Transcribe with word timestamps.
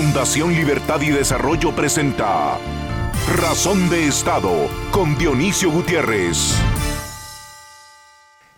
Fundación 0.00 0.54
Libertad 0.54 1.00
y 1.00 1.10
Desarrollo 1.10 1.74
presenta 1.74 2.56
Razón 3.36 3.90
de 3.90 4.06
Estado 4.06 4.68
con 4.92 5.18
Dionisio 5.18 5.72
Gutiérrez. 5.72 6.56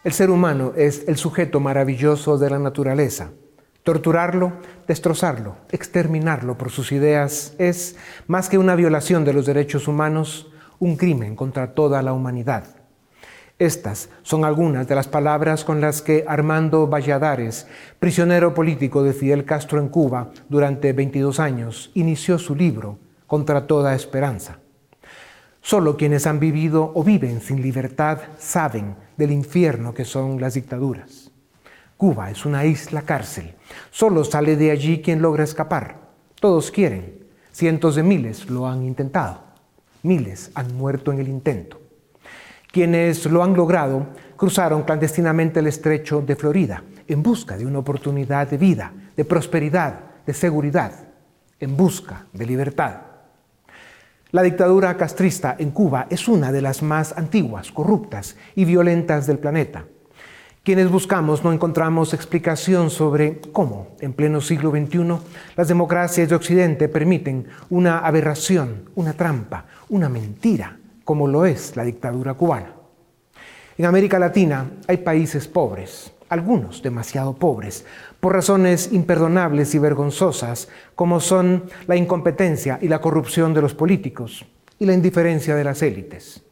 El 0.04 0.13
ser 0.13 0.29
humano 0.29 0.74
es 0.76 1.08
el 1.08 1.17
sujeto 1.17 1.58
maravilloso 1.58 2.37
de 2.37 2.51
la 2.51 2.58
naturaleza. 2.58 3.31
Torturarlo, 3.85 4.53
destrozarlo, 4.87 5.56
exterminarlo 5.71 6.58
por 6.58 6.71
sus 6.71 6.92
ideas 6.92 7.54
es, 7.57 7.97
más 8.27 8.51
que 8.51 8.59
una 8.59 8.75
violación 8.75 9.25
de 9.25 9.33
los 9.33 9.47
derechos 9.47 9.88
humanos, 9.88 10.53
un 10.79 10.99
crimen 10.99 11.37
contra 11.37 11.72
toda 11.72 12.03
la 12.03 12.13
humanidad. 12.13 12.79
Estas 13.61 14.08
son 14.22 14.47
algunas 14.47 14.88
de 14.88 14.95
las 14.95 15.06
palabras 15.06 15.65
con 15.65 15.83
las 15.83 16.01
que 16.01 16.24
Armando 16.27 16.88
Valladares, 16.88 17.66
prisionero 17.98 18.55
político 18.55 19.02
de 19.02 19.12
Fidel 19.12 19.45
Castro 19.45 19.78
en 19.78 19.91
Cuba 19.91 20.30
durante 20.48 20.95
22 20.95 21.38
años, 21.41 21.91
inició 21.92 22.38
su 22.38 22.56
libro 22.56 22.98
Contra 23.27 23.66
toda 23.66 23.95
esperanza. 23.95 24.60
Solo 25.60 25.98
quienes 25.98 26.27
han 26.27 26.41
vivido 26.41 26.91
o 26.95 27.05
viven 27.05 27.42
sin 27.42 27.60
libertad 27.60 28.20
saben 28.38 28.96
del 29.19 29.30
infierno 29.30 29.92
que 29.92 30.06
son 30.06 30.41
las 30.41 30.55
dictaduras. 30.55 31.30
Cuba 31.98 32.30
es 32.30 32.47
una 32.47 32.64
isla 32.64 33.02
cárcel. 33.02 33.56
Solo 33.91 34.24
sale 34.24 34.56
de 34.56 34.70
allí 34.70 35.02
quien 35.02 35.20
logra 35.20 35.45
escapar. 35.45 35.98
Todos 36.41 36.70
quieren. 36.70 37.27
Cientos 37.52 37.95
de 37.95 38.05
miles 38.05 38.48
lo 38.48 38.66
han 38.66 38.84
intentado. 38.84 39.42
Miles 40.02 40.50
han 40.55 40.74
muerto 40.78 41.12
en 41.12 41.19
el 41.19 41.28
intento. 41.28 41.89
Quienes 42.73 43.27
lo 43.27 43.42
han 43.42 43.55
logrado 43.55 44.06
cruzaron 44.37 44.84
clandestinamente 44.84 45.59
el 45.59 45.66
estrecho 45.66 46.23
de 46.23 46.37
Florida 46.37 46.84
en 47.09 47.20
busca 47.20 47.56
de 47.56 47.66
una 47.66 47.80
oportunidad 47.80 48.48
de 48.48 48.59
vida, 48.59 48.92
de 49.16 49.24
prosperidad, 49.24 49.98
de 50.24 50.33
seguridad, 50.33 50.92
en 51.59 51.77
busca 51.77 52.27
de 52.33 52.47
libertad. 52.47 52.94
La 54.31 54.42
dictadura 54.42 54.97
castrista 54.97 55.56
en 55.59 55.72
Cuba 55.72 56.06
es 56.09 56.28
una 56.28 56.53
de 56.53 56.62
las 56.62 56.81
más 56.81 57.12
antiguas, 57.19 57.72
corruptas 57.72 58.36
y 58.55 58.64
violentas 58.64 59.27
del 59.27 59.41
planeta. 59.41 59.87
Quienes 60.62 60.89
buscamos 60.89 61.42
no 61.42 61.53
encontramos 61.53 62.14
explicación 62.14 62.91
sobre 62.91 63.41
cómo, 63.53 63.97
en 63.98 64.12
pleno 64.12 64.41
siglo 64.41 64.70
XXI, 64.70 65.19
las 65.56 65.66
democracias 65.66 66.28
de 66.28 66.37
Occidente 66.37 66.89
permiten 66.89 67.48
una 67.70 67.98
aberración, 67.98 68.91
una 68.94 69.14
trampa, 69.14 69.66
una 69.89 70.09
mentira 70.09 70.80
como 71.11 71.27
lo 71.27 71.44
es 71.44 71.75
la 71.75 71.83
dictadura 71.83 72.34
cubana. 72.34 72.72
En 73.77 73.84
América 73.84 74.16
Latina 74.20 74.70
hay 74.86 74.98
países 74.98 75.48
pobres, 75.48 76.12
algunos 76.28 76.84
demasiado 76.84 77.34
pobres, 77.34 77.84
por 78.20 78.33
razones 78.33 78.92
imperdonables 78.92 79.75
y 79.75 79.81
vergonzosas, 79.81 80.69
como 80.94 81.19
son 81.19 81.64
la 81.88 81.97
incompetencia 81.97 82.78
y 82.81 82.86
la 82.86 83.00
corrupción 83.00 83.53
de 83.53 83.61
los 83.61 83.75
políticos 83.75 84.47
y 84.78 84.86
la 84.86 84.92
indiferencia 84.92 85.56
de 85.56 85.64
las 85.64 85.83
élites. 85.83 86.44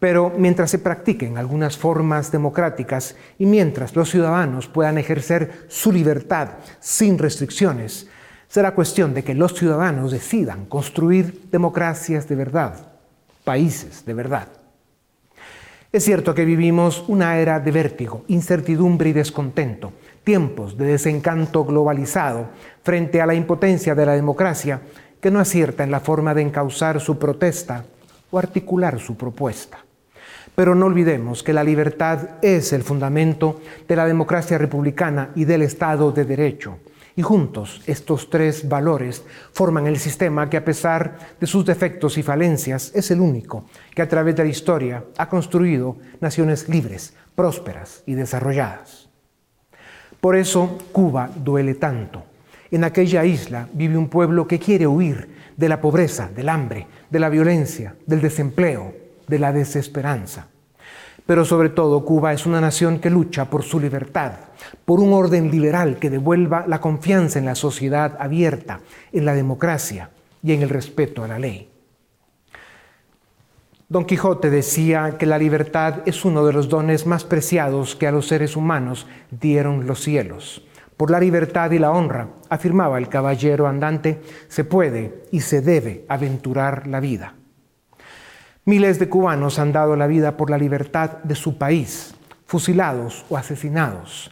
Pero 0.00 0.32
mientras 0.36 0.72
se 0.72 0.80
practiquen 0.80 1.38
algunas 1.38 1.78
formas 1.78 2.32
democráticas 2.32 3.14
y 3.38 3.46
mientras 3.46 3.94
los 3.94 4.10
ciudadanos 4.10 4.66
puedan 4.66 4.98
ejercer 4.98 5.66
su 5.68 5.92
libertad 5.92 6.54
sin 6.80 7.18
restricciones, 7.18 8.08
será 8.48 8.74
cuestión 8.74 9.14
de 9.14 9.22
que 9.22 9.34
los 9.34 9.54
ciudadanos 9.54 10.10
decidan 10.10 10.66
construir 10.66 11.48
democracias 11.52 12.26
de 12.26 12.34
verdad 12.34 12.91
países 13.44 14.04
de 14.04 14.14
verdad. 14.14 14.48
Es 15.92 16.04
cierto 16.04 16.34
que 16.34 16.46
vivimos 16.46 17.04
una 17.08 17.38
era 17.38 17.60
de 17.60 17.70
vértigo, 17.70 18.24
incertidumbre 18.28 19.10
y 19.10 19.12
descontento, 19.12 19.92
tiempos 20.24 20.78
de 20.78 20.86
desencanto 20.86 21.64
globalizado 21.64 22.46
frente 22.82 23.20
a 23.20 23.26
la 23.26 23.34
impotencia 23.34 23.94
de 23.94 24.06
la 24.06 24.14
democracia 24.14 24.80
que 25.20 25.30
no 25.30 25.38
acierta 25.38 25.84
en 25.84 25.90
la 25.90 26.00
forma 26.00 26.34
de 26.34 26.42
encauzar 26.42 27.00
su 27.00 27.18
protesta 27.18 27.84
o 28.30 28.38
articular 28.38 28.98
su 29.00 29.16
propuesta. 29.16 29.78
Pero 30.54 30.74
no 30.74 30.86
olvidemos 30.86 31.42
que 31.42 31.52
la 31.52 31.62
libertad 31.62 32.30
es 32.40 32.72
el 32.72 32.82
fundamento 32.82 33.60
de 33.86 33.96
la 33.96 34.06
democracia 34.06 34.58
republicana 34.58 35.30
y 35.34 35.44
del 35.44 35.62
Estado 35.62 36.10
de 36.10 36.24
Derecho 36.24 36.78
y 37.16 37.22
juntos 37.22 37.82
estos 37.86 38.30
tres 38.30 38.68
valores 38.68 39.22
forman 39.52 39.86
el 39.86 39.98
sistema 39.98 40.48
que 40.48 40.56
a 40.56 40.64
pesar 40.64 41.18
de 41.40 41.46
sus 41.46 41.64
defectos 41.64 42.16
y 42.18 42.22
falencias 42.22 42.92
es 42.94 43.10
el 43.10 43.20
único 43.20 43.66
que 43.94 44.02
a 44.02 44.08
través 44.08 44.36
de 44.36 44.44
la 44.44 44.50
historia 44.50 45.04
ha 45.18 45.28
construido 45.28 45.96
naciones 46.20 46.68
libres, 46.68 47.14
prósperas 47.34 48.02
y 48.06 48.14
desarrolladas. 48.14 49.08
Por 50.20 50.36
eso 50.36 50.78
Cuba 50.92 51.28
duele 51.34 51.74
tanto. 51.74 52.24
En 52.70 52.84
aquella 52.84 53.24
isla 53.24 53.68
vive 53.72 53.98
un 53.98 54.08
pueblo 54.08 54.46
que 54.46 54.58
quiere 54.58 54.86
huir 54.86 55.28
de 55.56 55.68
la 55.68 55.80
pobreza, 55.80 56.30
del 56.34 56.48
hambre, 56.48 56.86
de 57.10 57.20
la 57.20 57.28
violencia, 57.28 57.96
del 58.06 58.20
desempleo, 58.20 58.94
de 59.28 59.38
la 59.38 59.52
desesperanza. 59.52 60.48
Pero 61.26 61.44
sobre 61.44 61.68
todo 61.68 62.04
Cuba 62.04 62.32
es 62.32 62.46
una 62.46 62.60
nación 62.60 62.98
que 62.98 63.10
lucha 63.10 63.48
por 63.48 63.62
su 63.62 63.78
libertad, 63.78 64.32
por 64.84 65.00
un 65.00 65.12
orden 65.12 65.50
liberal 65.50 65.98
que 65.98 66.10
devuelva 66.10 66.64
la 66.66 66.80
confianza 66.80 67.38
en 67.38 67.44
la 67.44 67.54
sociedad 67.54 68.16
abierta, 68.18 68.80
en 69.12 69.24
la 69.24 69.34
democracia 69.34 70.10
y 70.42 70.52
en 70.52 70.62
el 70.62 70.68
respeto 70.68 71.22
a 71.22 71.28
la 71.28 71.38
ley. 71.38 71.68
Don 73.88 74.06
Quijote 74.06 74.48
decía 74.48 75.18
que 75.18 75.26
la 75.26 75.36
libertad 75.36 75.96
es 76.06 76.24
uno 76.24 76.46
de 76.46 76.54
los 76.54 76.70
dones 76.70 77.06
más 77.06 77.24
preciados 77.24 77.94
que 77.94 78.06
a 78.06 78.12
los 78.12 78.26
seres 78.26 78.56
humanos 78.56 79.06
dieron 79.30 79.86
los 79.86 80.00
cielos. 80.00 80.66
Por 80.96 81.10
la 81.10 81.20
libertad 81.20 81.70
y 81.72 81.78
la 81.78 81.90
honra, 81.90 82.28
afirmaba 82.48 82.96
el 82.96 83.10
caballero 83.10 83.66
andante, 83.66 84.22
se 84.48 84.64
puede 84.64 85.24
y 85.30 85.40
se 85.40 85.60
debe 85.60 86.06
aventurar 86.08 86.86
la 86.86 87.00
vida. 87.00 87.34
Miles 88.64 89.00
de 89.00 89.08
cubanos 89.08 89.58
han 89.58 89.72
dado 89.72 89.96
la 89.96 90.06
vida 90.06 90.36
por 90.36 90.48
la 90.48 90.56
libertad 90.56 91.18
de 91.24 91.34
su 91.34 91.58
país, 91.58 92.14
fusilados 92.46 93.24
o 93.28 93.36
asesinados, 93.36 94.30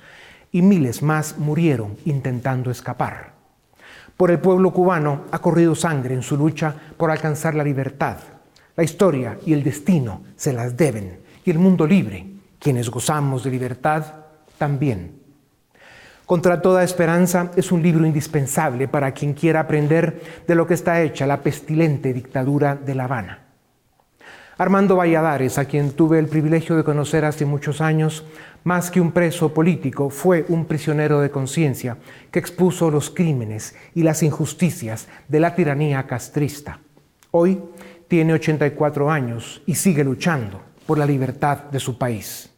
y 0.53 0.63
miles 0.63 1.03
más 1.03 1.37
murieron 1.37 1.97
intentando 2.05 2.71
escapar. 2.71 3.33
Por 4.17 4.31
el 4.31 4.39
pueblo 4.39 4.73
cubano 4.73 5.23
ha 5.33 5.41
corrido 5.41 5.75
sangre 5.75 6.15
en 6.15 6.23
su 6.23 6.37
lucha 6.37 6.73
por 6.97 7.11
alcanzar 7.11 7.57
la 7.57 7.65
libertad. 7.65 8.19
La 8.77 8.85
historia 8.85 9.37
y 9.45 9.53
el 9.53 9.65
destino 9.65 10.23
se 10.37 10.53
las 10.53 10.77
deben, 10.77 11.19
y 11.45 11.51
el 11.51 11.59
mundo 11.59 11.85
libre, 11.85 12.25
quienes 12.61 12.89
gozamos 12.89 13.43
de 13.43 13.51
libertad, 13.51 14.05
también. 14.59 15.19
Contra 16.25 16.63
toda 16.63 16.85
esperanza 16.85 17.51
es 17.57 17.73
un 17.73 17.83
libro 17.83 18.07
indispensable 18.07 18.87
para 18.87 19.11
quien 19.11 19.35
quiera 19.35 19.59
aprender 19.59 20.45
de 20.47 20.55
lo 20.55 20.69
que 20.69 20.75
está 20.75 21.03
hecha 21.03 21.27
la 21.27 21.43
pestilente 21.43 22.13
dictadura 22.13 22.77
de 22.77 22.95
La 22.95 23.05
Habana. 23.05 23.50
Armando 24.61 24.95
Valladares, 24.95 25.57
a 25.57 25.65
quien 25.65 25.93
tuve 25.93 26.19
el 26.19 26.27
privilegio 26.27 26.77
de 26.77 26.85
conocer 26.85 27.25
hace 27.25 27.47
muchos 27.47 27.81
años, 27.81 28.25
más 28.63 28.91
que 28.91 29.01
un 29.01 29.11
preso 29.11 29.55
político, 29.55 30.11
fue 30.11 30.45
un 30.51 30.67
prisionero 30.67 31.23
de 31.23 31.31
conciencia 31.31 31.97
que 32.31 32.41
expuso 32.41 32.91
los 32.91 33.09
crímenes 33.09 33.75
y 33.95 34.03
las 34.03 34.23
injusticias 34.23 35.09
de 35.29 35.41
la 35.41 35.55
tiranía 35.55 36.07
castrista. 36.07 36.79
Hoy 37.31 37.59
tiene 38.07 38.35
84 38.35 39.11
años 39.11 39.63
y 39.65 39.77
sigue 39.77 40.05
luchando 40.05 40.61
por 40.85 40.99
la 40.99 41.07
libertad 41.07 41.57
de 41.73 41.81
su 41.81 41.97
país. 41.97 42.51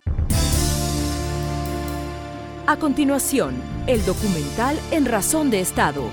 A 2.67 2.77
continuación, 2.81 3.55
el 3.87 4.05
documental 4.05 4.77
En 4.91 5.07
Razón 5.07 5.51
de 5.51 5.61
Estado 5.61 6.11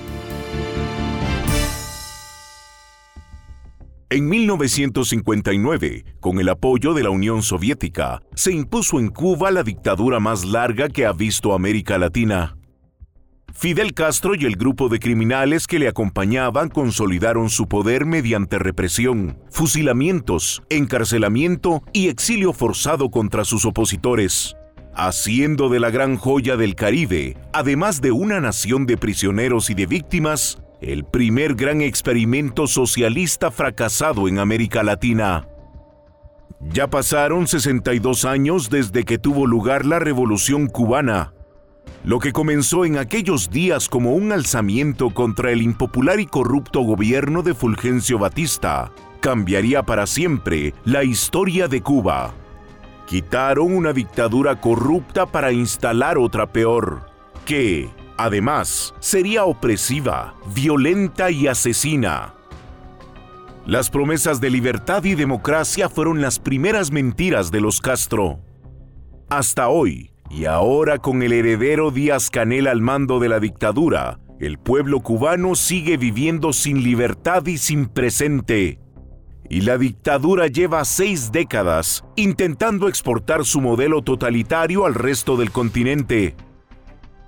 En 4.12 4.28
1959, 4.28 6.04
con 6.20 6.40
el 6.40 6.50
apoyo 6.50 6.96
de 6.96 7.04
la 7.04 7.12
Unión 7.12 7.44
Soviética, 7.44 8.24
se 8.34 8.52
impuso 8.52 9.00
en 9.00 9.10
Cuba 9.10 9.52
la 9.52 9.62
dictadura 9.62 10.20
más 10.20 10.46
larga 10.46 10.90
que 10.90 11.06
ha 11.06 11.14
visto 11.14 11.54
América 11.54 12.00
Latina. 12.00 12.58
Fidel 13.54 13.94
Castro 13.94 14.34
y 14.34 14.46
el 14.46 14.56
grupo 14.56 14.90
de 14.90 14.98
criminales 14.98 15.68
que 15.68 15.78
le 15.78 15.88
acompañaban 15.88 16.70
consolidaron 16.70 17.52
su 17.52 17.68
poder 17.68 18.08
mediante 18.08 18.58
represión, 18.58 19.38
fusilamientos, 19.52 20.64
encarcelamiento 20.72 21.84
y 21.94 22.08
exilio 22.08 22.52
forzado 22.52 23.12
contra 23.12 23.46
sus 23.46 23.64
opositores, 23.64 24.56
haciendo 24.96 25.70
de 25.70 25.80
la 25.80 25.92
gran 25.92 26.16
joya 26.16 26.58
del 26.58 26.74
Caribe, 26.74 27.38
además 27.54 28.02
de 28.02 28.12
una 28.12 28.40
nación 28.40 28.88
de 28.88 28.98
prisioneros 28.98 29.70
y 29.70 29.76
de 29.76 29.86
víctimas, 29.86 30.58
el 30.82 31.04
primer 31.04 31.56
gran 31.56 31.82
experimento 31.82 32.68
socialista 32.68 33.52
fracasado 33.52 34.28
en 34.28 34.40
América 34.40 34.84
Latina. 34.84 35.48
Ya 36.62 36.88
pasaron 36.88 37.48
62 37.48 38.26
años 38.26 38.70
desde 38.70 39.04
que 39.04 39.18
tuvo 39.18 39.46
lugar 39.48 39.86
la 39.86 40.00
Revolución 40.00 40.68
cubana, 40.68 41.34
lo 42.04 42.20
que 42.20 42.32
comenzó 42.32 42.86
en 42.86 42.98
aquellos 42.98 43.50
días 43.50 43.90
como 43.90 44.14
un 44.14 44.32
alzamiento 44.32 45.10
contra 45.10 45.52
el 45.52 45.62
impopular 45.62 46.20
y 46.20 46.26
corrupto 46.26 46.82
gobierno 46.82 47.44
de 47.44 47.54
Fulgencio 47.54 48.18
Batista, 48.18 48.92
cambiaría 49.22 49.84
para 49.84 50.08
siempre 50.08 50.74
la 50.86 51.04
historia 51.04 51.68
de 51.68 51.82
Cuba. 51.82 52.34
Quitaron 53.06 53.74
una 53.74 53.92
dictadura 53.92 54.62
corrupta 54.62 55.26
para 55.26 55.52
instalar 55.52 56.18
otra 56.18 56.52
peor, 56.52 57.10
que, 57.46 57.90
Además, 58.20 58.94
sería 59.00 59.46
opresiva, 59.46 60.36
violenta 60.54 61.32
y 61.32 61.48
asesina. 61.48 62.34
Las 63.66 63.90
promesas 63.90 64.42
de 64.42 64.50
libertad 64.50 65.06
y 65.06 65.16
democracia 65.16 65.88
fueron 65.88 66.20
las 66.20 66.38
primeras 66.38 66.92
mentiras 66.92 67.50
de 67.50 67.62
los 67.62 67.80
Castro. 67.80 68.42
Hasta 69.30 69.70
hoy, 69.70 70.12
y 70.30 70.44
ahora 70.44 70.98
con 70.98 71.24
el 71.24 71.32
heredero 71.32 71.92
Díaz 71.92 72.30
Canel 72.30 72.68
al 72.68 72.82
mando 72.82 73.22
de 73.22 73.30
la 73.30 73.40
dictadura, 73.40 74.20
el 74.38 74.60
pueblo 74.60 75.00
cubano 75.00 75.56
sigue 75.56 75.96
viviendo 75.96 76.52
sin 76.52 76.84
libertad 76.84 77.46
y 77.46 77.58
sin 77.58 77.86
presente. 77.86 78.82
Y 79.50 79.62
la 79.62 79.78
dictadura 79.78 80.48
lleva 80.48 80.84
seis 80.84 81.32
décadas 81.32 82.04
intentando 82.18 82.90
exportar 82.90 83.46
su 83.46 83.62
modelo 83.62 84.02
totalitario 84.02 84.86
al 84.86 84.94
resto 84.94 85.38
del 85.38 85.52
continente. 85.52 86.36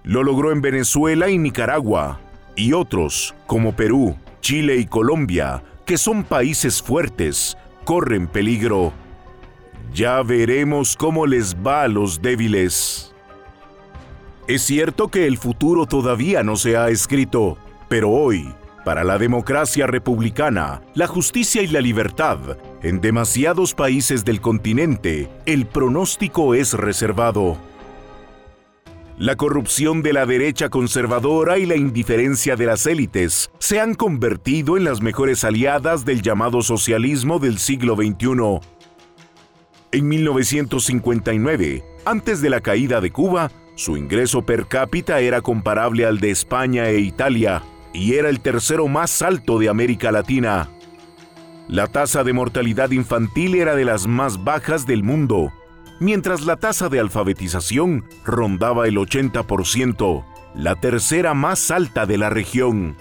Lo 0.04 0.24
logró 0.24 0.52
en 0.52 0.62
Venezuela 0.62 1.30
y 1.30 1.38
Nicaragua, 1.38 2.20
y 2.56 2.74
otros, 2.74 3.36
como 3.46 3.76
Perú, 3.76 4.16
Chile 4.42 4.78
y 4.78 4.86
Colombia, 4.86 5.64
que 5.86 5.98
son 5.98 6.24
países 6.24 6.82
fuertes, 6.82 7.58
corren 7.86 8.28
peligro. 8.28 8.94
Ya 9.94 10.22
veremos 10.24 10.96
cómo 10.96 11.28
les 11.28 11.56
va 11.56 11.84
a 11.84 11.88
los 11.88 12.22
débiles. 12.22 13.14
Es 14.48 14.64
cierto 14.64 15.10
que 15.10 15.28
el 15.28 15.38
futuro 15.38 15.86
todavía 15.86 16.44
no 16.44 16.56
se 16.56 16.78
ha 16.78 16.90
escrito, 16.90 17.58
pero 17.88 18.10
hoy, 18.10 18.54
para 18.84 19.04
la 19.04 19.20
democracia 19.20 19.86
republicana, 19.86 20.82
la 20.96 21.06
justicia 21.06 21.62
y 21.62 21.68
la 21.68 21.82
libertad, 21.82 22.40
en 22.82 23.00
demasiados 23.00 23.76
países 23.76 24.26
del 24.26 24.42
continente, 24.42 25.30
el 25.46 25.68
pronóstico 25.68 26.56
es 26.56 26.74
reservado. 26.74 27.58
La 29.22 29.36
corrupción 29.36 30.02
de 30.02 30.14
la 30.14 30.26
derecha 30.26 30.70
conservadora 30.70 31.60
y 31.60 31.68
la 31.68 31.76
indiferencia 31.76 32.56
de 32.56 32.66
las 32.66 32.88
élites 32.88 33.52
se 33.60 33.80
han 33.80 33.94
convertido 33.94 34.78
en 34.78 34.84
las 34.84 35.00
mejores 35.04 35.44
aliadas 35.44 36.06
del 36.06 36.24
llamado 36.24 36.64
socialismo 36.64 37.38
del 37.38 37.60
siglo 37.60 37.96
XXI. 37.96 38.68
En 39.92 40.08
1959, 40.08 41.84
antes 42.04 42.42
de 42.42 42.50
la 42.50 42.62
caída 42.62 43.00
de 43.00 43.12
Cuba, 43.12 43.52
su 43.76 43.96
ingreso 43.96 44.42
per 44.42 44.66
cápita 44.66 45.20
era 45.20 45.42
comparable 45.42 46.08
al 46.08 46.20
de 46.20 46.32
España 46.32 46.90
e 46.90 47.02
Italia 47.02 47.62
y 47.94 48.16
era 48.16 48.28
el 48.28 48.40
tercero 48.40 48.88
más 48.88 49.22
alto 49.22 49.60
de 49.60 49.70
América 49.70 50.12
Latina. 50.12 50.68
La 51.68 51.86
tasa 51.86 52.24
de 52.24 52.34
mortalidad 52.34 52.90
infantil 52.90 53.54
era 53.54 53.76
de 53.76 53.86
las 53.86 54.08
más 54.08 54.44
bajas 54.44 54.88
del 54.88 55.04
mundo 55.04 55.54
mientras 56.02 56.42
la 56.42 56.58
tasa 56.58 56.90
de 56.90 57.00
alfabetización 57.00 58.04
rondaba 58.26 58.88
el 58.88 58.98
80%, 58.98 60.26
la 60.56 60.76
tercera 60.76 61.34
más 61.36 61.70
alta 61.70 62.08
de 62.08 62.18
la 62.18 62.30
región. 62.32 62.98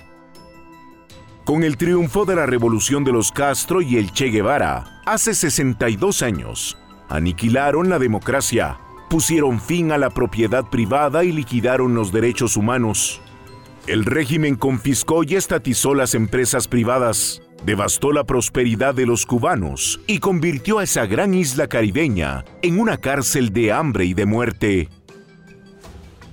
Con 1.45 1.65
el 1.65 1.79
triunfo 1.79 2.27
de 2.27 2.37
la 2.37 2.45
revolución 2.45 3.03
de 3.03 3.13
los 3.13 3.33
Castro 3.33 3.81
y 3.81 3.97
el 3.97 4.13
Che 4.13 4.27
Guevara, 4.27 5.01
hace 5.07 5.35
62 5.35 6.23
años, 6.23 6.77
aniquilaron 7.09 7.89
la 7.89 7.99
democracia, 7.99 8.79
pusieron 9.09 9.61
fin 9.61 9.93
a 9.93 9.99
la 9.99 10.11
propiedad 10.11 10.67
privada 10.69 11.25
y 11.25 11.33
liquidaron 11.33 11.95
los 11.95 12.13
derechos 12.13 12.59
humanos. 12.59 13.23
El 13.87 14.05
régimen 14.05 14.57
confiscó 14.57 15.25
y 15.25 15.37
estatizó 15.37 15.95
las 15.95 16.15
empresas 16.15 16.69
privadas, 16.69 17.41
devastó 17.65 18.13
la 18.13 18.25
prosperidad 18.25 18.95
de 18.95 19.07
los 19.07 19.27
cubanos 19.27 20.01
y 20.07 20.19
convirtió 20.19 20.79
a 20.79 20.85
esa 20.85 21.07
gran 21.07 21.35
isla 21.35 21.67
caribeña 21.67 22.45
en 22.63 22.81
una 22.81 22.97
cárcel 22.97 23.53
de 23.53 23.73
hambre 23.73 24.05
y 24.05 24.15
de 24.15 24.27
muerte. 24.27 24.89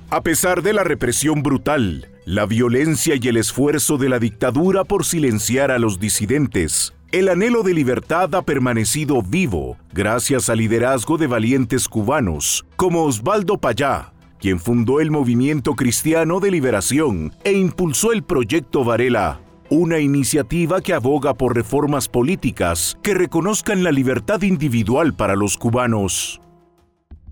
A 0.10 0.22
pesar 0.22 0.62
de 0.62 0.74
la 0.74 0.84
represión 0.84 1.44
brutal, 1.44 2.10
la 2.26 2.46
violencia 2.46 3.16
y 3.20 3.28
el 3.28 3.38
esfuerzo 3.38 3.98
de 3.98 4.10
la 4.10 4.20
dictadura 4.20 4.84
por 4.84 5.06
silenciar 5.06 5.72
a 5.72 5.80
los 5.80 6.00
disidentes, 6.00 6.94
el 7.12 7.30
anhelo 7.30 7.64
de 7.64 7.74
libertad 7.74 8.36
ha 8.36 8.42
permanecido 8.42 9.22
vivo 9.22 9.78
gracias 9.94 10.50
al 10.50 10.58
liderazgo 10.58 11.18
de 11.18 11.28
valientes 11.28 11.88
cubanos 11.88 12.66
como 12.76 13.04
Osvaldo 13.04 13.58
Payá, 13.58 14.12
quien 14.40 14.60
fundó 14.60 15.00
el 15.00 15.10
movimiento 15.10 15.74
cristiano 15.76 16.40
de 16.40 16.52
liberación 16.52 17.34
e 17.44 17.54
impulsó 17.54 18.12
el 18.12 18.24
proyecto 18.24 18.84
Varela, 18.84 19.40
una 19.70 20.00
iniciativa 20.00 20.82
que 20.82 20.94
aboga 20.94 21.34
por 21.34 21.56
reformas 21.56 22.08
políticas 22.08 22.98
que 23.04 23.14
reconozcan 23.14 23.84
la 23.84 23.92
libertad 23.92 24.42
individual 24.42 25.14
para 25.14 25.36
los 25.36 25.58
cubanos. 25.58 26.40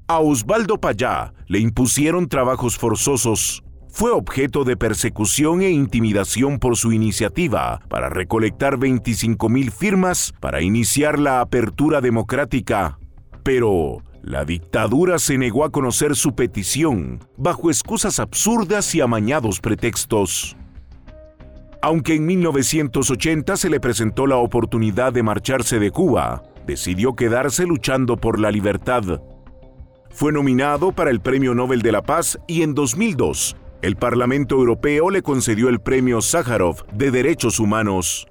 A 0.08 0.20
Osvaldo 0.20 0.80
Payá 0.80 1.34
le 1.48 1.60
impusieron 1.60 2.28
trabajos 2.28 2.78
forzosos. 2.78 3.64
Fue 3.88 4.12
objeto 4.12 4.66
de 4.66 4.76
persecución 4.76 5.62
e 5.62 5.70
intimidación 5.70 6.60
por 6.60 6.76
su 6.76 6.92
iniciativa 6.92 7.82
para 7.88 8.10
recolectar 8.10 8.78
25.000 8.78 9.72
firmas 9.72 10.34
para 10.42 10.62
iniciar 10.62 11.18
la 11.18 11.40
apertura 11.40 12.02
democrática. 12.02 13.00
Pero 13.44 14.04
la 14.22 14.44
dictadura 14.44 15.18
se 15.18 15.38
negó 15.38 15.64
a 15.64 15.72
conocer 15.72 16.16
su 16.16 16.36
petición 16.36 17.20
bajo 17.38 17.70
excusas 17.70 18.20
absurdas 18.20 18.94
y 18.94 19.02
amañados 19.02 19.62
pretextos. 19.62 20.58
Aunque 21.86 22.16
en 22.16 22.26
1980 22.26 23.58
se 23.58 23.70
le 23.70 23.80
presentó 23.80 24.26
la 24.26 24.38
oportunidad 24.38 25.14
de 25.14 25.22
marcharse 25.22 25.78
de 25.78 25.92
Cuba, 25.92 26.42
decidió 26.66 27.16
quedarse 27.16 27.68
luchando 27.68 28.18
por 28.18 28.40
la 28.40 28.50
libertad. 28.50 29.22
Fue 30.10 30.32
nominado 30.32 30.94
para 30.94 31.12
el 31.12 31.20
Premio 31.20 31.54
Nobel 31.54 31.84
de 31.84 31.92
la 31.92 32.02
Paz 32.02 32.40
y 32.48 32.64
en 32.64 32.74
2002 32.74 33.56
el 33.84 33.98
Parlamento 33.98 34.56
Europeo 34.56 35.12
le 35.12 35.22
concedió 35.22 35.70
el 35.70 35.80
Premio 35.80 36.22
Sájarov 36.22 36.88
de 36.92 37.12
Derechos 37.12 37.60
Humanos. 37.60 38.26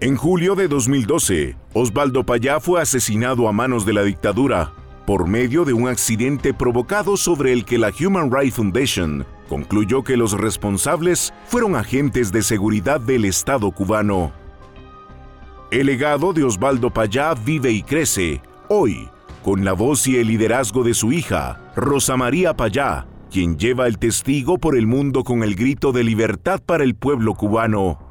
En 0.00 0.16
julio 0.16 0.54
de 0.54 0.68
2012, 0.68 1.54
Osvaldo 1.74 2.24
Payá 2.24 2.60
fue 2.60 2.80
asesinado 2.80 3.46
a 3.46 3.52
manos 3.52 3.84
de 3.84 3.92
la 3.92 4.04
dictadura 4.04 4.72
por 5.06 5.28
medio 5.28 5.66
de 5.66 5.74
un 5.74 5.86
accidente 5.86 6.54
provocado 6.54 7.18
sobre 7.18 7.52
el 7.52 7.66
que 7.66 7.76
la 7.76 7.92
Human 8.00 8.32
Rights 8.32 8.54
Foundation 8.54 9.26
concluyó 9.50 10.04
que 10.04 10.16
los 10.16 10.38
responsables 10.38 11.34
fueron 11.46 11.74
agentes 11.74 12.30
de 12.30 12.40
seguridad 12.40 13.00
del 13.00 13.24
Estado 13.24 13.72
cubano. 13.72 14.30
El 15.72 15.86
legado 15.86 16.32
de 16.32 16.44
Osvaldo 16.44 16.90
Payá 16.90 17.34
vive 17.34 17.72
y 17.72 17.82
crece, 17.82 18.40
hoy, 18.68 19.08
con 19.42 19.64
la 19.64 19.72
voz 19.72 20.06
y 20.06 20.18
el 20.18 20.28
liderazgo 20.28 20.84
de 20.84 20.94
su 20.94 21.10
hija, 21.10 21.72
Rosa 21.74 22.16
María 22.16 22.54
Payá, 22.54 23.08
quien 23.28 23.58
lleva 23.58 23.88
el 23.88 23.98
testigo 23.98 24.56
por 24.58 24.76
el 24.76 24.86
mundo 24.86 25.24
con 25.24 25.42
el 25.42 25.56
grito 25.56 25.90
de 25.90 26.04
libertad 26.04 26.62
para 26.64 26.84
el 26.84 26.94
pueblo 26.94 27.34
cubano. 27.34 28.09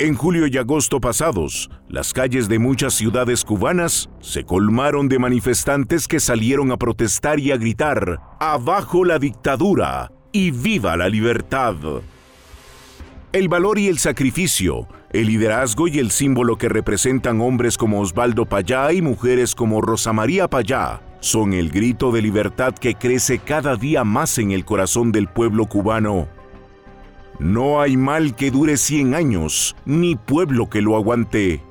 En 0.00 0.14
julio 0.14 0.46
y 0.46 0.56
agosto 0.56 1.00
pasados, 1.00 1.68
las 1.88 2.12
calles 2.12 2.48
de 2.48 2.60
muchas 2.60 2.94
ciudades 2.94 3.44
cubanas 3.44 4.08
se 4.20 4.44
colmaron 4.44 5.08
de 5.08 5.18
manifestantes 5.18 6.06
que 6.06 6.20
salieron 6.20 6.70
a 6.70 6.76
protestar 6.76 7.40
y 7.40 7.50
a 7.50 7.56
gritar, 7.56 8.20
Abajo 8.38 9.04
la 9.04 9.18
dictadura 9.18 10.12
y 10.30 10.52
viva 10.52 10.96
la 10.96 11.08
libertad. 11.08 11.74
El 13.32 13.48
valor 13.48 13.80
y 13.80 13.88
el 13.88 13.98
sacrificio, 13.98 14.86
el 15.10 15.26
liderazgo 15.26 15.88
y 15.88 15.98
el 15.98 16.12
símbolo 16.12 16.56
que 16.56 16.68
representan 16.68 17.40
hombres 17.40 17.76
como 17.76 18.00
Osvaldo 18.00 18.46
Payá 18.46 18.92
y 18.92 19.02
mujeres 19.02 19.56
como 19.56 19.80
Rosa 19.80 20.12
María 20.12 20.46
Payá 20.46 21.02
son 21.18 21.52
el 21.54 21.70
grito 21.70 22.12
de 22.12 22.22
libertad 22.22 22.72
que 22.72 22.94
crece 22.94 23.40
cada 23.40 23.74
día 23.74 24.04
más 24.04 24.38
en 24.38 24.52
el 24.52 24.64
corazón 24.64 25.10
del 25.10 25.26
pueblo 25.26 25.66
cubano. 25.66 26.37
No 27.38 27.80
hay 27.80 27.96
mal 27.96 28.34
que 28.34 28.50
dure 28.50 28.76
100 28.76 29.14
años, 29.14 29.76
ni 29.84 30.16
pueblo 30.16 30.68
que 30.68 30.82
lo 30.82 30.96
aguante. 30.96 31.62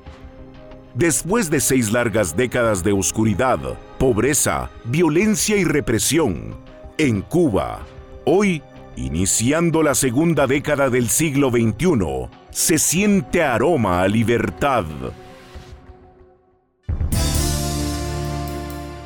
Después 0.94 1.50
de 1.50 1.60
seis 1.60 1.92
largas 1.92 2.36
décadas 2.36 2.82
de 2.82 2.92
oscuridad, 2.92 3.58
pobreza, 3.98 4.70
violencia 4.84 5.56
y 5.56 5.64
represión, 5.64 6.56
en 6.96 7.20
Cuba, 7.20 7.86
hoy, 8.24 8.62
iniciando 8.96 9.82
la 9.82 9.94
segunda 9.94 10.46
década 10.46 10.88
del 10.88 11.08
siglo 11.10 11.50
XXI, 11.50 12.28
se 12.50 12.78
siente 12.78 13.42
aroma 13.42 14.00
a 14.02 14.08
libertad. 14.08 14.86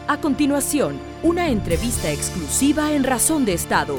A 0.07 0.17
continuación, 0.21 0.99
una 1.23 1.49
entrevista 1.49 2.13
exclusiva 2.13 2.93
en 2.93 3.03
Razón 3.03 3.45
de 3.45 3.55
Estado. 3.55 3.97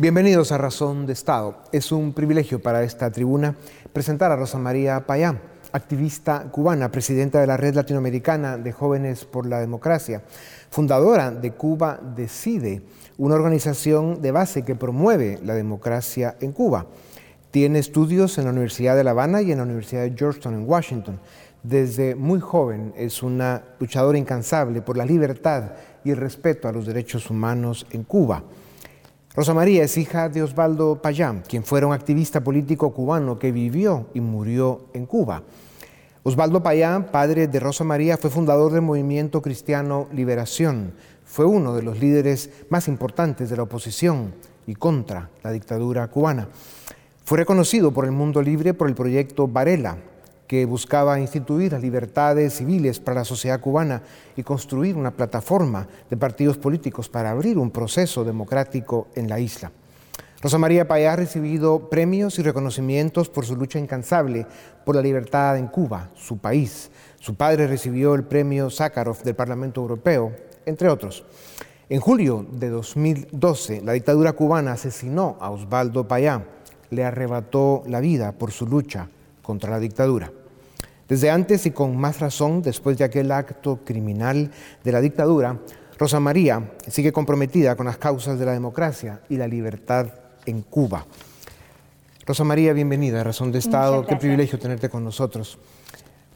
Bienvenidos 0.00 0.50
a 0.50 0.56
Razón 0.56 1.04
de 1.04 1.12
Estado. 1.12 1.58
Es 1.72 1.92
un 1.92 2.14
privilegio 2.14 2.62
para 2.62 2.82
esta 2.82 3.12
tribuna 3.12 3.54
presentar 3.92 4.32
a 4.32 4.36
Rosa 4.36 4.56
María 4.58 5.04
Payá, 5.06 5.38
activista 5.72 6.44
cubana, 6.50 6.90
presidenta 6.90 7.38
de 7.38 7.46
la 7.46 7.58
Red 7.58 7.74
Latinoamericana 7.74 8.56
de 8.56 8.72
Jóvenes 8.72 9.26
por 9.26 9.44
la 9.44 9.60
Democracia, 9.60 10.22
fundadora 10.70 11.30
de 11.30 11.52
Cuba 11.52 12.00
Decide, 12.16 12.80
una 13.18 13.34
organización 13.34 14.22
de 14.22 14.30
base 14.30 14.64
que 14.64 14.74
promueve 14.74 15.38
la 15.44 15.52
democracia 15.52 16.34
en 16.40 16.52
Cuba. 16.52 16.86
Tiene 17.50 17.78
estudios 17.78 18.38
en 18.38 18.44
la 18.44 18.52
Universidad 18.52 18.96
de 18.96 19.04
La 19.04 19.10
Habana 19.10 19.42
y 19.42 19.52
en 19.52 19.58
la 19.58 19.64
Universidad 19.64 20.04
de 20.04 20.16
Georgetown 20.16 20.54
en 20.54 20.66
Washington. 20.66 21.20
Desde 21.62 22.14
muy 22.14 22.40
joven 22.40 22.94
es 22.96 23.22
una 23.22 23.62
luchadora 23.78 24.16
incansable 24.16 24.80
por 24.80 24.96
la 24.96 25.04
libertad 25.04 25.72
y 26.04 26.10
el 26.10 26.16
respeto 26.16 26.68
a 26.68 26.72
los 26.72 26.86
derechos 26.86 27.28
humanos 27.28 27.86
en 27.90 28.04
Cuba. 28.04 28.42
Rosa 29.40 29.54
María 29.54 29.84
es 29.84 29.96
hija 29.96 30.28
de 30.28 30.42
Osvaldo 30.42 31.00
Payán, 31.00 31.42
quien 31.48 31.64
fuera 31.64 31.86
un 31.86 31.94
activista 31.94 32.44
político 32.44 32.92
cubano 32.92 33.38
que 33.38 33.52
vivió 33.52 34.08
y 34.12 34.20
murió 34.20 34.82
en 34.92 35.06
Cuba. 35.06 35.42
Osvaldo 36.24 36.62
Payán, 36.62 37.06
padre 37.06 37.48
de 37.48 37.58
Rosa 37.58 37.82
María, 37.82 38.18
fue 38.18 38.28
fundador 38.28 38.70
del 38.70 38.82
movimiento 38.82 39.40
cristiano 39.40 40.08
Liberación. 40.12 40.92
Fue 41.24 41.46
uno 41.46 41.74
de 41.74 41.82
los 41.82 41.98
líderes 41.98 42.50
más 42.68 42.86
importantes 42.86 43.48
de 43.48 43.56
la 43.56 43.62
oposición 43.62 44.34
y 44.66 44.74
contra 44.74 45.30
la 45.42 45.52
dictadura 45.52 46.06
cubana. 46.08 46.46
Fue 47.24 47.38
reconocido 47.38 47.92
por 47.92 48.04
el 48.04 48.12
mundo 48.12 48.42
libre 48.42 48.74
por 48.74 48.90
el 48.90 48.94
proyecto 48.94 49.48
Varela, 49.48 49.96
que 50.50 50.64
buscaba 50.64 51.20
instituir 51.20 51.70
las 51.70 51.80
libertades 51.80 52.54
civiles 52.54 52.98
para 52.98 53.20
la 53.20 53.24
sociedad 53.24 53.60
cubana 53.60 54.02
y 54.34 54.42
construir 54.42 54.96
una 54.96 55.12
plataforma 55.12 55.86
de 56.10 56.16
partidos 56.16 56.58
políticos 56.58 57.08
para 57.08 57.30
abrir 57.30 57.56
un 57.56 57.70
proceso 57.70 58.24
democrático 58.24 59.06
en 59.14 59.28
la 59.28 59.38
isla. 59.38 59.70
Rosa 60.42 60.58
María 60.58 60.88
Payá 60.88 61.12
ha 61.12 61.16
recibido 61.16 61.88
premios 61.88 62.36
y 62.40 62.42
reconocimientos 62.42 63.28
por 63.28 63.46
su 63.46 63.54
lucha 63.54 63.78
incansable 63.78 64.44
por 64.84 64.96
la 64.96 65.02
libertad 65.02 65.56
en 65.56 65.68
Cuba, 65.68 66.10
su 66.16 66.38
país. 66.38 66.90
Su 67.20 67.36
padre 67.36 67.68
recibió 67.68 68.16
el 68.16 68.24
premio 68.24 68.70
Sakharov 68.70 69.22
del 69.22 69.36
Parlamento 69.36 69.80
Europeo, 69.80 70.32
entre 70.66 70.88
otros. 70.88 71.24
En 71.88 72.00
julio 72.00 72.44
de 72.50 72.70
2012, 72.70 73.82
la 73.82 73.92
dictadura 73.92 74.32
cubana 74.32 74.72
asesinó 74.72 75.36
a 75.38 75.52
Osvaldo 75.52 76.08
Payá, 76.08 76.44
le 76.90 77.04
arrebató 77.04 77.84
la 77.86 78.00
vida 78.00 78.32
por 78.32 78.50
su 78.50 78.66
lucha 78.66 79.08
contra 79.42 79.70
la 79.70 79.78
dictadura. 79.78 80.32
Desde 81.10 81.28
antes 81.28 81.66
y 81.66 81.72
con 81.72 81.96
más 81.96 82.20
razón, 82.20 82.62
después 82.62 82.96
de 82.96 83.02
aquel 83.02 83.32
acto 83.32 83.80
criminal 83.84 84.52
de 84.84 84.92
la 84.92 85.00
dictadura, 85.00 85.58
Rosa 85.98 86.20
María 86.20 86.70
sigue 86.86 87.10
comprometida 87.10 87.74
con 87.74 87.86
las 87.86 87.98
causas 87.98 88.38
de 88.38 88.46
la 88.46 88.52
democracia 88.52 89.20
y 89.28 89.36
la 89.36 89.48
libertad 89.48 90.06
en 90.46 90.62
Cuba. 90.62 91.04
Rosa 92.24 92.44
María, 92.44 92.72
bienvenida 92.72 93.22
a 93.22 93.24
Razón 93.24 93.50
de 93.50 93.58
Estado. 93.58 94.06
Qué 94.06 94.14
privilegio 94.14 94.60
tenerte 94.60 94.88
con 94.88 95.02
nosotros. 95.02 95.58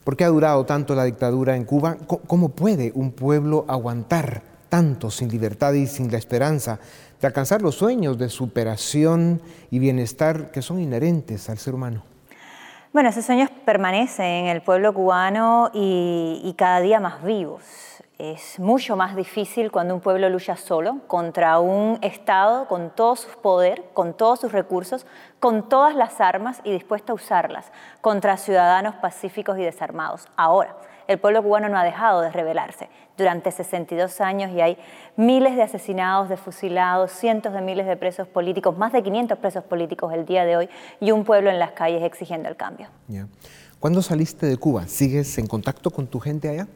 ¿Por 0.02 0.16
qué 0.16 0.24
ha 0.24 0.28
durado 0.28 0.66
tanto 0.66 0.96
la 0.96 1.04
dictadura 1.04 1.54
en 1.54 1.62
Cuba? 1.62 1.96
¿Cómo 2.26 2.48
puede 2.48 2.90
un 2.96 3.12
pueblo 3.12 3.64
aguantar 3.68 4.42
tanto 4.68 5.08
sin 5.08 5.28
libertad 5.28 5.72
y 5.74 5.86
sin 5.86 6.10
la 6.10 6.18
esperanza 6.18 6.80
de 7.20 7.28
alcanzar 7.28 7.62
los 7.62 7.76
sueños 7.76 8.18
de 8.18 8.28
superación 8.28 9.40
y 9.70 9.78
bienestar 9.78 10.50
que 10.50 10.62
son 10.62 10.80
inherentes 10.80 11.48
al 11.48 11.58
ser 11.58 11.76
humano? 11.76 12.13
Bueno, 12.94 13.08
esos 13.08 13.24
sueños 13.24 13.50
permanecen 13.64 14.24
en 14.24 14.46
el 14.46 14.62
pueblo 14.62 14.94
cubano 14.94 15.68
y, 15.74 16.54
cada 16.56 16.78
día 16.78 17.00
más 17.00 17.24
vivos. 17.24 17.64
Es 18.18 18.60
mucho 18.60 18.94
más 18.94 19.16
difícil 19.16 19.72
cuando 19.72 19.96
un 19.96 20.00
pueblo 20.00 20.30
lucha 20.30 20.54
solo 20.54 21.00
contra 21.08 21.58
un 21.58 21.98
Estado 22.02 22.68
con 22.68 22.90
todo 22.90 23.16
su 23.16 23.28
poder, 23.40 23.82
con 23.94 24.14
todos 24.14 24.38
sus 24.38 24.52
recursos, 24.52 25.08
con 25.40 25.68
todas 25.68 25.96
las 25.96 26.20
armas 26.20 26.60
y 26.62 26.70
dispuesto 26.70 27.10
a 27.10 27.14
usarlas 27.16 27.72
contra 28.00 28.36
ciudadanos 28.36 28.94
pacíficos 28.94 29.58
y 29.58 29.62
desarmados. 29.62 30.28
Ahora, 30.36 30.76
el 31.08 31.18
pueblo 31.18 31.42
cubano 31.42 31.68
no 31.68 31.78
ha 31.78 31.84
dejado 31.84 32.20
de 32.20 32.30
rebelarse 32.30 32.88
durante 33.16 33.50
62 33.50 34.20
años 34.20 34.50
y 34.52 34.60
hay 34.60 34.78
miles 35.16 35.56
de 35.56 35.62
asesinados, 35.62 36.28
de 36.28 36.36
fusilados, 36.36 37.12
cientos 37.12 37.52
de 37.52 37.60
miles 37.60 37.86
de 37.86 37.96
presos 37.96 38.26
políticos, 38.26 38.76
más 38.76 38.92
de 38.92 39.02
500 39.02 39.38
presos 39.38 39.64
políticos 39.64 40.12
el 40.12 40.24
día 40.24 40.44
de 40.44 40.56
hoy 40.56 40.68
y 41.00 41.10
un 41.10 41.24
pueblo 41.24 41.50
en 41.50 41.58
las 41.58 41.72
calles 41.72 42.02
exigiendo 42.02 42.48
el 42.48 42.56
cambio. 42.56 42.88
¿Cuándo 43.78 44.02
saliste 44.02 44.46
de 44.46 44.56
Cuba? 44.56 44.86
¿Sigues 44.86 45.38
en 45.38 45.46
contacto 45.46 45.90
con 45.90 46.06
tu 46.06 46.18
gente 46.18 46.48
allá? 46.48 46.66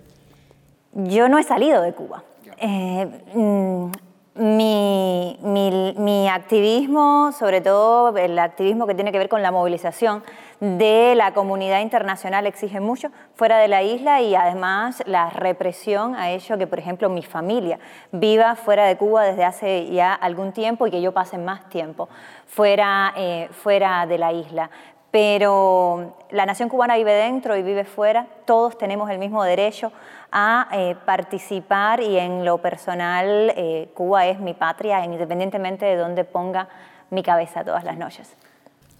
Yo 0.92 1.28
no 1.28 1.38
he 1.38 1.42
salido 1.42 1.82
de 1.82 1.92
Cuba. 1.92 2.24
Eh, 2.58 3.06
mm, 3.34 3.90
mi, 4.38 6.28
activismo, 6.28 7.32
sobre 7.32 7.60
todo 7.60 8.16
el 8.16 8.38
activismo 8.38 8.86
que 8.86 8.94
tiene 8.94 9.12
que 9.12 9.18
ver 9.18 9.28
con 9.28 9.42
la 9.42 9.50
movilización 9.50 10.22
de 10.60 11.14
la 11.14 11.34
comunidad 11.34 11.80
internacional 11.80 12.46
exige 12.46 12.80
mucho 12.80 13.10
fuera 13.34 13.58
de 13.58 13.68
la 13.68 13.82
isla 13.82 14.20
y 14.20 14.34
además 14.34 15.02
la 15.06 15.30
represión 15.30 16.14
ha 16.16 16.30
hecho 16.30 16.58
que, 16.58 16.66
por 16.66 16.78
ejemplo, 16.78 17.08
mi 17.08 17.22
familia 17.22 17.78
viva 18.12 18.56
fuera 18.56 18.86
de 18.86 18.96
Cuba 18.96 19.24
desde 19.24 19.44
hace 19.44 19.90
ya 19.90 20.14
algún 20.14 20.52
tiempo 20.52 20.86
y 20.86 20.90
que 20.90 21.00
yo 21.00 21.12
pase 21.12 21.38
más 21.38 21.68
tiempo 21.68 22.08
fuera, 22.46 23.12
eh, 23.16 23.48
fuera 23.52 24.06
de 24.06 24.18
la 24.18 24.32
isla 24.32 24.70
pero 25.10 26.16
la 26.30 26.46
nación 26.46 26.68
cubana 26.68 26.96
vive 26.96 27.12
dentro 27.12 27.56
y 27.56 27.62
vive 27.62 27.84
fuera, 27.84 28.26
todos 28.44 28.76
tenemos 28.76 29.10
el 29.10 29.18
mismo 29.18 29.42
derecho 29.42 29.92
a 30.30 30.68
eh, 30.72 30.96
participar 31.06 32.00
y 32.00 32.18
en 32.18 32.44
lo 32.44 32.58
personal 32.58 33.52
eh, 33.56 33.88
Cuba 33.94 34.26
es 34.26 34.38
mi 34.38 34.54
patria, 34.54 35.04
independientemente 35.04 35.86
de 35.86 35.96
dónde 35.96 36.24
ponga 36.24 36.68
mi 37.10 37.22
cabeza 37.22 37.64
todas 37.64 37.84
las 37.84 37.96
noches. 37.96 38.34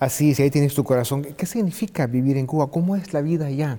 Así 0.01 0.31
es, 0.31 0.41
ahí 0.41 0.51
tienes 0.51 0.75
tu 0.75 0.85
corazón. 0.85 1.25
¿Qué 1.37 1.45
significa 1.45 2.07
vivir 2.07 2.37
en 2.37 2.47
Cuba? 2.47 2.69
¿Cómo 2.71 2.97
es 2.97 3.13
la 3.13 3.21
vida 3.21 3.47
allá? 3.47 3.79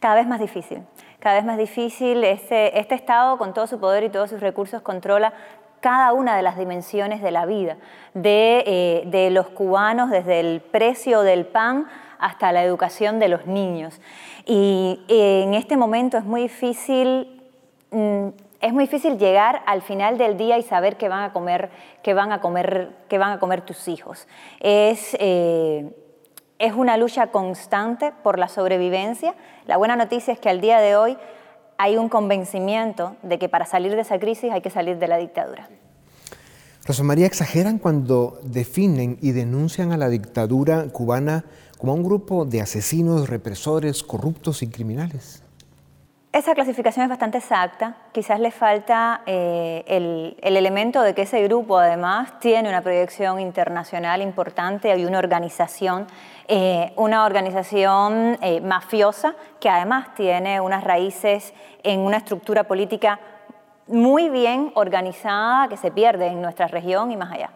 Cada 0.00 0.16
vez 0.16 0.26
más 0.26 0.40
difícil. 0.40 0.82
Cada 1.20 1.36
vez 1.36 1.44
más 1.44 1.58
difícil. 1.58 2.22
Este, 2.24 2.78
este 2.78 2.94
Estado, 2.94 3.38
con 3.38 3.54
todo 3.54 3.66
su 3.66 3.78
poder 3.78 4.04
y 4.04 4.10
todos 4.10 4.30
sus 4.30 4.40
recursos, 4.40 4.82
controla 4.82 5.32
cada 5.80 6.12
una 6.12 6.36
de 6.36 6.42
las 6.42 6.58
dimensiones 6.58 7.22
de 7.22 7.30
la 7.30 7.46
vida, 7.46 7.76
de, 8.14 8.64
eh, 8.66 9.02
de, 9.06 9.30
los 9.30 9.48
cubanos, 9.48 10.10
desde 10.10 10.40
el 10.40 10.60
precio 10.60 11.22
del 11.22 11.46
pan 11.46 11.86
hasta 12.18 12.52
la 12.52 12.64
educación 12.64 13.18
de 13.18 13.28
los 13.28 13.46
niños. 13.46 14.00
Y 14.44 15.00
eh, 15.08 15.42
en 15.44 15.54
este 15.54 15.76
momento 15.76 16.18
es 16.18 16.24
muy 16.24 16.42
difícil, 16.42 17.42
mm, 17.90 18.28
es 18.60 18.72
muy 18.72 18.84
difícil 18.84 19.18
llegar 19.18 19.62
al 19.66 19.82
final 19.82 20.18
del 20.18 20.36
día 20.36 20.58
y 20.58 20.62
saber 20.62 20.96
qué 20.96 21.08
van 21.08 21.22
a 21.22 21.32
comer, 21.32 21.70
qué 22.02 22.14
van 22.14 22.32
a 22.32 22.40
comer, 22.40 22.90
qué 23.08 23.18
van 23.18 23.32
a 23.32 23.38
comer 23.38 23.60
tus 23.60 23.86
hijos. 23.86 24.26
Es, 24.58 25.16
eh, 25.20 25.90
es 26.58 26.72
una 26.72 26.96
lucha 26.96 27.28
constante 27.28 28.12
por 28.22 28.38
la 28.38 28.48
sobrevivencia. 28.48 29.34
La 29.66 29.76
buena 29.76 29.94
noticia 29.94 30.32
es 30.32 30.40
que 30.40 30.48
al 30.48 30.60
día 30.60 30.80
de 30.80 30.96
hoy 30.96 31.16
hay 31.78 31.96
un 31.96 32.08
convencimiento 32.08 33.16
de 33.22 33.38
que 33.38 33.48
para 33.48 33.64
salir 33.64 33.94
de 33.94 34.02
esa 34.02 34.18
crisis 34.18 34.50
hay 34.52 34.60
que 34.60 34.70
salir 34.70 34.98
de 34.98 35.08
la 35.08 35.16
dictadura. 35.16 35.68
Rosa 36.84 37.04
María, 37.04 37.26
¿exageran 37.26 37.78
cuando 37.78 38.40
definen 38.42 39.18
y 39.20 39.32
denuncian 39.32 39.92
a 39.92 39.96
la 39.96 40.08
dictadura 40.08 40.88
cubana 40.88 41.44
como 41.78 41.94
un 41.94 42.02
grupo 42.02 42.44
de 42.44 42.60
asesinos, 42.60 43.28
represores, 43.28 44.02
corruptos 44.02 44.62
y 44.62 44.68
criminales? 44.68 45.42
Esa 46.30 46.54
clasificación 46.54 47.04
es 47.04 47.08
bastante 47.08 47.38
exacta. 47.38 47.96
Quizás 48.12 48.38
le 48.38 48.50
falta 48.50 49.22
eh, 49.26 49.82
el, 49.86 50.36
elemento 50.42 51.00
de 51.02 51.14
que 51.14 51.22
ese 51.22 51.42
grupo 51.44 51.78
además 51.78 52.38
tiene 52.38 52.68
una 52.68 52.82
proyección 52.82 53.40
internacional 53.40 54.20
importante, 54.20 54.92
hay 54.92 55.06
una 55.06 55.18
organización, 55.18 56.06
eh, 56.50 56.94
una 56.96 57.26
organización 57.26 58.38
eh, 58.40 58.62
mafiosa 58.62 59.36
que 59.60 59.68
además 59.68 60.14
tiene 60.14 60.62
unas 60.62 60.82
raíces 60.82 61.52
en 61.82 62.00
una 62.00 62.16
estructura 62.16 62.64
política 62.64 63.20
muy 63.86 64.30
bien 64.30 64.72
organizada 64.74 65.68
que 65.68 65.76
se 65.76 65.90
pierde 65.90 66.28
en 66.28 66.40
nuestra 66.40 66.66
región 66.66 67.12
y 67.12 67.18
más 67.18 67.32
allá. 67.32 67.50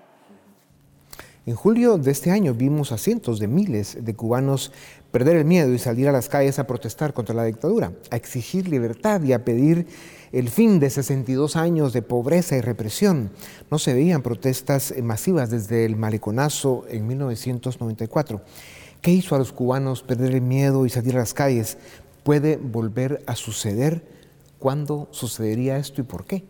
En 1.46 1.56
julio 1.56 1.96
de 1.96 2.10
este 2.10 2.30
año 2.30 2.52
vimos 2.52 2.92
a 2.92 2.98
cientos 2.98 3.38
de 3.38 3.48
miles 3.48 4.04
de 4.04 4.14
cubanos 4.14 4.72
perder 5.10 5.36
el 5.36 5.46
miedo 5.46 5.72
y 5.72 5.78
salir 5.78 6.08
a 6.08 6.12
las 6.12 6.28
calles 6.28 6.58
a 6.58 6.66
protestar 6.66 7.14
contra 7.14 7.34
la 7.34 7.44
dictadura, 7.44 7.92
a 8.10 8.16
exigir 8.16 8.68
libertad 8.68 9.22
y 9.22 9.32
a 9.32 9.42
pedir 9.42 9.86
el 10.32 10.50
fin 10.50 10.78
de 10.80 10.90
62 10.90 11.56
años 11.56 11.92
de 11.94 12.02
pobreza 12.02 12.56
y 12.56 12.60
represión. 12.60 13.30
No 13.70 13.78
se 13.78 13.92
veían 13.94 14.22
protestas 14.22 14.94
masivas 15.02 15.50
desde 15.50 15.84
el 15.84 15.96
maleconazo 15.96 16.84
en 16.88 17.06
1994. 17.06 18.42
¿Qué 19.02 19.10
hizo 19.10 19.34
a 19.34 19.38
los 19.38 19.52
cubanos 19.52 20.04
perder 20.04 20.32
el 20.32 20.42
miedo 20.42 20.86
y 20.86 20.88
salir 20.88 21.16
a 21.16 21.18
las 21.18 21.34
calles? 21.34 21.76
¿Puede 22.22 22.56
volver 22.56 23.20
a 23.26 23.34
suceder? 23.34 24.06
¿Cuándo 24.60 25.08
sucedería 25.10 25.76
esto 25.76 26.00
y 26.00 26.04
por 26.04 26.24
qué? 26.24 26.44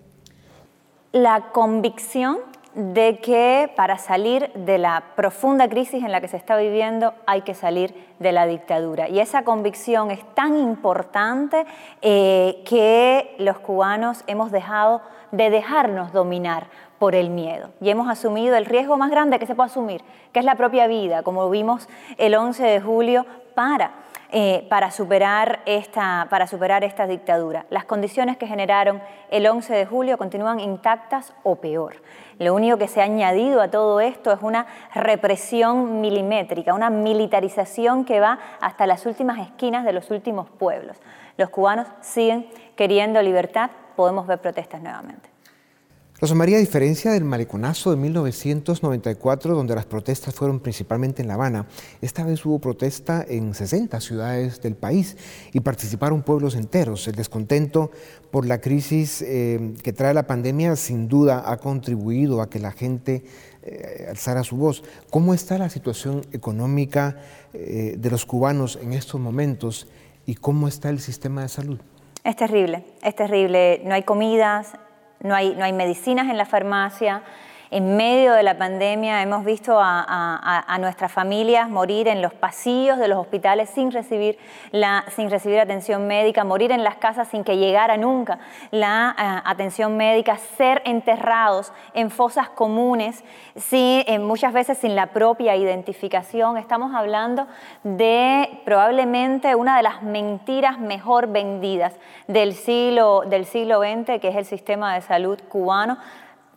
La 1.13 1.51
convicción 1.53 2.41
de 2.75 3.21
que 3.21 3.73
para 3.75 3.97
salir 3.97 4.53
de 4.53 4.77
la 4.77 5.03
profunda 5.17 5.67
crisis 5.71 6.05
en 6.05 6.13
la 6.13 6.21
que 6.21 6.29
se 6.29 6.37
está 6.37 6.59
viviendo 6.59 7.15
hay 7.25 7.41
que 7.41 7.55
salir 7.55 7.95
de 8.19 8.33
la 8.33 8.47
dictadura. 8.47 9.09
Y 9.09 9.21
esa 9.21 9.45
convicción 9.45 10.11
es 10.11 10.23
tan 10.35 10.59
importante 10.59 11.65
eh, 12.03 12.63
que 12.67 13.35
los 13.39 13.61
cubanos 13.61 14.25
hemos 14.27 14.53
dejado 14.53 15.01
de 15.31 15.49
dejarnos 15.49 16.13
dominar 16.13 16.69
por 17.03 17.17
el 17.17 17.31
miedo 17.31 17.71
y 17.81 17.91
hemos 17.91 18.09
asumido 18.09 18.55
el 18.55 18.65
riesgo 18.65 18.97
más 18.97 19.11
grande 19.11 19.41
que 19.41 19.47
se 19.47 19.57
puede 19.57 19.71
asumir, 19.71 20.05
que 20.33 20.39
es 20.39 20.45
la 20.45 20.55
propia 20.55 20.87
vida, 20.87 21.25
como 21.25 21.51
vimos 21.51 21.89
el 22.17 22.37
11 22.37 22.63
de 22.63 22.81
julio, 22.81 23.27
para 23.57 23.91
eh, 24.31 24.65
para, 24.71 24.93
superar 24.93 25.63
esta, 25.67 26.29
para 26.31 26.47
superar 26.47 26.85
esta 26.85 27.09
dictadura. 27.09 27.67
Las 27.71 27.87
condiciones 27.87 28.37
que 28.37 28.47
generaron 28.47 29.03
el 29.31 29.49
11 29.49 29.75
de 29.75 29.85
julio 29.85 30.17
continúan 30.17 30.61
intactas 30.61 31.35
o 31.43 31.57
peor. 31.57 31.97
Lo 32.39 32.55
único 32.55 32.79
que 32.79 32.87
se 32.87 33.01
ha 33.01 33.05
añadido 33.05 33.61
a 33.61 33.69
todo 33.69 34.01
esto 34.01 34.33
es 34.33 34.41
una 34.41 34.67
represión 34.95 36.01
milimétrica, 36.01 36.73
una 36.73 36.89
militarización 36.89 38.05
que 38.05 38.21
va 38.21 38.39
hasta 38.61 38.87
las 38.87 39.07
últimas 39.07 39.41
esquinas 39.41 39.85
de 39.85 39.93
los 39.93 40.13
últimos 40.13 40.49
pueblos. 40.49 40.97
Los 41.37 41.51
cubanos 41.51 41.89
siguen 42.01 42.49
queriendo 42.77 43.21
libertad, 43.23 43.71
podemos 43.97 44.29
ver 44.29 44.39
protestas 44.39 44.81
nuevamente. 44.81 45.32
Rosa 46.23 46.37
María, 46.37 46.59
a 46.59 46.61
diferencia 46.61 47.11
del 47.11 47.25
maleconazo 47.25 47.91
de 47.91 47.97
1994, 47.97 49.57
donde 49.57 49.75
las 49.75 49.87
protestas 49.87 50.33
fueron 50.33 50.61
principalmente 50.61 51.21
en 51.21 51.27
La 51.27 51.35
Habana, 51.35 51.67
esta 52.01 52.23
vez 52.23 52.47
hubo 52.47 52.61
protesta 52.61 53.27
en 53.29 53.55
60 53.55 54.01
ciudades 54.01 54.61
del 54.61 54.77
país 54.77 55.17
y 55.53 55.59
participaron 55.59 56.23
pueblos 56.23 56.55
enteros. 56.55 57.09
El 57.09 57.17
descontento 57.17 57.91
por 58.31 58.47
la 58.47 58.61
crisis 58.61 59.21
eh, 59.23 59.75
que 59.83 59.93
trae 59.93 60.15
la 60.15 60.29
pandemia 60.29 60.77
sin 60.77 61.09
duda 61.09 61.43
ha 61.45 61.57
contribuido 61.57 62.41
a 62.41 62.49
que 62.49 62.61
la 62.61 62.71
gente 62.71 63.25
eh, 63.65 64.07
alzara 64.09 64.45
su 64.45 64.57
voz. 64.57 64.85
¿Cómo 65.11 65.35
está 65.35 65.59
la 65.59 65.71
situación 65.71 66.25
económica 66.31 67.17
eh, 67.53 67.97
de 67.99 68.11
los 68.13 68.27
cubanos 68.27 68.79
en 68.81 68.93
estos 68.93 69.21
momentos 69.21 69.89
y 70.25 70.37
cómo 70.37 70.69
está 70.69 70.89
el 70.89 71.01
sistema 71.01 71.43
de 71.43 71.49
salud? 71.49 71.81
Es 72.23 72.37
terrible, 72.37 72.85
es 73.03 73.17
terrible. 73.17 73.83
No 73.85 73.95
hay 73.95 74.05
comidas, 74.05 74.75
no 75.23 75.35
hay, 75.35 75.55
no 75.55 75.65
hay 75.65 75.73
medicinas 75.73 76.29
en 76.29 76.37
la 76.37 76.45
farmacia. 76.45 77.23
En 77.73 77.97
medio 77.97 78.35
de 78.35 78.43
la 78.43 78.59
pandemia 78.59 79.23
hemos 79.23 79.47
visto 79.47 79.79
a, 79.81 80.77
nuestras 80.79 81.11
familias 81.11 81.71
morir 81.71 82.07
en 82.07 82.21
los 82.21 82.35
pasillos 82.35 82.99
de 82.99 83.09
los 83.09 83.19
hospitales 83.19 83.71
sin 83.71 83.91
recibir, 83.91 84.37
sin 85.17 85.31
recibir 85.31 85.59
atención 85.59 86.07
médica, 86.07 86.45
morir 86.45 86.71
en 86.71 86.85
las 86.85 86.97
casas 86.97 87.29
sin 87.29 87.45
que 87.45 87.57
llegara 87.57 87.97
nunca 87.97 88.41
la 88.73 89.17
eh, 89.19 89.49
atención 89.49 89.97
médica, 89.97 90.37
ser 90.37 90.83
enterrados 90.85 91.73
en 91.95 92.11
fosas 92.11 92.51
comunes, 92.51 93.25
sí, 93.57 94.05
eh, 94.07 94.19
muchas 94.19 94.53
veces 94.53 94.77
sin 94.77 94.95
la 94.95 95.07
propia 95.07 95.57
identificación. 95.57 96.59
Estamos 96.59 96.95
hablando 96.95 97.47
de 97.85 98.61
probablemente 98.67 99.55
una 99.55 99.79
de 99.79 99.83
las 99.83 100.03
mentiras 100.03 100.79
mejor 100.79 101.29
vendidas 101.29 101.95
del 102.27 102.53
siglo, 102.53 103.23
del 103.25 103.47
siglo 103.47 103.81
XX, 103.81 104.21
que 104.21 104.29
es 104.29 104.37
el 104.37 104.45
sistema 104.45 104.95
de 104.95 105.01
salud 105.01 105.41
cubano 105.49 105.97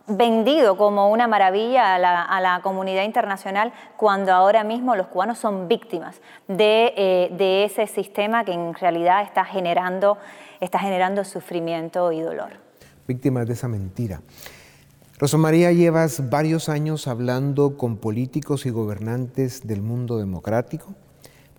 vendido 0.06 0.76
como 0.76 1.10
una 1.10 1.26
maravilla 1.26 1.94
a 1.94 2.40
la, 2.40 2.60
comunidad 2.62 3.04
internacional 3.04 3.72
cuando 3.96 4.32
ahora 4.32 4.64
mismo 4.64 4.96
los 4.96 5.08
cubanos 5.08 5.38
son 5.38 5.68
víctimas 5.68 6.20
eh, 6.48 7.28
de, 7.32 7.64
ese 7.64 7.86
sistema 7.86 8.44
que 8.44 8.52
en 8.52 8.74
realidad 8.74 9.22
está 9.22 9.44
generando, 9.44 10.18
está 10.60 10.78
generando 10.78 11.24
sufrimiento 11.24 12.12
y 12.12 12.20
dolor. 12.20 12.50
Víctimas 13.06 13.46
de 13.46 13.52
esa 13.52 13.68
mentira. 13.68 14.20
Rosa 15.18 15.38
María, 15.38 15.72
llevas 15.72 16.28
varios 16.28 16.68
años 16.68 17.08
hablando 17.08 17.76
con 17.76 17.96
políticos 17.96 18.66
y 18.66 18.70
gobernantes 18.70 19.66
del 19.66 19.80
mundo 19.80 20.18
democrático. 20.18 20.94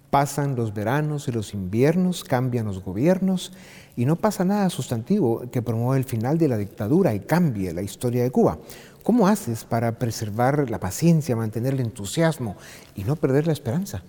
Pasan 0.09 0.55
los 0.55 0.73
veranos 0.73 1.27
y 1.27 1.31
los 1.31 1.53
inviernos, 1.53 2.23
cambian 2.23 2.65
los 2.65 2.83
gobiernos 2.83 3.51
y 3.95 4.05
no 4.05 4.15
pasa 4.15 4.45
nada 4.45 4.69
sustantivo 4.69 5.43
que 5.51 5.61
promueva 5.61 5.97
el 5.97 6.05
final 6.05 6.37
de 6.37 6.47
la 6.47 6.57
dictadura 6.57 7.13
y 7.13 7.19
cambie 7.19 7.73
la 7.73 7.81
historia 7.81 8.23
de 8.23 8.31
Cuba. 8.31 8.57
¿Cómo 9.03 9.27
haces 9.27 9.63
para 9.63 9.93
preservar 9.93 10.69
la 10.69 10.79
paciencia, 10.79 11.35
mantener 11.35 11.73
el 11.73 11.79
entusiasmo 11.79 12.55
y 12.95 13.03
no 13.03 13.15
perder 13.15 13.47
la 13.47 13.53
esperanza? 13.53 14.03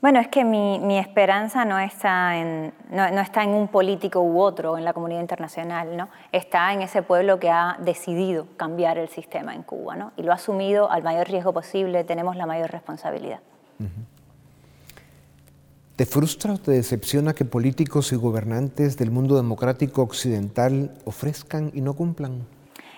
Bueno, 0.00 0.18
es 0.18 0.28
que 0.28 0.44
mi, 0.44 0.98
esperanza 0.98 1.66
no 1.66 1.78
está, 1.78 2.38
en, 2.38 2.72
no, 2.90 3.20
está 3.20 3.42
en 3.42 3.50
un 3.50 3.68
político 3.68 4.22
u 4.22 4.40
otro 4.40 4.78
en 4.78 4.84
la 4.86 4.94
comunidad 4.94 5.20
internacional, 5.20 5.94
¿no? 5.94 6.08
está 6.32 6.72
en 6.72 6.80
ese 6.80 7.02
pueblo 7.02 7.38
que 7.38 7.50
ha 7.50 7.76
decidido 7.80 8.46
cambiar 8.56 8.96
el 8.96 9.10
sistema 9.10 9.54
en 9.54 9.62
Cuba 9.62 9.96
¿no? 9.96 10.12
y 10.16 10.22
lo 10.22 10.32
ha 10.32 10.36
asumido 10.36 10.90
al 10.90 11.02
mayor 11.02 11.28
riesgo 11.28 11.52
posible, 11.52 12.02
tenemos 12.04 12.36
la 12.36 12.46
mayor 12.46 12.70
responsabilidad. 12.70 13.40
¿Te 16.00 16.06
frustra 16.06 16.54
o 16.54 16.56
te 16.56 16.70
decepciona 16.70 17.34
que 17.34 17.44
políticos 17.44 18.10
y 18.12 18.16
gobernantes 18.16 18.96
del 18.96 19.10
mundo 19.10 19.36
democrático 19.36 20.00
occidental 20.00 20.92
ofrezcan 21.04 21.70
y 21.74 21.82
no 21.82 21.92
cumplan? 21.92 22.46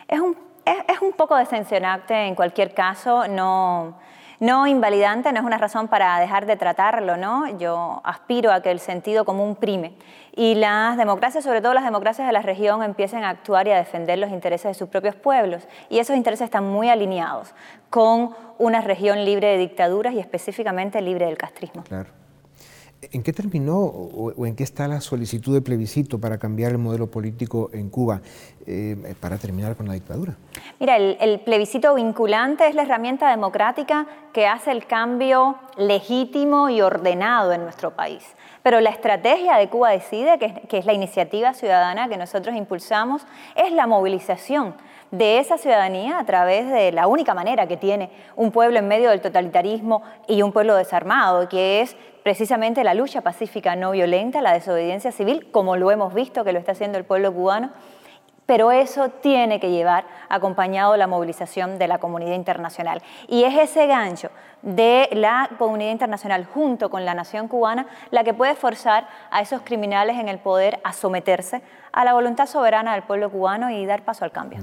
Es 0.06 0.20
un, 0.20 0.36
es, 0.64 1.00
un 1.02 1.10
poco 1.14 1.34
decepcionante 1.34 2.14
en 2.14 2.36
cualquier 2.36 2.74
caso, 2.74 3.26
no, 3.26 3.98
no 4.38 4.68
invalidante, 4.68 5.32
no 5.32 5.40
es 5.40 5.44
una 5.44 5.58
razón 5.58 5.88
para 5.88 6.20
dejar 6.20 6.46
de 6.46 6.54
tratarlo, 6.54 7.16
¿no? 7.16 7.58
Yo 7.58 8.00
aspiro 8.04 8.52
a 8.52 8.62
que 8.62 8.70
el 8.70 8.78
sentido 8.78 9.24
común 9.24 9.56
prime 9.56 9.96
y 10.36 10.54
las 10.54 10.96
democracias, 10.96 11.42
sobre 11.42 11.60
todo 11.60 11.74
las 11.74 11.82
democracias 11.82 12.28
de 12.28 12.32
la 12.32 12.42
región, 12.42 12.84
empiecen 12.84 13.24
a 13.24 13.30
actuar 13.30 13.66
y 13.66 13.72
a 13.72 13.78
defender 13.78 14.20
los 14.20 14.30
intereses 14.30 14.68
de 14.68 14.74
sus 14.74 14.88
propios 14.88 15.16
pueblos. 15.16 15.66
Y 15.90 15.98
esos 15.98 16.14
intereses 16.16 16.44
están 16.44 16.68
muy 16.68 16.88
alineados 16.88 17.52
con 17.90 18.30
una 18.58 18.80
región 18.80 19.24
libre 19.24 19.48
de 19.48 19.58
dictaduras 19.58 20.14
y 20.14 20.20
específicamente 20.20 21.00
libre 21.00 21.26
del 21.26 21.36
castrismo. 21.36 21.82
Claro. 21.82 22.21
¿En 23.10 23.24
qué 23.24 23.32
terminó 23.32 23.78
o, 23.78 24.46
en 24.46 24.54
qué 24.54 24.62
está 24.62 24.86
la 24.86 25.00
solicitud 25.00 25.52
de 25.52 25.60
plebiscito 25.60 26.20
para 26.20 26.38
cambiar 26.38 26.70
el 26.70 26.78
modelo 26.78 27.10
político 27.10 27.68
en 27.72 27.90
Cuba 27.90 28.20
eh, 28.64 29.14
para 29.18 29.38
terminar 29.38 29.74
con 29.74 29.88
la 29.88 29.94
dictadura? 29.94 30.36
Mira, 30.78 30.96
el, 30.96 31.40
plebiscito 31.40 31.96
vinculante 31.96 32.68
es 32.68 32.76
la 32.76 32.82
herramienta 32.82 33.28
democrática 33.28 34.06
que 34.32 34.46
hace 34.46 34.70
el 34.70 34.86
cambio 34.86 35.56
legítimo 35.76 36.68
y 36.70 36.80
ordenado 36.80 37.52
en 37.52 37.64
nuestro 37.64 37.90
país. 37.90 38.24
Pero 38.62 38.80
la 38.80 38.90
estrategia 38.90 39.56
de 39.56 39.68
Cuba 39.68 39.90
Decide, 39.90 40.38
que, 40.38 40.62
que 40.68 40.78
es 40.78 40.86
la 40.86 40.92
iniciativa 40.92 41.54
ciudadana 41.54 42.08
que 42.08 42.16
nosotros 42.16 42.54
impulsamos, 42.54 43.26
es 43.56 43.72
la 43.72 43.88
movilización 43.88 44.74
de 45.10 45.38
esa 45.38 45.58
ciudadanía 45.58 46.18
a 46.18 46.24
través 46.24 46.70
de 46.70 46.90
la 46.90 47.06
única 47.06 47.34
manera 47.34 47.66
que 47.66 47.76
tiene 47.76 48.10
un 48.34 48.50
pueblo 48.50 48.78
en 48.78 48.88
medio 48.88 49.10
del 49.10 49.20
totalitarismo 49.20 50.02
y 50.26 50.40
un 50.40 50.52
pueblo 50.52 50.74
desarmado, 50.74 51.48
que 51.48 51.82
es 51.82 51.96
precisamente 52.22 52.84
la 52.84 52.94
lucha 52.94 53.20
pacífica 53.20 53.76
no 53.76 53.90
violenta, 53.92 54.42
la 54.42 54.52
desobediencia 54.52 55.12
civil, 55.12 55.48
como 55.50 55.76
lo 55.76 55.90
hemos 55.90 56.14
visto 56.14 56.44
que 56.44 56.52
lo 56.52 56.58
está 56.58 56.72
haciendo 56.72 56.98
el 56.98 57.04
pueblo 57.04 57.32
cubano, 57.32 57.70
pero 58.46 58.72
eso 58.72 59.08
tiene 59.08 59.60
que 59.60 59.70
llevar 59.70 60.04
acompañado 60.28 60.96
la 60.96 61.06
movilización 61.06 61.78
de 61.78 61.88
la 61.88 61.98
comunidad 61.98 62.34
internacional. 62.34 63.02
Y 63.28 63.44
es 63.44 63.56
ese 63.56 63.86
gancho 63.86 64.30
de 64.62 65.08
la 65.12 65.50
comunidad 65.58 65.90
internacional 65.90 66.44
junto 66.44 66.90
con 66.90 67.04
la 67.04 67.14
nación 67.14 67.48
cubana 67.48 67.86
la 68.10 68.24
que 68.24 68.34
puede 68.34 68.54
forzar 68.54 69.08
a 69.30 69.40
esos 69.40 69.62
criminales 69.62 70.18
en 70.18 70.28
el 70.28 70.38
poder 70.38 70.80
a 70.84 70.92
someterse 70.92 71.62
a 71.92 72.04
la 72.04 72.14
voluntad 72.14 72.46
soberana 72.46 72.92
del 72.94 73.02
pueblo 73.02 73.30
cubano 73.30 73.70
y 73.70 73.86
dar 73.86 74.04
paso 74.04 74.24
al 74.24 74.32
cambio. 74.32 74.60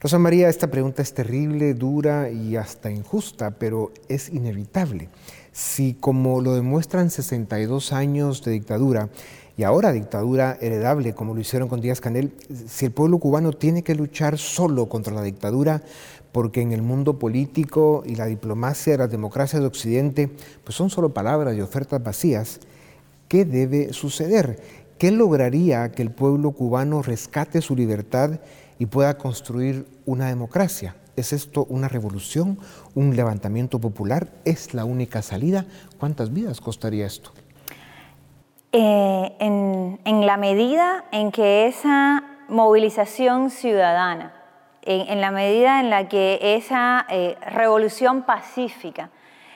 Rosa 0.00 0.18
María, 0.18 0.48
esta 0.48 0.66
pregunta 0.66 1.00
es 1.00 1.14
terrible, 1.14 1.72
dura 1.72 2.28
y 2.28 2.56
hasta 2.56 2.90
injusta, 2.90 3.52
pero 3.52 3.90
es 4.08 4.28
inevitable 4.28 5.08
si, 5.54 5.94
como 5.94 6.40
lo 6.40 6.54
demuestran 6.54 7.10
62 7.10 7.92
años 7.92 8.42
de 8.42 8.50
dictadura, 8.50 9.08
y 9.56 9.62
ahora 9.62 9.92
dictadura 9.92 10.58
heredable, 10.60 11.14
como 11.14 11.32
lo 11.32 11.40
hicieron 11.40 11.68
con 11.68 11.80
Díaz 11.80 12.00
Canel, 12.00 12.32
si 12.66 12.86
el 12.86 12.90
pueblo 12.90 13.18
cubano 13.18 13.52
tiene 13.52 13.84
que 13.84 13.94
luchar 13.94 14.36
solo 14.36 14.88
contra 14.88 15.14
la 15.14 15.22
dictadura, 15.22 15.80
porque 16.32 16.60
en 16.60 16.72
el 16.72 16.82
mundo 16.82 17.20
político 17.20 18.02
y 18.04 18.16
la 18.16 18.26
diplomacia 18.26 18.94
de 18.94 18.98
las 18.98 19.10
democracias 19.12 19.62
de 19.62 19.68
Occidente, 19.68 20.28
pues 20.64 20.74
son 20.74 20.90
solo 20.90 21.14
palabras 21.14 21.56
y 21.56 21.60
ofertas 21.60 22.02
vacías, 22.02 22.58
¿qué 23.28 23.44
debe 23.44 23.92
suceder? 23.92 24.60
¿Qué 24.98 25.12
lograría 25.12 25.92
que 25.92 26.02
el 26.02 26.10
pueblo 26.10 26.50
cubano 26.50 27.00
rescate 27.00 27.62
su 27.62 27.76
libertad 27.76 28.40
y 28.80 28.86
pueda 28.86 29.16
construir 29.16 29.86
una 30.04 30.26
democracia? 30.26 30.96
¿Es 31.16 31.32
esto 31.32 31.64
una 31.68 31.88
revolución, 31.88 32.58
un 32.94 33.14
levantamiento 33.14 33.78
popular? 33.78 34.28
¿Es 34.44 34.74
la 34.74 34.84
única 34.84 35.22
salida? 35.22 35.64
¿Cuántas 35.98 36.32
vidas 36.32 36.60
costaría 36.60 37.06
esto? 37.06 37.30
Eh, 38.72 39.36
en, 39.38 40.26
la 40.26 40.36
medida 40.36 41.04
en 41.12 41.30
que 41.30 41.68
esa 41.68 42.24
movilización 42.48 43.50
ciudadana, 43.50 44.34
en, 44.82 45.20
la 45.20 45.30
medida 45.30 45.78
en 45.78 45.90
la 45.90 46.08
que 46.08 46.40
esa 46.56 47.06
eh, 47.08 47.36
revolución 47.52 48.22
pacífica 48.22 49.10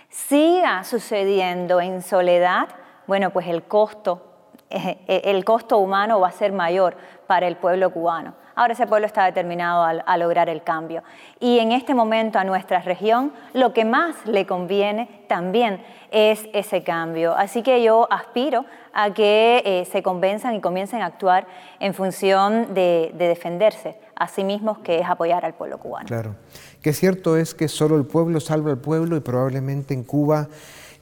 siga 0.08 0.84
sucediendo 0.84 1.80
en 1.80 2.02
soledad, 2.02 2.68
bueno, 3.08 3.30
pues 3.30 3.48
el 3.48 3.64
costo, 3.64 4.22
eh, 4.70 5.22
el 5.24 5.44
costo 5.44 5.78
humano 5.78 6.20
va 6.20 6.28
a 6.28 6.32
ser 6.32 6.52
mayor 6.52 6.96
para 7.26 7.48
el 7.48 7.56
pueblo 7.56 7.90
cubano. 7.92 8.34
Ahora 8.58 8.72
ese 8.72 8.88
pueblo 8.88 9.06
está 9.06 9.24
determinado 9.24 10.02
a, 10.04 10.16
lograr 10.16 10.48
el 10.48 10.64
cambio. 10.64 11.04
Y 11.38 11.60
en 11.60 11.70
este 11.70 11.94
momento 11.94 12.40
a 12.40 12.44
nuestra 12.44 12.80
región 12.80 13.32
lo 13.54 13.72
que 13.72 13.84
más 13.84 14.16
le 14.26 14.46
conviene 14.46 15.24
también 15.28 15.80
es 16.10 16.40
ese 16.52 16.82
cambio. 16.82 17.36
Así 17.36 17.62
que 17.62 17.84
yo 17.84 18.08
aspiro 18.10 18.64
a 18.92 19.14
que 19.14 19.62
eh, 19.64 19.84
se 19.84 20.02
convenzan 20.02 20.56
y 20.56 20.60
comiencen 20.60 21.02
a 21.02 21.06
actuar 21.06 21.46
en 21.78 21.94
función 21.94 22.74
de, 22.74 23.14
defenderse 23.16 23.96
a 24.16 24.26
sí 24.26 24.42
mismos, 24.42 24.78
que 24.78 24.98
es 24.98 25.06
apoyar 25.08 25.44
al 25.44 25.54
pueblo 25.54 25.78
cubano. 25.78 26.08
Claro. 26.08 26.34
Que 26.82 26.92
cierto 26.92 27.36
es 27.36 27.54
que 27.54 27.68
solo 27.68 27.94
el 27.94 28.06
pueblo 28.06 28.40
salva 28.40 28.72
al 28.72 28.78
pueblo 28.78 29.16
y 29.16 29.20
probablemente 29.20 29.94
en 29.94 30.02
Cuba 30.02 30.48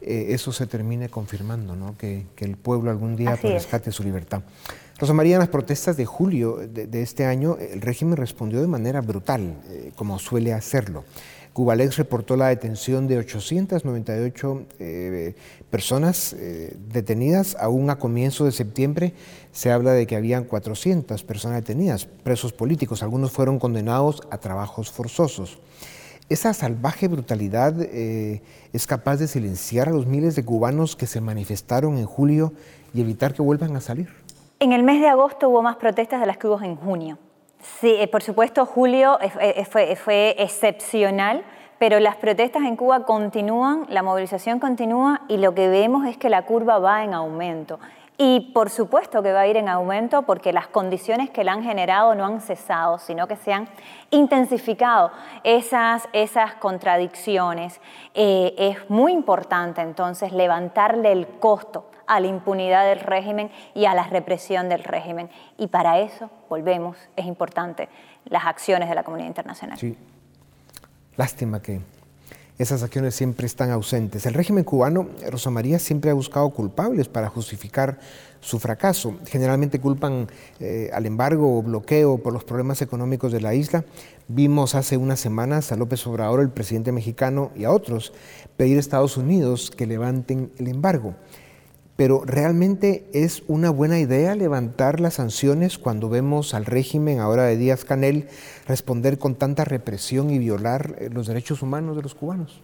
eh, 0.03 0.27
eso 0.29 0.53
se 0.53 0.67
termine 0.67 1.09
confirmando, 1.09 1.75
¿no? 1.75 1.97
que, 1.97 2.27
el 2.37 2.59
pueblo 2.59 2.91
algún 2.91 3.17
día 3.17 3.39
pues, 3.41 3.55
rescate 3.55 3.91
su 3.93 4.03
libertad. 4.03 4.43
Rosa 4.99 5.13
María, 5.13 5.35
en 5.35 5.41
las 5.41 5.49
protestas 5.49 5.97
de 5.97 6.07
julio 6.07 6.57
de, 6.57 7.03
este 7.03 7.27
año, 7.27 7.59
el 7.59 7.83
régimen 7.83 8.17
respondió 8.17 8.63
de 8.63 8.67
manera 8.67 9.03
brutal, 9.03 9.57
eh, 9.69 9.93
como 9.95 10.19
suele 10.19 10.55
hacerlo. 10.55 11.05
Cubalex 11.53 11.97
reportó 11.97 12.37
la 12.37 12.49
detención 12.49 13.07
de 13.07 13.19
898 13.19 14.67
eh, 14.79 15.35
personas 15.71 16.37
detenidas. 16.93 17.57
Aún 17.59 17.89
a 17.89 17.99
comienzo 17.99 18.45
de 18.45 18.53
septiembre 18.53 19.15
se 19.53 19.71
habla 19.71 19.93
de 19.93 20.07
que 20.07 20.17
habían 20.17 20.45
400 20.45 21.25
personas 21.25 21.59
detenidas, 21.59 22.07
presos 22.07 22.53
políticos. 22.53 23.03
Algunos 23.03 23.33
fueron 23.33 23.59
condenados 23.59 24.23
a 24.31 24.39
trabajos 24.39 24.91
forzosos. 24.91 25.59
Esa 26.29 26.53
salvaje 26.55 27.07
brutalidad 27.07 27.81
eh, 27.81 28.43
es 28.73 28.87
capaz 28.89 29.19
de 29.19 29.29
silenciar 29.29 29.89
a 29.89 29.93
los 29.93 30.07
miles 30.07 30.35
de 30.35 30.45
cubanos 30.45 30.97
que 30.97 31.07
se 31.07 31.21
manifestaron 31.21 31.99
en 31.99 32.07
julio 32.07 32.53
y 32.93 33.01
evitar 33.01 33.33
que 33.33 33.43
vuelvan 33.43 33.77
a 33.77 33.81
salir. 33.81 34.26
En 34.59 34.73
el 34.73 34.83
mes 34.83 35.03
de 35.03 35.09
agosto 35.09 35.51
hubo 35.51 35.61
más 35.61 35.77
protestas 35.77 36.19
de 36.19 36.27
las 36.27 36.39
que 36.39 36.47
hubo 36.47 36.63
en 36.63 36.77
junio. 36.77 37.19
Sí, 37.61 37.95
eh, 37.99 38.09
por 38.09 38.23
supuesto, 38.23 38.65
julio 38.65 39.19
eh, 39.21 39.67
fue, 39.67 39.97
fue 39.97 40.35
excepcional, 40.39 41.45
pero 41.79 42.01
las 42.01 42.17
protestas 42.17 42.63
en 42.63 42.75
Cuba 42.77 43.05
continúan, 43.05 43.85
la 43.91 44.03
movilización 44.03 44.59
continúa 44.59 45.21
y 45.29 45.37
lo 45.37 45.55
que 45.55 45.69
vemos 45.69 46.07
es 46.07 46.17
que 46.17 46.31
la 46.31 46.47
curva 46.47 46.79
va 46.79 47.05
en 47.05 47.13
aumento. 47.13 47.79
Y 48.17 48.53
por 48.55 48.71
supuesto 48.71 49.23
que 49.23 49.31
va 49.31 49.41
a 49.41 49.47
ir 49.47 49.59
en 49.59 49.69
aumento 49.69 50.23
porque 50.23 50.55
las 50.55 50.69
condiciones 50.69 51.29
que 51.29 51.45
la 51.45 51.53
han 51.53 51.63
generado 51.63 52.15
no 52.15 52.25
han 52.25 52.41
cesado, 52.41 52.99
sino 52.99 53.29
que 53.29 53.37
se 53.37 53.53
han 53.53 53.69
intensificado 54.11 55.11
esas, 55.45 56.09
esas 56.15 56.55
contradicciones. 56.55 57.79
Eh, 58.15 58.55
es 58.57 58.89
muy 58.89 59.13
importante 59.13 59.83
entonces 59.83 60.33
levantarle 60.33 61.13
el 61.13 61.27
costo 61.27 61.91
a 62.07 62.21
la 62.21 62.27
impunidad 62.27 62.87
del 62.87 63.01
régimen 63.01 63.51
y 63.75 63.87
a 63.87 63.95
la 63.95 64.05
represión 64.05 64.69
del 64.69 64.85
régimen. 64.85 65.31
Y 65.59 65.69
para 65.69 66.01
eso, 66.01 66.31
volvemos, 66.49 66.97
es 67.17 67.27
importante 67.27 67.89
las 68.25 68.47
acciones 68.47 68.89
de 68.89 68.95
la 68.95 69.03
comunidad 69.03 69.29
internacional. 69.29 69.79
Sí. 69.79 69.97
Lástima 71.17 71.61
que 71.63 71.81
esas 72.59 72.83
acciones 72.83 73.15
siempre 73.15 73.47
están 73.47 73.71
ausentes. 73.71 74.25
El 74.25 74.33
régimen 74.33 74.65
cubano, 74.65 75.09
Rosa 75.31 75.51
María, 75.51 75.79
siempre 75.79 76.11
ha 76.11 76.15
buscado 76.15 76.49
culpables 76.51 77.07
para 77.07 77.29
justificar 77.29 77.99
su 78.41 78.59
fracaso. 78.59 79.19
Generalmente 79.27 79.79
culpan 79.79 80.27
eh, 80.59 80.91
al 80.95 81.05
embargo 81.05 81.59
o 81.59 81.63
bloqueo 81.63 82.17
por 82.19 82.33
los 82.33 82.45
problemas 82.45 82.81
económicos 82.81 83.33
de 83.33 83.43
la 83.43 83.55
isla. 83.55 83.85
Vimos 84.29 84.75
hace 84.75 84.97
unas 84.97 85.21
semanas 85.21 85.71
a 85.71 85.77
López 85.77 86.07
Obrador, 86.07 86.41
el 86.41 86.49
presidente 86.49 86.93
mexicano, 86.93 87.51
y 87.55 87.65
a 87.65 87.73
otros 87.73 88.15
pedir 88.57 88.79
a 88.79 88.81
Estados 88.81 89.19
Unidos 89.19 89.71
que 89.71 89.87
levanten 89.87 90.51
el 90.59 90.69
embargo. 90.69 91.15
Pero 91.97 92.23
¿realmente 92.27 93.09
es 93.15 93.43
una 93.49 93.71
buena 93.71 93.99
idea 93.99 94.35
levantar 94.35 95.01
las 95.01 95.15
sanciones 95.15 95.79
cuando 95.79 96.11
vemos 96.11 96.53
al 96.53 96.67
régimen 96.67 97.21
ahora 97.21 97.45
de 97.45 97.57
Díaz 97.57 97.85
Canel 97.85 98.29
responder 98.67 99.19
con 99.19 99.35
tanta 99.35 99.65
represión 99.65 100.31
y 100.31 100.39
violar 100.39 100.95
eh, 100.99 101.09
los 101.11 101.27
derechos 101.27 101.63
humanos 101.63 101.97
de 101.97 102.03
los 102.03 102.15
cubanos? 102.15 102.61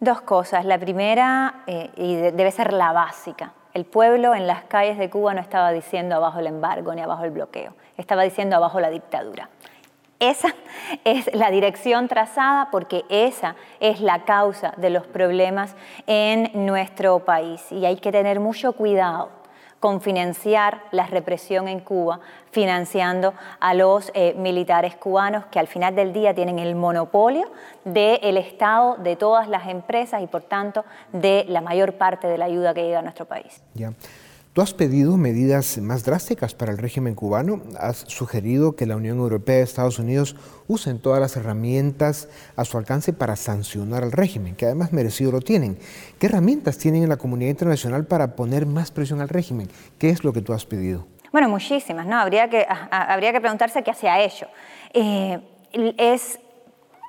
Dos 0.00 0.22
cosas. 0.22 0.64
La 0.64 0.78
primera, 0.78 1.62
eh, 1.68 1.90
y 1.96 2.16
debe 2.16 2.50
ser 2.50 2.72
la 2.72 2.92
básica, 2.92 3.52
el 3.74 3.84
pueblo 3.84 4.34
en 4.34 4.46
las 4.48 4.64
calles 4.64 4.98
de 4.98 5.08
Cuba 5.08 5.34
no 5.34 5.40
estaba 5.40 5.70
diciendo 5.70 6.16
abajo 6.16 6.40
el 6.40 6.48
embargo 6.48 6.94
ni 6.94 7.00
abajo 7.00 7.24
el 7.24 7.30
bloqueo, 7.30 7.74
estaba 7.96 8.22
diciendo 8.22 8.56
abajo 8.56 8.80
la 8.80 8.90
dictadura. 8.90 9.50
Esa 10.20 10.54
es 11.04 11.32
la 11.34 11.50
dirección 11.50 12.08
trazada 12.08 12.68
porque 12.70 13.04
esa 13.08 13.56
es 13.80 14.00
la 14.00 14.24
causa 14.24 14.72
de 14.76 14.90
los 14.90 15.06
problemas 15.06 15.74
en 16.06 16.50
nuestro 16.66 17.20
país 17.20 17.60
y 17.70 17.84
hay 17.84 17.96
que 17.96 18.12
tener 18.12 18.40
mucho 18.40 18.72
cuidado 18.74 19.30
con 19.84 20.00
financiar 20.00 20.80
la 20.92 21.06
represión 21.06 21.68
en 21.68 21.80
Cuba, 21.80 22.20
financiando 22.52 23.34
a 23.60 23.74
los 23.74 24.10
eh, 24.14 24.32
militares 24.34 24.96
cubanos 24.96 25.44
que 25.50 25.58
al 25.58 25.66
final 25.66 25.94
del 25.94 26.14
día 26.14 26.34
tienen 26.34 26.58
el 26.58 26.74
monopolio 26.74 27.52
del 27.84 28.38
Estado, 28.38 28.96
de 28.96 29.16
todas 29.16 29.46
las 29.46 29.68
empresas 29.68 30.22
y 30.22 30.26
por 30.26 30.40
tanto 30.40 30.86
de 31.12 31.44
la 31.48 31.60
mayor 31.60 31.98
parte 31.98 32.28
de 32.28 32.38
la 32.38 32.46
ayuda 32.46 32.72
que 32.72 32.82
llega 32.82 33.00
a 33.00 33.02
nuestro 33.02 33.26
país. 33.26 33.62
Tú 34.54 34.62
has 34.62 34.72
pedido 34.72 35.16
medidas 35.16 35.78
más 35.78 36.04
drásticas 36.04 36.54
para 36.54 36.70
el 36.70 36.78
régimen 36.78 37.16
cubano, 37.16 37.60
has 37.76 38.04
sugerido 38.06 38.76
que 38.76 38.86
la 38.86 38.94
Unión 38.94 39.18
Europea 39.18 39.58
y 39.58 39.62
Estados 39.62 39.98
Unidos 39.98 40.36
usen 40.68 41.00
todas 41.00 41.20
las 41.20 41.36
herramientas 41.36 42.28
a 42.54 42.64
su 42.64 42.78
alcance 42.78 43.12
para 43.12 43.34
sancionar 43.34 44.04
al 44.04 44.12
régimen, 44.12 44.54
que 44.54 44.66
además 44.66 44.92
merecido 44.92 45.32
lo 45.32 45.40
tienen. 45.40 45.76
¿Qué 46.20 46.26
herramientas 46.26 46.78
tienen 46.78 47.02
en 47.02 47.08
la 47.08 47.16
comunidad 47.16 47.50
internacional 47.50 48.06
para 48.06 48.36
poner 48.36 48.64
más 48.64 48.92
presión 48.92 49.20
al 49.20 49.28
régimen? 49.28 49.68
¿Qué 49.98 50.10
es 50.10 50.22
lo 50.22 50.32
que 50.32 50.40
tú 50.40 50.52
has 50.52 50.64
pedido? 50.64 51.04
Bueno, 51.32 51.48
muchísimas, 51.48 52.06
¿no? 52.06 52.16
Habría 52.20 52.48
que, 52.48 52.64
habría 52.92 53.32
que 53.32 53.40
preguntarse 53.40 53.82
qué 53.82 53.90
hacía 53.90 54.20
ello. 54.20 54.46
Eh, 54.92 55.40
es 55.98 56.38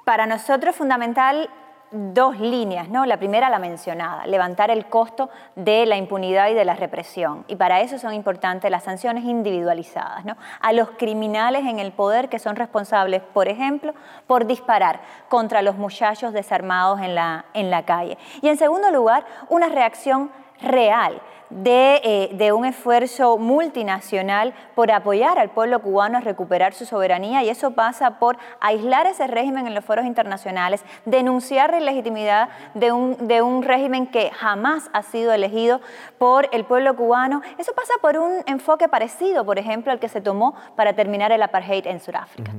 para 0.03 0.25
nosotros 0.25 0.75
fundamental 0.75 1.47
dos 1.91 2.39
líneas, 2.39 2.89
¿no? 2.89 3.05
La 3.05 3.17
primera, 3.17 3.49
la 3.49 3.59
mencionada, 3.59 4.25
levantar 4.27 4.71
el 4.71 4.85
costo 4.85 5.29
de 5.55 5.85
la 5.85 5.95
impunidad 5.97 6.49
y 6.49 6.53
de 6.53 6.65
la 6.65 6.75
represión. 6.75 7.45
Y 7.47 7.55
para 7.55 7.81
eso 7.81 7.97
son 7.97 8.13
importantes 8.13 8.69
las 8.69 8.83
sanciones 8.83 9.23
individualizadas, 9.23 10.25
¿no? 10.25 10.35
A 10.61 10.73
los 10.73 10.91
criminales 10.91 11.65
en 11.65 11.79
el 11.79 11.91
poder 11.91 12.29
que 12.29 12.39
son 12.39 12.55
responsables, 12.55 13.21
por 13.21 13.47
ejemplo, 13.47 13.93
por 14.27 14.45
disparar 14.45 15.01
contra 15.29 15.61
los 15.61 15.75
muchachos 15.77 16.33
desarmados 16.33 16.99
en 17.01 17.15
la, 17.15 17.45
en 17.53 17.69
la 17.69 17.83
calle. 17.83 18.17
Y 18.41 18.49
en 18.49 18.57
segundo 18.57 18.91
lugar, 18.91 19.25
una 19.49 19.69
reacción 19.69 20.31
real 20.61 21.21
eh, 21.63 22.31
de, 22.33 22.51
un 22.51 22.65
esfuerzo 22.65 23.37
multinacional 23.37 24.53
por 24.75 24.91
apoyar 24.91 25.39
al 25.39 25.51
pueblo 25.51 25.81
cubano 25.81 26.17
a 26.17 26.21
recuperar 26.21 26.73
su 26.73 26.85
soberanía 26.85 27.43
y 27.43 27.49
eso 27.49 27.71
pasa 27.71 28.19
por 28.19 28.37
aislar 28.59 29.07
ese 29.07 29.25
régimen 29.25 29.65
en 29.65 29.73
los 29.73 29.85
foros 29.85 30.05
internacionales, 30.05 30.83
denunciar 31.05 31.71
la 31.71 31.79
ilegitimidad 31.79 32.49
de 32.73 32.91
un, 32.91 33.27
de 33.29 33.41
un 33.41 33.63
régimen 33.63 34.05
que 34.07 34.31
jamás 34.31 34.89
ha 34.91 35.01
sido 35.01 35.31
elegido 35.31 35.79
por 36.17 36.49
el 36.51 36.65
pueblo 36.65 36.93
cubano. 36.97 37.41
Eso 37.57 37.71
pasa 37.73 37.93
por 38.01 38.17
un 38.17 38.41
enfoque 38.47 38.89
parecido, 38.89 39.45
por 39.45 39.57
ejemplo, 39.57 39.93
al 39.93 39.99
que 39.99 40.09
se 40.09 40.19
tomó 40.19 40.55
para 40.75 40.93
terminar 40.93 41.31
el 41.31 41.41
apartheid 41.41 41.87
en 41.87 42.01
Sudáfrica. 42.01 42.51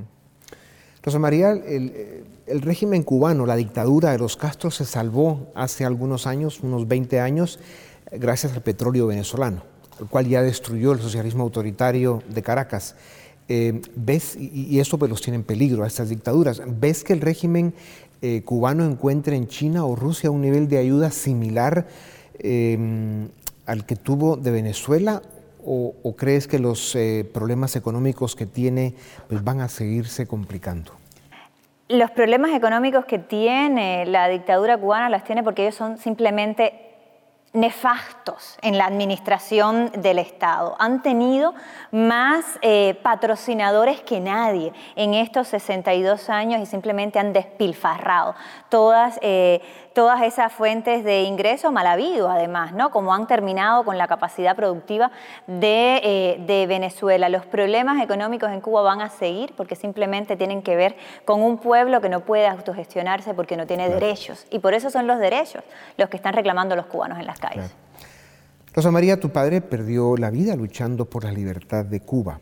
Rosa 1.03 1.19
María, 1.19 1.53
el, 1.53 2.25
el, 2.47 2.63
régimen 2.63 3.03
cubano, 3.03 3.47
la 3.47 3.57
dictadura 3.57 4.11
de 4.11 4.19
los 4.19 4.37
Castro 4.37 4.71
se 4.71 4.85
salvó 4.85 5.53
hace 5.55 5.85
algunos 5.85 6.27
años, 6.27 6.61
unos 6.61 6.89
20 6.89 7.21
años, 7.21 7.61
gracias 8.13 8.53
al 8.53 8.63
petróleo 8.63 9.07
venezolano, 9.07 9.63
el 10.01 10.07
cual 10.07 10.29
ya 10.29 10.43
destruyó 10.43 10.93
el 10.93 11.01
socialismo 11.01 11.43
autoritario 11.43 12.23
de 12.29 12.43
Caracas. 12.43 12.95
Eh, 13.49 13.81
¿Ves, 13.95 14.37
y, 14.37 14.79
eso 14.81 14.99
pues 14.99 15.09
los 15.09 15.21
tiene 15.21 15.37
en 15.37 15.45
peligro 15.45 15.85
a 15.85 15.87
estas 15.87 16.09
dictaduras, 16.09 16.61
ves 16.67 17.05
que 17.05 17.13
el 17.13 17.21
régimen 17.21 17.75
eh, 18.21 18.43
cubano 18.45 18.85
encuentra 18.85 19.37
en 19.37 19.47
China 19.47 19.85
o 19.85 19.95
Rusia 19.95 20.31
un 20.31 20.41
nivel 20.41 20.69
de 20.69 20.79
ayuda 20.79 21.11
similar 21.11 21.87
eh, 22.41 23.29
al 23.67 23.87
que 23.87 23.95
tuvo 23.95 24.37
de 24.37 24.51
Venezuela 24.51 25.23
o, 25.69 26.15
crees 26.17 26.47
que 26.47 26.61
los 26.61 26.97
problemas 27.35 27.75
económicos 27.75 28.37
que 28.37 28.47
tiene 28.47 28.95
pues, 29.29 29.43
van 29.43 29.61
a 29.61 29.69
seguirse 29.69 30.25
complicando? 30.25 30.93
Los 31.89 32.13
problemas 32.13 32.53
económicos 32.55 33.05
que 33.05 33.19
tiene 33.19 34.07
la 34.07 34.29
dictadura 34.29 34.79
cubana 34.79 35.09
las 35.09 35.25
tiene 35.25 35.43
porque 35.43 35.63
ellos 35.63 35.75
son 35.75 35.99
simplemente 35.99 36.86
nefastos 37.53 38.59
en 38.61 38.77
la 38.77 38.87
administración 38.87 39.91
del 39.93 40.19
Estado. 40.19 40.77
Han 40.79 41.03
tenido 41.03 41.55
más 41.91 42.59
eh, 42.61 42.99
patrocinadores 43.03 44.01
que 44.03 44.21
nadie 44.21 44.73
en 44.95 45.15
estos 45.15 45.49
62 45.49 46.29
años 46.29 46.61
y 46.61 46.67
simplemente 46.67 47.19
han 47.19 47.33
despilfarrado 47.33 48.35
todas, 48.69 49.19
eh, 49.23 49.63
todas 49.97 50.21
esas 50.21 50.53
fuentes 50.53 51.05
de 51.05 51.23
ingreso 51.23 51.73
mal 51.73 51.87
habido, 51.87 52.29
además, 52.29 52.75
¿no? 52.75 52.91
como 52.91 53.15
han 53.15 53.27
terminado 53.27 53.83
con 53.83 53.97
la 53.97 54.07
capacidad 54.07 54.55
productiva 54.55 55.11
de, 55.47 56.01
eh, 56.05 56.45
de 56.47 56.67
Venezuela. 56.67 57.31
Los 57.31 57.47
problemas 57.47 58.03
económicos 58.05 58.51
en 58.51 58.61
Cuba 58.61 58.83
van 58.83 59.01
a 59.01 59.09
seguir 59.09 59.55
porque 59.57 59.75
simplemente 59.75 60.37
tienen 60.37 60.61
que 60.61 60.77
ver 60.77 60.97
con 61.25 61.41
un 61.41 61.57
pueblo 61.57 62.03
que 62.03 62.11
no 62.11 62.21
puede 62.21 62.47
autogestionarse 62.47 63.33
porque 63.33 63.57
no 63.57 63.67
tiene 63.67 63.89
derechos. 63.89 64.47
Y 64.51 64.59
por 64.59 64.75
eso 64.75 64.91
son 64.91 65.07
los 65.07 65.19
derechos 65.19 65.65
los 65.97 66.11
que 66.11 66.19
están 66.19 66.35
reclamando 66.35 66.77
los 66.77 66.85
cubanos 66.85 67.19
en 67.19 67.25
las 67.25 67.41
calles. 67.41 67.75
Rosa 68.75 68.91
María, 68.91 69.19
tu 69.19 69.31
padre 69.31 69.63
perdió 69.63 70.19
la 70.19 70.29
vida 70.29 70.57
luchando 70.57 71.07
por 71.07 71.25
la 71.25 71.33
libertad 71.33 71.87
de 71.87 72.01
Cuba. 72.01 72.41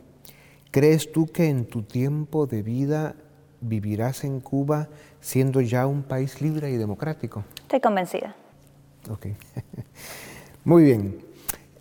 ¿Crees 0.71 1.09
tú 1.09 1.27
que 1.27 1.47
en 1.47 1.67
tu 1.67 1.83
tiempo 1.83 2.47
de 2.47 2.63
vida 2.63 3.15
vivirás 3.61 4.25
en 4.25 4.41
Cuba 4.41 4.89
siendo 5.25 5.59
ya 5.59 5.87
un 5.87 6.03
país 6.03 6.39
libre 6.39 6.69
y 6.69 6.77
democrático? 6.77 7.43
Estoy 7.63 7.79
convencida. 7.79 8.35
Ok. 9.09 9.25
Muy 10.63 10.83
bien. 10.83 11.17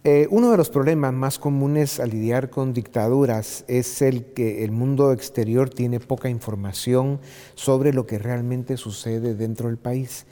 Eh, 0.02 0.26
uno 0.30 0.50
de 0.50 0.56
los 0.56 0.70
problemas 0.70 1.12
más 1.12 1.38
comunes 1.38 2.00
al 2.00 2.10
lidiar 2.10 2.48
con 2.48 2.72
dictaduras 2.72 3.64
es 3.68 4.00
el 4.00 4.32
que 4.32 4.64
el 4.64 4.70
mundo 4.70 5.12
exterior 5.12 5.68
tiene 5.68 6.00
poca 6.00 6.30
información 6.30 7.20
sobre 7.54 7.92
lo 7.92 8.06
que 8.06 8.18
realmente 8.18 8.78
sucede 8.78 9.34
dentro 9.34 9.68
del 9.68 9.76
país. 9.76 10.24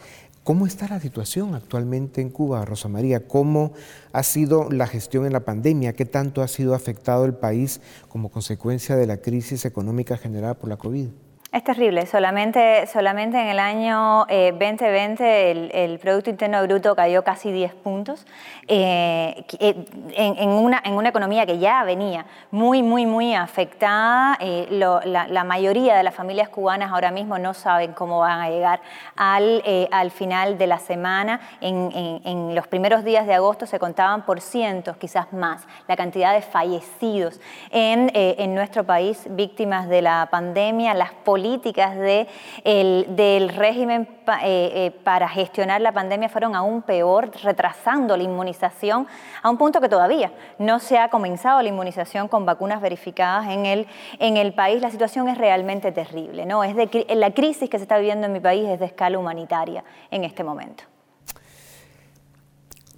¿Cómo 0.43 0.67
está 0.67 0.89
la 0.89 0.99
situación 0.99 1.55
actualmente 1.55 2.23
en 2.23 2.31
Cuba, 2.31 2.65
Rosa 2.65 2.89
María? 2.89 3.29
¿Cómo 3.29 3.75
ha 4.13 4.23
sido 4.23 4.71
la 4.71 4.87
gestión 4.87 5.27
en 5.27 5.35
la 5.35 5.45
pandemia? 5.45 5.93
¿Qué 5.93 6.07
tanto 6.07 6.41
ha 6.41 6.49
sido 6.49 6.75
afectado 6.75 7.27
el 7.27 7.35
país 7.35 7.83
como 8.09 8.31
consecuencia 8.31 8.97
de 8.97 9.07
la 9.07 9.19
crisis 9.19 9.67
económica 9.67 10.17
generada 10.17 10.55
por 10.55 10.71
la 10.71 10.79
COVID? 10.79 11.09
Es 11.53 11.63
terrible, 11.65 12.07
solamente, 12.07 12.87
solamente 12.87 13.39
en 13.39 13.49
el 13.49 13.59
año 13.59 14.25
2020 14.27 15.23
eh, 15.23 15.85
el, 15.85 15.99
Producto 15.99 16.31
Interno 16.31 16.63
Bruto 16.63 16.97
cayó 16.97 17.23
casi 17.25 17.53
10 17.53 17.75
puntos 17.75 18.25
eh, 18.69 19.45
eh, 19.59 19.85
en, 20.15 20.49
una, 20.49 20.81
economía 20.83 21.45
que 21.45 21.59
ya 21.59 21.85
venía 21.85 22.25
muy, 22.51 22.83
muy, 22.83 23.05
muy 23.05 23.35
afectada. 23.35 24.39
la, 24.71 25.45
mayoría 25.45 25.95
de 25.95 26.03
las 26.03 26.15
familias 26.15 26.49
cubanas 26.49 26.91
ahora 26.91 27.11
mismo 27.11 27.39
no 27.39 27.53
saben 27.53 27.93
cómo 27.93 28.21
van 28.21 28.41
a 28.41 28.49
llegar 28.49 28.81
al, 29.15 29.63
al 29.91 30.11
final 30.11 30.57
de 30.57 30.67
la 30.67 30.79
semana. 30.79 31.39
En, 31.61 32.21
en, 32.25 32.55
los 32.55 32.67
primeros 32.67 33.05
días 33.05 33.27
de 33.27 33.35
agosto 33.35 33.67
se 33.67 33.79
contaban 33.79 34.25
por 34.25 34.41
cientos, 34.41 34.97
quizás 34.97 35.35
más, 35.35 35.67
la 35.87 35.97
cantidad 35.97 36.33
de 36.33 36.41
fallecidos 36.41 37.41
en 37.71 38.55
nuestro 38.55 38.85
país 38.85 39.27
víctimas 39.29 39.91
de 39.91 40.01
la 40.01 40.29
pandemia, 40.31 40.95
las 40.95 41.13
políticas 41.13 41.42
políticas 41.43 41.97
de 41.97 42.29
del 42.65 43.49
régimen 43.49 44.09
eh, 44.43 44.71
eh, 44.75 44.91
para 45.03 45.29
gestionar 45.29 45.81
la 45.81 45.91
pandemia 45.93 46.29
fueron 46.29 46.55
aún 46.55 46.83
peor, 46.83 47.33
retrasando 47.43 48.17
la 48.17 48.23
inmunización 48.23 49.09
a 49.43 49.51
un 49.51 49.59
punto 49.59 49.81
que 49.81 49.89
todavía 49.89 50.33
no 50.59 50.79
se 50.79 50.99
ha 50.99 51.09
comenzado 51.09 51.61
la 51.61 51.69
inmunización 51.69 52.29
con 52.29 52.47
vacunas 52.47 52.81
verificadas 52.81 53.49
en 53.49 53.67
el, 53.67 53.87
en 54.21 54.37
el 54.37 54.55
país. 54.55 54.81
La 54.81 54.91
situación 54.91 55.29
es 55.29 55.37
realmente 55.37 55.91
terrible. 55.91 56.47
¿no? 56.47 56.63
Es 56.63 56.77
de, 56.77 57.07
la 57.17 57.33
crisis 57.33 57.69
que 57.69 57.79
se 57.79 57.83
está 57.83 57.99
viviendo 57.99 58.27
en 58.27 58.33
mi 58.33 58.41
país 58.41 58.69
es 58.69 58.79
de 58.79 58.87
escala 58.87 59.19
humanitaria 59.19 59.83
en 60.11 60.23
este 60.23 60.45
momento. 60.45 60.85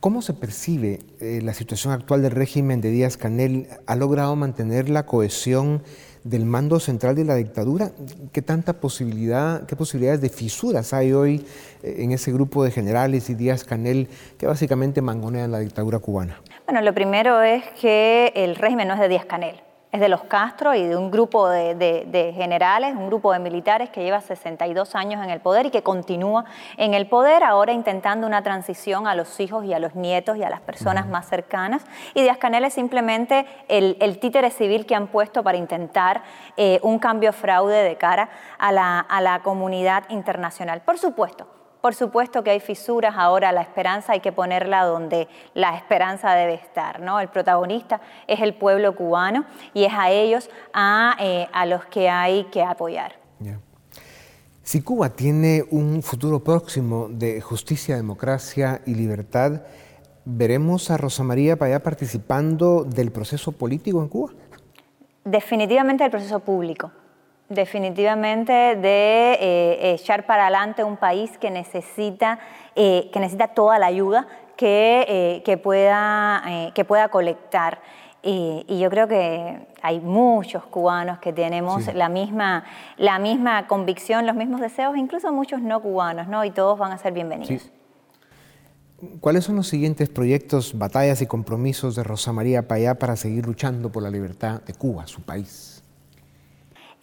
¿Cómo 0.01 0.21
se 0.21 0.35
percibe 0.35 0.99
eh, 1.19 1.41
la 1.43 1.55
situación 1.55 1.95
actual 1.95 2.21
del 2.21 2.33
régimen 2.33 2.83
de 2.83 2.91
Díaz 2.91 3.17
Canel? 3.17 3.69
¿Ha 3.87 3.97
logrado 3.97 4.37
mantener 4.37 4.91
la 4.91 5.07
cohesión 5.07 5.83
del 6.25 6.47
mando 6.47 6.81
central 6.81 7.15
de 7.15 7.25
la 7.25 7.37
dictadura. 7.37 7.93
¿Qué 8.33 8.43
tanta 8.43 8.81
posibilidad, 8.81 9.67
qué 9.67 9.77
posibilidades 9.77 10.21
de 10.21 10.31
fisuras 10.31 10.93
hay 10.93 11.13
hoy 11.13 11.47
eh, 11.83 11.97
en 11.99 12.13
ese 12.13 12.33
grupo 12.33 12.65
de 12.65 12.71
generales 12.71 13.31
y 13.31 13.35
Díaz 13.35 13.63
Canel 13.65 14.09
que 14.39 14.47
básicamente 14.47 15.03
mangonean 15.03 15.53
la 15.53 15.61
dictadura 15.61 15.99
cubana? 15.99 16.41
Bueno, 16.67 16.81
lo 16.81 16.95
primero 16.95 17.43
es 17.43 17.63
que 17.81 18.33
el 18.35 18.57
régimen 18.57 18.89
no 18.89 18.95
es 18.95 19.01
de 19.01 19.09
Díaz 19.09 19.27
Canel 19.27 19.57
es 19.95 20.01
de 20.01 20.09
los 20.09 20.25
Castro 20.25 20.75
y 20.75 20.83
de 20.83 20.97
un 20.97 21.09
grupo 21.09 21.49
de, 21.49 22.33
generales, 22.35 22.97
un 22.97 23.07
grupo 23.07 23.33
de 23.33 23.39
militares 23.39 23.91
que 23.91 24.03
lleva 24.03 24.21
62 24.21 24.97
años 24.97 25.23
en 25.23 25.31
el 25.31 25.39
poder 25.39 25.67
y 25.67 25.71
que 25.71 25.85
continúa 25.85 26.47
en 26.77 26.95
el 26.95 27.07
poder, 27.07 27.45
ahora 27.45 27.73
intentando 27.73 28.27
una 28.27 28.43
transición 28.43 29.07
a 29.07 29.15
los 29.15 29.39
hijos 29.39 29.65
y 29.65 29.73
a 29.73 29.79
los 29.79 29.95
nietos 29.95 30.37
y 30.37 30.43
a 30.43 30.51
las 30.51 30.61
personas 30.61 31.07
más 31.07 31.29
cercanas. 31.29 31.85
Y 32.13 32.23
Díaz 32.23 32.39
Canel 32.39 32.65
es 32.65 32.75
simplemente 32.75 33.47
el, 33.69 34.19
títere 34.19 34.51
civil 34.51 34.85
que 34.85 34.97
han 34.97 35.07
puesto 35.07 35.45
para 35.45 35.59
intentar 35.59 36.25
eh, 36.57 36.81
un 36.83 36.99
cambio 36.99 37.33
fraude 37.33 37.85
de 37.85 37.95
cara 37.95 38.31
a 38.59 38.73
la, 38.73 38.99
a 38.99 39.21
la 39.21 39.43
comunidad 39.43 40.11
internacional. 40.11 40.81
Por 40.81 40.99
supuesto, 40.99 41.47
por 41.85 41.95
supuesto 41.95 42.43
que 42.43 42.49
hay 42.49 42.61
fisuras, 42.61 43.15
ahora 43.15 43.53
la 43.53 43.61
esperanza 43.61 44.15
hay 44.15 44.21
que 44.21 44.33
ponerla 44.33 44.85
donde 44.85 45.29
la 45.53 45.77
esperanza 45.77 46.33
debe 46.33 46.55
estar, 46.55 47.01
¿no? 47.01 47.21
El 47.21 47.29
protagonista 47.29 48.01
es 48.27 48.41
el 48.41 48.55
pueblo 48.55 48.97
cubano 48.97 49.45
y 49.75 49.85
es 49.85 49.93
a 49.93 50.11
ellos 50.11 50.49
a, 50.73 51.15
eh, 51.21 51.47
los 51.67 51.85
que 51.85 52.09
hay 52.09 52.45
que 52.45 52.63
apoyar. 52.63 53.13
Si 54.63 54.81
Cuba 54.81 55.11
tiene 55.11 55.63
un 55.73 56.03
futuro 56.03 56.43
próximo 56.43 57.09
de 57.11 57.43
justicia, 57.43 57.97
democracia 57.97 58.81
y 58.87 58.95
libertad, 58.95 59.61
¿veremos 60.25 60.91
a 60.91 60.97
Rosa 60.97 61.23
María 61.23 61.59
Payá 61.59 61.83
participando 61.83 62.85
del 62.85 63.13
proceso 63.13 63.53
político 63.53 64.01
en 64.01 64.09
Cuba? 64.09 64.33
Definitivamente 65.23 66.03
el 66.03 66.11
proceso 66.11 66.41
público 66.41 66.91
definitivamente 67.49 68.53
de 68.53 69.35
eh, 69.41 69.95
echar 69.95 70.27
para 70.27 70.45
adelante 70.45 70.85
un 70.85 70.97
país 70.97 71.37
que 71.39 71.51
necesita, 71.51 72.39
eh, 72.75 73.11
que 73.13 73.21
necesita 73.21 73.49
toda 73.49 73.79
la 73.79 73.87
ayuda 73.87 74.27
que, 74.57 75.05
eh, 75.09 75.43
que 75.45 75.59
pueda, 75.59 76.43
que 76.75 76.85
pueda 76.85 77.09
colectar. 77.09 77.81
Y, 78.23 78.65
yo 78.79 78.89
creo 78.89 79.07
que 79.07 79.67
hay 79.83 80.01
muchos 80.01 80.65
cubanos 80.65 81.19
que 81.19 81.33
tenemos 81.33 81.93
la, 81.95 82.09
misma, 82.09 82.65
la 82.97 83.19
misma 83.19 83.67
convicción, 83.67 84.27
los 84.27 84.35
mismos 84.35 84.63
deseos, 84.63 84.97
incluso 84.97 85.31
muchos 85.33 85.61
no 85.61 85.83
cubanos, 85.83 86.27
¿no? 86.29 86.45
y 86.45 86.51
todos 86.51 86.79
van 86.79 86.93
a 86.93 86.99
ser 86.99 87.13
bienvenidos. 87.13 87.71
¿Cuáles 89.21 89.45
son 89.45 89.57
los 89.57 89.69
siguientes 89.69 90.09
proyectos, 90.09 90.79
batallas 90.79 91.21
y 91.21 91.27
compromisos 91.27 91.97
de 91.97 92.05
Rosa 92.05 92.33
María 92.33 92.67
Payá 92.67 92.95
para 92.95 93.17
seguir 93.17 93.45
luchando 93.45 93.93
por 93.93 94.03
la 94.03 94.09
libertad 94.09 94.63
de 94.63 94.73
Cuba, 94.73 95.07
su 95.07 95.21
país? 95.21 95.74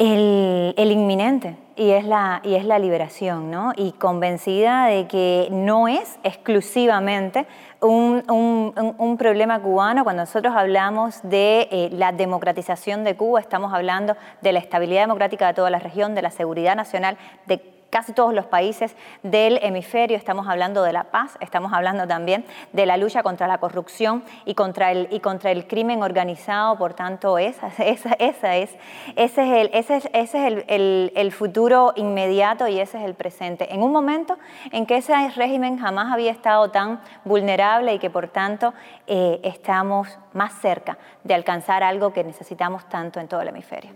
El, 0.02 0.92
inminente 0.92 1.56
y 1.76 1.92
es, 1.92 2.06
la, 2.06 2.42
y 2.44 2.56
es 2.56 2.66
la 2.66 2.80
liberación, 2.80 3.52
¿no? 3.52 3.72
Y 3.76 3.92
convencida 3.94 4.88
de 4.88 5.08
que 5.08 5.48
no 5.52 5.88
es 5.88 6.18
exclusivamente 6.24 7.46
un, 7.82 8.24
un, 8.28 9.18
problema 9.18 9.60
cubano. 9.60 10.04
Cuando 10.04 10.24
nosotros 10.24 10.56
hablamos 10.56 11.22
de 11.24 11.68
eh, 11.72 11.90
la 11.92 12.12
democratización 12.12 13.04
de 13.04 13.16
Cuba, 13.16 13.40
estamos 13.40 13.74
hablando 13.74 14.16
de 14.42 14.54
la 14.54 14.60
estabilidad 14.60 15.02
democrática 15.02 15.48
de 15.48 15.54
toda 15.54 15.70
la 15.70 15.80
región, 15.80 16.16
de 16.16 16.24
la 16.24 16.32
seguridad 16.32 16.76
nacional, 16.76 17.18
de 17.46 17.81
casi 17.91 18.13
todos 18.13 18.34
los 18.34 18.47
países 18.47 18.95
del 19.21 19.60
hemisferio. 19.62 20.17
Estamos 20.17 20.47
hablando 20.47 20.82
de 20.82 20.93
la 20.93 21.04
paz, 21.06 21.38
estamos 21.41 21.73
hablando 21.73 22.08
también 22.08 22.45
de 22.73 22.88
la 22.88 22.97
lucha 22.97 23.21
contra 23.21 23.47
la 23.47 23.60
corrupción 23.60 24.23
y 24.45 24.56
contra 24.56 24.91
el, 24.91 25.08
y 25.12 25.19
contra 25.19 25.51
el 25.51 25.67
crimen 25.67 26.01
organizado. 26.01 26.77
Por 26.77 26.95
tanto, 26.95 27.38
esa, 27.38 27.67
esa, 27.77 28.13
esa 28.13 28.56
es, 28.56 28.71
ese 29.15 29.43
es, 29.43 29.58
el, 29.58 29.69
ese 29.73 30.10
es, 30.13 30.34
el, 30.34 31.12
el, 31.15 31.32
futuro 31.32 31.93
inmediato 31.95 32.67
y 32.67 32.80
ese 32.80 32.97
es 32.97 33.04
el 33.04 33.13
presente. 33.13 33.73
En 33.73 33.84
un 33.84 33.91
momento 33.91 34.38
en 34.71 34.86
que 34.86 34.97
ese 34.97 35.13
régimen 35.36 35.77
jamás 35.77 36.12
había 36.12 36.32
estado 36.32 36.71
tan 36.71 37.01
vulnerable 37.25 37.93
y 37.93 37.99
que 37.99 38.10
por 38.10 38.30
tanto 38.30 38.73
eh, 39.06 39.39
estamos 39.43 40.17
más 40.34 40.54
cerca 40.62 40.97
de 41.23 41.34
alcanzar 41.34 41.84
algo 41.84 42.13
que 42.13 42.23
necesitamos 42.23 42.88
tanto 42.88 43.19
en 43.19 43.27
todo 43.27 43.41
el 43.41 43.49
hemisferio 43.49 43.91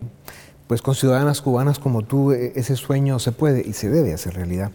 pues 0.66 0.82
con 0.82 0.94
ciudadanas 0.94 1.42
cubanas 1.42 1.78
como 1.78 2.02
tú 2.02 2.32
e, 2.32 2.52
ese 2.56 2.76
sueño 2.76 3.18
se 3.18 3.32
puede 3.32 3.66
y 3.66 3.72
se 3.72 3.88
debe 3.88 4.12
hacer 4.12 4.34
realidad. 4.34 4.70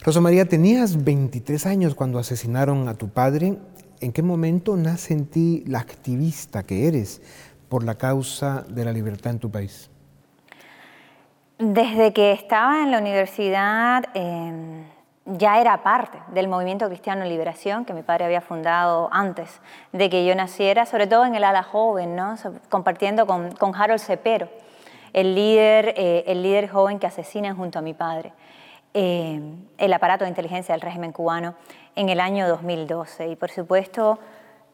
Rosa 0.00 0.20
María, 0.20 0.46
tenías 0.46 1.02
23 1.02 1.66
años 1.66 1.94
cuando 1.94 2.18
asesinaron 2.18 2.88
a 2.88 2.94
tu 2.94 3.08
padre. 3.08 3.56
¿En 4.00 4.12
qué 4.12 4.22
momento 4.22 4.76
nace 4.76 5.14
en 5.14 5.26
ti 5.26 5.64
la 5.66 5.78
activista 5.78 6.62
que 6.62 6.86
eres 6.86 7.22
por 7.70 7.84
la 7.84 7.94
causa 7.94 8.64
de 8.68 8.84
la 8.84 8.92
libertad 8.92 9.32
en 9.32 9.38
tu 9.38 9.50
país? 9.50 9.90
Desde 11.58 12.12
que 12.12 12.32
estaba 12.32 12.82
en 12.82 12.90
la 12.90 12.98
universidad 12.98 14.04
em, 14.12 14.84
ya 15.24 15.58
era 15.60 15.82
parte 15.82 16.18
del 16.34 16.48
movimiento 16.48 16.86
cristiano 16.88 17.24
liberación 17.24 17.86
que 17.86 17.94
mi 17.94 18.02
padre 18.02 18.26
había 18.26 18.42
fundado 18.42 19.08
antes 19.10 19.60
de 19.92 20.10
que 20.10 20.26
yo 20.26 20.34
naciera, 20.34 20.84
sobre 20.84 21.06
todo 21.06 21.24
en 21.24 21.34
el 21.34 21.44
ala 21.44 21.62
joven, 21.62 22.14
¿no? 22.14 22.34
compartiendo 22.68 23.26
con, 23.26 23.52
con 23.52 23.74
Harold 23.74 24.00
Cepero 24.00 24.48
el 25.14 25.34
líder, 25.34 25.94
eh, 25.96 26.24
el 26.26 26.42
líder 26.42 26.68
joven 26.68 26.98
que 26.98 27.06
asesinan 27.06 27.56
junto 27.56 27.78
a 27.78 27.82
mi 27.82 27.94
padre, 27.94 28.32
eh, 28.92 29.40
el 29.78 29.92
aparato 29.92 30.24
de 30.24 30.28
inteligencia 30.28 30.74
del 30.74 30.82
régimen 30.82 31.12
cubano 31.12 31.54
en 31.96 32.08
el 32.10 32.20
año 32.20 32.46
2012. 32.48 33.28
Y 33.28 33.36
por 33.36 33.50
supuesto, 33.50 34.18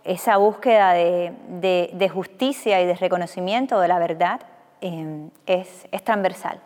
esa 0.02 0.38
búsqueda 0.38 0.94
de, 0.94 2.10
justicia 2.12 2.80
y 2.80 2.86
de 2.86 2.94
reconocimiento 2.94 3.78
de 3.80 3.88
la 3.88 3.98
verdad 3.98 4.40
eh, 4.80 5.28
es, 5.46 5.86
transversal 6.04 6.58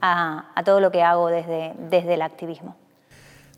a, 0.00 0.62
todo 0.64 0.80
lo 0.80 0.90
que 0.90 1.02
hago 1.02 1.28
desde, 1.28 1.72
desde 1.88 2.14
el 2.14 2.22
activismo. 2.22 2.74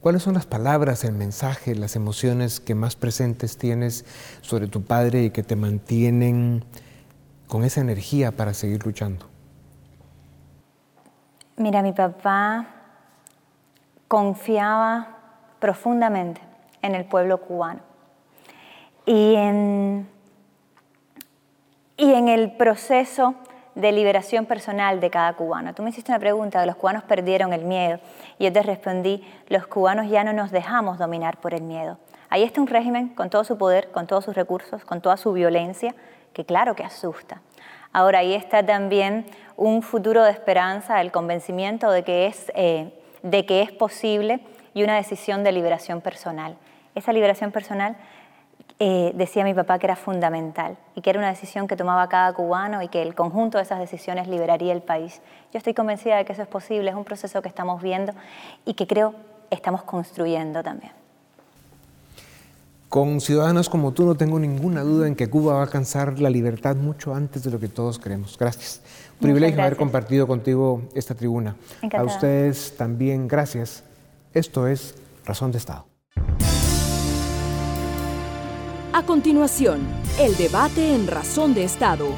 ¿Cuáles 0.03 0.23
son 0.23 0.35
las 0.35 0.47
palabras, 0.47 1.05
el 1.05 1.13
mensaje, 1.13 1.75
las 1.75 1.97
emociones 1.97 2.61
que 2.61 2.75
más 2.75 2.97
presentes 2.97 3.57
tienes 3.57 4.05
sobre 4.43 4.67
tu 4.67 4.83
padre 4.83 5.23
y 5.23 5.31
que 5.31 5.45
te 5.45 5.57
mantienen 5.57 6.65
con 7.47 7.65
esa 7.65 7.81
energía 7.81 8.33
para 8.33 8.53
seguir 8.53 8.85
luchando? 8.85 9.32
Mira, 11.63 11.81
mi 11.81 11.93
papá 11.93 12.67
confiaba 14.09 15.11
profundamente 15.61 16.41
en 16.83 16.97
el 16.97 17.05
pueblo 17.05 17.39
cubano 17.41 17.79
y 19.07 19.37
en, 19.37 20.09
y 21.97 22.15
en 22.15 22.27
el 22.27 22.51
proceso 22.57 23.37
de 23.77 23.93
liberación 23.93 24.47
personal 24.47 24.99
de 24.99 25.09
cada 25.11 25.35
cubano. 25.35 25.73
Tú 25.73 25.85
me 25.85 25.91
hiciste 25.91 26.11
una 26.11 26.19
pregunta, 26.19 26.67
los 26.67 26.75
cubanos 26.75 27.05
perdieron 27.05 27.53
el 27.53 27.65
miedo 27.65 28.01
y 28.41 28.45
yo 28.47 28.53
te 28.53 28.65
respondí, 28.65 29.25
los 29.47 29.69
cubanos 29.69 30.11
ya 30.11 30.25
no 30.25 30.33
nos 30.33 30.51
dejamos 30.51 30.99
dominar 30.99 31.37
por 31.37 31.55
el 31.55 31.63
miedo. 31.63 31.97
Ahí 32.29 32.43
está 32.43 32.61
un 32.61 32.67
régimen 32.67 33.11
con 33.11 33.31
todo 33.31 33.45
su 33.45 33.57
poder, 33.57 33.93
con 33.93 34.09
todos 34.09 34.25
sus 34.25 34.35
recursos, 34.35 34.85
con 34.85 35.01
toda 35.01 35.17
su 35.17 35.33
violencia, 35.33 35.95
que 36.33 36.45
claro 36.45 36.75
que 36.75 36.83
asusta. 36.83 37.41
Ahora 37.93 38.21
ahí 38.21 38.35
está 38.35 38.67
también 38.67 39.27
un 39.63 39.83
futuro 39.83 40.25
de 40.25 40.31
esperanza, 40.31 41.01
el 41.01 41.13
convencimiento 41.13 41.91
de 41.91 42.03
que 42.03 42.27
es, 42.27 42.51
eh, 42.55 42.93
de 43.23 43.47
que 43.47 43.63
es 43.63 43.71
posible 43.71 44.41
y 44.75 44.83
una 44.83 44.97
decisión 44.97 45.45
de 45.45 45.53
liberación 45.53 46.01
personal. 46.01 46.57
Esa 46.95 47.13
liberación 47.13 47.53
personal 47.53 47.97
eh, 48.81 49.13
decía 49.15 49.45
mi 49.45 49.55
papá 49.55 49.79
que 49.79 49.87
era 49.87 49.95
fundamental 49.95 50.77
y 50.97 51.01
que 51.01 51.11
era 51.11 51.21
una 51.21 51.29
decisión 51.29 51.69
que 51.69 51.77
tomaba 51.77 52.09
cada 52.09 52.33
cubano 52.33 52.83
y 52.83 52.89
que 52.89 53.03
el 53.03 53.15
conjunto 53.15 53.59
de 53.59 53.65
esas 53.65 53.79
decisiones 53.79 54.27
liberaría 54.27 54.73
el 54.73 54.83
país. 54.83 55.23
Yo 55.53 55.59
estoy 55.59 55.75
convencida 55.75 56.17
de 56.17 56.25
que 56.25 56.33
eso 56.33 56.43
es 56.43 56.49
posible, 56.49 56.91
es 56.91 56.97
un 56.97 57.05
proceso 57.05 57.41
que 57.41 57.49
estamos 57.49 57.81
viendo 57.81 58.13
y 58.65 58.75
que 58.75 58.89
creo 58.89 59.15
estamos 59.51 59.85
construyendo 59.85 60.63
también. 60.63 60.93
Con 62.89 63.21
ciudadanos 63.21 63.71
como 63.71 63.93
tú 63.93 64.05
no 64.05 64.17
tengo 64.17 64.39
ninguna 64.39 64.83
duda 64.83 65.07
en 65.07 65.15
que 65.15 65.31
Cuba 65.31 65.55
va 65.55 65.61
a 65.61 65.63
alcanzar 65.63 66.19
la 66.19 66.29
libertad 66.29 66.75
mucho 66.77 67.15
antes 67.15 67.43
de 67.45 67.51
lo 67.51 67.61
que 67.61 67.69
todos 67.69 67.99
creemos. 67.99 68.37
Gracias. 68.37 68.83
Un 69.23 69.29
privilegio 69.29 69.63
haber 69.63 69.77
compartido 69.77 70.27
contigo 70.27 70.83
esta 70.97 71.15
tribuna. 71.15 71.55
A 71.97 72.03
ustedes 72.03 72.75
también 72.77 73.29
gracias. 73.29 73.85
Esto 74.35 74.67
es 74.67 74.97
Razón 75.25 75.53
de 75.53 75.59
Estado. 75.59 75.87
A 78.93 79.07
continuación, 79.07 79.83
el 80.19 80.37
debate 80.37 80.93
en 80.93 81.07
Razón 81.07 81.55
de 81.55 81.63
Estado. 81.63 82.09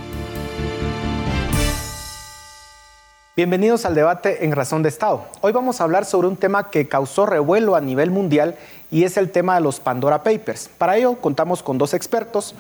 Bienvenidos 3.36 3.84
al 3.84 3.94
debate 3.94 4.46
en 4.46 4.52
Razón 4.52 4.82
de 4.82 4.88
Estado. 4.88 5.26
Hoy 5.42 5.52
vamos 5.52 5.80
a 5.80 5.84
hablar 5.84 6.06
sobre 6.06 6.28
un 6.28 6.36
tema 6.36 6.70
que 6.70 6.88
causó 6.88 7.26
revuelo 7.26 7.74
a 7.74 7.82
nivel 7.82 8.12
mundial 8.12 8.56
y 8.90 9.04
es 9.04 9.16
el 9.16 9.30
tema 9.30 9.56
de 9.56 9.60
los 9.60 9.80
Pandora 9.80 10.22
Papers. 10.22 10.68
Para 10.78 10.96
ello 10.96 11.16
contamos 11.16 11.62
con 11.62 11.78
dos 11.78 11.94
expertos. 11.94 12.54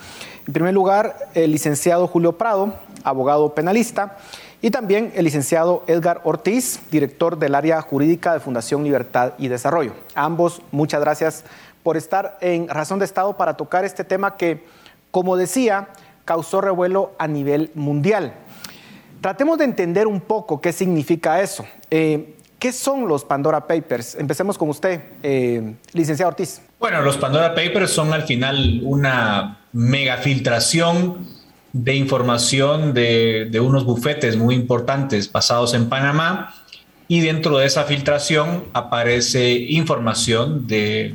En 0.46 0.52
primer 0.52 0.74
lugar, 0.74 1.28
el 1.34 1.52
licenciado 1.52 2.06
Julio 2.06 2.32
Prado, 2.38 2.74
abogado 3.04 3.54
penalista, 3.54 4.18
y 4.60 4.70
también 4.70 5.12
el 5.14 5.24
licenciado 5.24 5.84
Edgar 5.86 6.22
Ortiz, 6.24 6.80
director 6.90 7.38
del 7.38 7.54
área 7.54 7.82
jurídica 7.82 8.32
de 8.32 8.40
Fundación 8.40 8.82
Libertad 8.82 9.34
y 9.36 9.48
Desarrollo. 9.48 9.92
ambos, 10.14 10.62
muchas 10.72 11.00
gracias 11.00 11.44
por 11.82 11.98
estar 11.98 12.38
en 12.40 12.66
Razón 12.68 12.98
de 12.98 13.04
Estado 13.04 13.36
para 13.36 13.58
tocar 13.58 13.84
este 13.84 14.04
tema 14.04 14.36
que, 14.38 14.64
como 15.10 15.36
decía, 15.36 15.88
causó 16.24 16.62
revuelo 16.62 17.12
a 17.18 17.28
nivel 17.28 17.70
mundial. 17.74 18.32
Tratemos 19.20 19.58
de 19.58 19.64
entender 19.64 20.06
un 20.06 20.20
poco 20.20 20.60
qué 20.60 20.72
significa 20.72 21.42
eso. 21.42 21.66
Eh, 21.90 22.34
¿Qué 22.64 22.72
son 22.72 23.06
los 23.06 23.26
Pandora 23.26 23.66
Papers? 23.66 24.14
Empecemos 24.14 24.56
con 24.56 24.70
usted, 24.70 24.98
eh, 25.22 25.74
licenciado 25.92 26.30
Ortiz. 26.30 26.62
Bueno, 26.80 27.02
los 27.02 27.18
Pandora 27.18 27.54
Papers 27.54 27.90
son 27.90 28.14
al 28.14 28.22
final 28.22 28.80
una 28.84 29.58
megafiltración 29.74 31.28
de 31.74 31.94
información 31.94 32.94
de, 32.94 33.48
de 33.50 33.60
unos 33.60 33.84
bufetes 33.84 34.38
muy 34.38 34.54
importantes 34.54 35.30
basados 35.30 35.74
en 35.74 35.90
Panamá 35.90 36.54
y 37.06 37.20
dentro 37.20 37.58
de 37.58 37.66
esa 37.66 37.84
filtración 37.84 38.64
aparece 38.72 39.52
información 39.52 40.66
de 40.66 41.14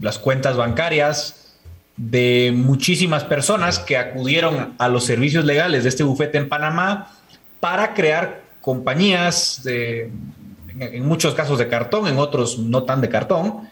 las 0.00 0.18
cuentas 0.18 0.56
bancarias 0.56 1.58
de 1.98 2.54
muchísimas 2.56 3.22
personas 3.22 3.78
que 3.78 3.98
acudieron 3.98 4.72
a 4.78 4.88
los 4.88 5.04
servicios 5.04 5.44
legales 5.44 5.82
de 5.82 5.90
este 5.90 6.04
bufete 6.04 6.38
en 6.38 6.48
Panamá 6.48 7.12
para 7.60 7.92
crear 7.92 8.40
compañías, 8.62 9.60
de, 9.62 10.10
en 10.80 11.06
muchos 11.06 11.34
casos 11.34 11.58
de 11.58 11.68
cartón, 11.68 12.06
en 12.08 12.18
otros 12.18 12.58
no 12.58 12.84
tan 12.84 13.00
de 13.00 13.08
cartón, 13.08 13.68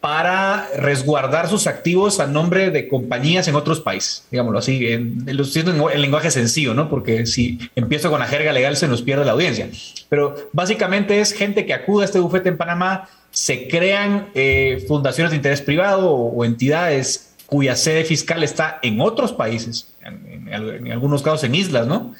para 0.00 0.68
resguardar 0.76 1.48
sus 1.48 1.66
activos 1.66 2.20
a 2.20 2.26
nombre 2.26 2.70
de 2.70 2.88
compañías 2.88 3.48
en 3.48 3.54
otros 3.54 3.80
países, 3.80 4.26
digámoslo 4.30 4.58
así, 4.58 4.86
en, 4.88 5.24
en, 5.26 5.38
el 5.38 6.02
lenguaje 6.02 6.30
sencillo, 6.30 6.74
¿no? 6.74 6.90
Porque 6.90 7.24
si 7.24 7.58
empiezo 7.74 8.10
con 8.10 8.20
la 8.20 8.26
jerga 8.26 8.52
legal 8.52 8.76
se 8.76 8.86
nos 8.86 9.00
pierde 9.00 9.24
la 9.24 9.32
audiencia. 9.32 9.70
Pero 10.10 10.34
básicamente 10.52 11.20
es 11.20 11.32
gente 11.32 11.64
que 11.64 11.72
acude 11.72 12.02
a 12.02 12.04
este 12.04 12.18
bufete 12.18 12.50
en 12.50 12.58
Panamá 12.58 13.08
se 13.34 13.66
crean 13.66 14.28
eh, 14.34 14.84
fundaciones 14.86 15.32
de 15.32 15.36
interés 15.36 15.60
privado 15.60 16.10
o, 16.10 16.44
entidades 16.44 17.33
cuya 17.54 17.76
sede 17.76 18.04
fiscal 18.04 18.42
está 18.42 18.80
en 18.82 19.00
otros 19.00 19.32
países, 19.32 19.86
en, 20.02 20.90
algunos 20.90 21.22
casos 21.22 21.44
en 21.44 21.54
islas, 21.54 21.86
¿no? 21.86 22.12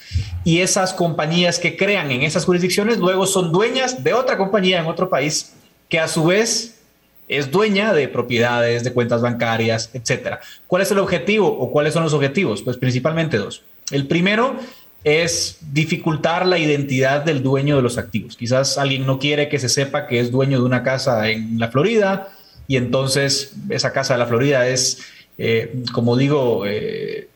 Y 0.45 0.59
esas 0.59 0.93
compañías 0.93 1.59
que 1.59 1.75
crean 1.75 2.09
en 2.09 2.21
esas 2.21 2.45
jurisdicciones 2.45 2.99
luego 2.99 3.27
son 3.27 3.51
dueñas 3.51 4.01
de 4.01 4.13
otra 4.13 4.37
compañía 4.37 4.79
en 4.79 4.85
otro 4.85 5.09
país 5.09 5.53
que 5.89 5.99
a 5.99 6.07
su 6.07 6.23
vez 6.23 6.79
es 7.27 7.51
dueña 7.51 7.91
de 7.91 8.07
propiedades, 8.07 8.85
de 8.85 8.93
cuentas 8.93 9.21
bancarias, 9.21 9.89
etcétera. 9.93 10.39
¿Cuál 10.67 10.83
es 10.83 10.91
el 10.91 10.99
objetivo 10.99 11.49
o 11.49 11.69
cuáles 11.69 11.93
son 11.93 12.03
los 12.03 12.13
objetivos? 12.13 12.61
Pues 12.61 12.77
principalmente 12.77 13.37
dos. 13.37 13.61
El 13.91 14.07
primero 14.07 14.55
es 15.03 15.57
dificultar 15.73 16.47
la 16.47 16.57
identidad 16.57 17.25
del 17.25 17.43
dueño 17.43 17.75
de 17.75 17.81
los 17.81 17.97
activos. 17.97 18.37
Quizás 18.37 18.77
alguien 18.77 19.05
no 19.05 19.19
quiere 19.19 19.49
que 19.49 19.59
se 19.59 19.67
sepa 19.67 20.07
que 20.07 20.21
es 20.21 20.31
dueño 20.31 20.59
de 20.59 20.65
una 20.65 20.81
casa 20.81 21.29
en 21.29 21.59
la 21.59 21.67
Florida 21.67 22.29
y 22.67 22.77
entonces 22.77 23.53
esa 23.69 23.93
casa 23.93 24.13
de 24.13 24.19
la 24.19 24.25
Florida 24.25 24.67
es, 24.67 25.03
eh, 25.37 25.83
como 25.91 26.15
digo, 26.15 26.65
eh, 26.65 27.27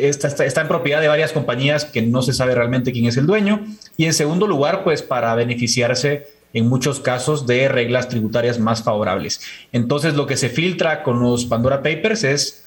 está, 0.00 0.28
está, 0.44 0.60
en 0.60 0.68
propiedad 0.68 1.00
de 1.00 1.08
varias 1.08 1.32
compañías 1.32 1.84
que 1.84 2.02
no 2.02 2.22
se 2.22 2.32
sabe 2.32 2.54
realmente 2.54 2.92
quién 2.92 3.06
es 3.06 3.16
el 3.16 3.26
dueño. 3.26 3.64
Y 3.96 4.06
en 4.06 4.14
segundo 4.14 4.46
lugar, 4.46 4.82
pues 4.84 5.02
para 5.02 5.34
beneficiarse 5.34 6.26
en 6.54 6.68
muchos 6.68 7.00
casos 7.00 7.46
de 7.46 7.68
reglas 7.68 8.08
tributarias 8.08 8.58
más 8.58 8.82
favorables. 8.82 9.40
Entonces 9.72 10.14
lo 10.14 10.26
que 10.26 10.36
se 10.36 10.48
filtra 10.48 11.02
con 11.02 11.20
los 11.20 11.44
Pandora 11.44 11.82
Papers 11.82 12.24
es 12.24 12.64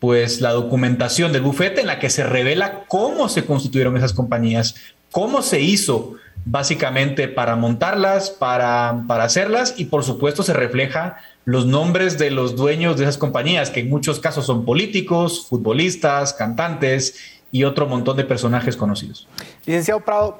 pues 0.00 0.40
la 0.40 0.50
documentación 0.50 1.32
del 1.32 1.42
bufete 1.42 1.80
en 1.80 1.86
la 1.86 1.98
que 1.98 2.10
se 2.10 2.24
revela 2.24 2.84
cómo 2.88 3.28
se 3.28 3.44
constituyeron 3.44 3.96
esas 3.96 4.12
compañías, 4.12 4.74
cómo 5.10 5.42
se 5.42 5.60
hizo 5.60 6.14
básicamente 6.44 7.28
para 7.28 7.56
montarlas, 7.56 8.30
para, 8.30 9.04
para 9.06 9.24
hacerlas 9.24 9.74
y 9.76 9.86
por 9.86 10.04
supuesto 10.04 10.42
se 10.42 10.52
refleja 10.52 11.16
los 11.48 11.64
nombres 11.64 12.18
de 12.18 12.30
los 12.30 12.56
dueños 12.56 12.98
de 12.98 13.04
esas 13.04 13.16
compañías, 13.16 13.70
que 13.70 13.80
en 13.80 13.88
muchos 13.88 14.20
casos 14.20 14.44
son 14.44 14.66
políticos, 14.66 15.46
futbolistas, 15.48 16.34
cantantes 16.34 17.14
y 17.50 17.64
otro 17.64 17.86
montón 17.86 18.18
de 18.18 18.24
personajes 18.24 18.76
conocidos. 18.76 19.26
Licenciado 19.64 20.00
Prado, 20.00 20.36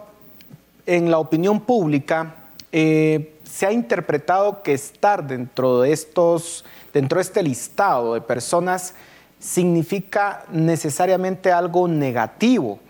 en 0.85 1.11
la 1.11 1.17
opinión 1.17 1.61
pública 1.61 2.35
eh, 2.73 3.39
se 3.43 3.65
ha 3.65 3.73
interpretado 3.73 4.63
que 4.63 4.75
estar 4.75 5.27
dentro 5.27 5.81
de 5.81 5.93
estos, 5.93 6.67
dentro 6.93 7.17
de 7.17 7.23
este 7.23 7.43
listado 7.43 8.13
de 8.13 8.21
personas 8.21 8.93
significa 9.39 10.45
necesariamente 10.53 11.51
algo 11.51 11.89
negativo, 11.89 12.81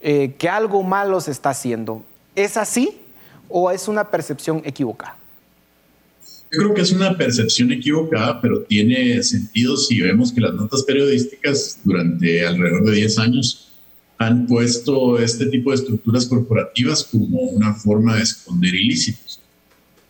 eh, 0.00 0.34
que 0.36 0.48
algo 0.48 0.82
malo 0.82 1.20
se 1.20 1.30
está 1.30 1.50
haciendo. 1.50 2.02
¿Es 2.34 2.56
así 2.56 3.00
o 3.48 3.70
es 3.70 3.86
una 3.86 4.10
percepción 4.10 4.62
equivocada? 4.64 5.14
Yo 6.50 6.58
creo 6.58 6.74
que 6.74 6.82
es 6.82 6.92
una 6.92 7.16
percepción 7.16 7.72
equivocada, 7.72 8.40
pero 8.40 8.62
tiene 8.62 9.22
sentido 9.22 9.76
si 9.76 10.00
vemos 10.00 10.32
que 10.32 10.40
las 10.40 10.54
notas 10.54 10.82
periodísticas 10.82 11.80
durante 11.84 12.46
alrededor 12.46 12.84
de 12.86 12.96
10 12.96 13.18
años 13.18 13.72
han 14.16 14.46
puesto 14.46 15.18
este 15.18 15.46
tipo 15.46 15.70
de 15.70 15.76
estructuras 15.76 16.26
corporativas 16.26 17.04
como 17.04 17.40
una 17.40 17.74
forma 17.74 18.16
de 18.16 18.22
esconder 18.22 18.74
ilícitos. 18.74 19.40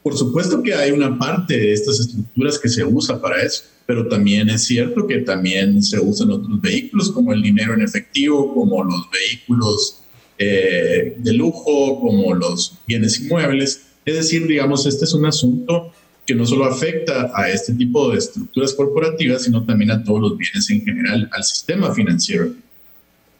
Por 0.03 0.17
supuesto 0.17 0.63
que 0.63 0.75
hay 0.75 0.93
una 0.93 1.19
parte 1.19 1.59
de 1.59 1.73
estas 1.73 2.01
estructuras 2.01 2.59
que 2.59 2.69
se 2.69 2.85
usa 2.85 3.21
para 3.21 3.43
eso 3.43 3.65
pero 3.89 4.07
también 4.07 4.51
es 4.51 4.65
cierto 4.65 5.07
que 5.07 5.21
también 5.21 5.83
se 5.83 5.99
usan 5.99 6.31
otros 6.31 6.61
vehículos 6.61 7.11
como 7.11 7.33
el 7.33 7.41
dinero 7.41 7.73
en 7.73 7.81
efectivo, 7.81 8.53
como 8.53 8.85
los 8.85 9.09
vehículos 9.11 10.01
eh, 10.37 11.17
de 11.17 11.33
lujo, 11.33 11.99
como 11.99 12.35
los 12.35 12.75
bienes 12.87 13.19
inmuebles. 13.19 13.87
Es 14.05 14.15
decir, 14.17 14.47
digamos, 14.47 14.85
este 14.85 15.07
es 15.07 15.15
un 15.15 15.25
asunto 15.25 15.91
que 16.29 16.35
no 16.35 16.45
solo 16.45 16.67
afecta 16.67 17.33
a 17.35 17.49
este 17.49 17.73
tipo 17.73 18.11
de 18.11 18.19
estructuras 18.19 18.75
corporativas, 18.75 19.45
sino 19.45 19.65
también 19.65 19.91
a 19.91 20.05
todos 20.05 20.21
los 20.21 20.37
bienes 20.37 20.69
en 20.69 20.85
general, 20.85 21.27
al 21.33 21.43
sistema 21.43 21.95
financiero. 21.95 22.53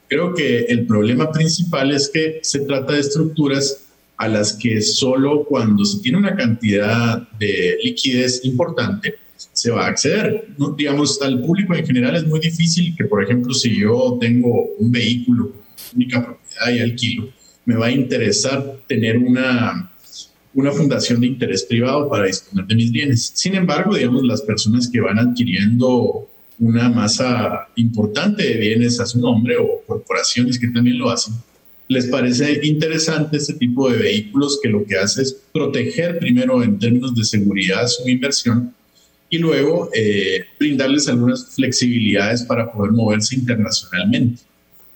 Creo 0.09 0.33
que 0.33 0.61
el 0.61 0.87
problema 0.87 1.31
principal 1.31 1.93
es 1.93 2.09
que 2.09 2.41
se 2.43 2.61
trata 2.61 2.95
de 2.95 3.01
estructuras 3.01 3.83
a 4.17 4.27
las 4.27 4.55
que 4.55 4.81
solo 4.81 5.45
cuando 5.45 5.85
se 5.85 5.99
tiene 5.99 6.17
una 6.17 6.35
cantidad 6.35 7.29
de 7.39 7.77
liquidez 7.85 8.43
importante, 8.47 9.17
se 9.37 9.71
va 9.71 9.85
a 9.85 9.89
acceder. 9.89 10.49
¿no? 10.57 10.71
Digamos, 10.71 11.21
al 11.21 11.43
público 11.43 11.75
en 11.75 11.85
general 11.85 12.17
es 12.17 12.27
muy 12.27 12.41
difícil 12.41 12.97
que, 12.97 13.05
por 13.05 13.23
ejemplo, 13.23 13.53
si 13.53 13.81
yo 13.81 14.17
tengo 14.19 14.65
un 14.79 14.91
vehículo, 14.91 15.53
única 15.95 16.25
propiedad 16.25 16.71
y 16.73 16.81
alquilo, 16.81 17.29
me 17.67 17.77
va 17.77 17.89
a 17.89 17.91
interesar 17.91 18.79
tener 18.87 19.19
una, 19.19 19.88
una 20.55 20.73
fundación 20.73 21.21
de 21.21 21.29
interés 21.29 21.65
privado 21.65 22.09
para 22.09 22.27
disponer 22.27 22.67
de 22.67 22.75
mis 22.75 22.91
bienes. 22.91 23.33
Sin 23.35 23.55
embargo, 23.55 23.95
digamos, 23.95 24.25
las 24.25 24.43
personas 24.43 24.89
que 24.89 25.01
van 25.01 25.19
adquiriendo 25.19 26.29
una 26.59 26.89
masa 26.89 27.69
importante 27.77 28.43
de 28.43 28.57
bienes 28.57 28.99
a 29.01 29.07
su 29.07 29.21
nombre 29.21 29.57
o 29.57 29.83
corporaciones 29.87 30.59
que 30.59 30.69
también 30.69 30.99
lo 30.99 31.11
hacen, 31.11 31.35
les 31.89 32.07
parece 32.07 32.61
interesante 32.67 33.39
este 33.39 33.55
tipo 33.55 33.91
de 33.91 33.99
vehículos 33.99 34.59
que 34.63 34.69
lo 34.69 34.85
que 34.85 34.97
hace 34.97 35.23
es 35.23 35.33
proteger 35.53 36.19
primero 36.19 36.63
en 36.63 36.79
términos 36.79 37.15
de 37.15 37.25
seguridad 37.25 37.87
su 37.87 38.07
inversión 38.09 38.75
y 39.31 39.39
luego 39.39 39.91
eh, 39.95 40.45
brindarles 40.59 41.09
algunas 41.09 41.55
flexibilidades 41.55 42.43
para 42.43 42.71
poder 42.71 42.93
moverse 42.93 43.37
internacionalmente. 43.37 44.43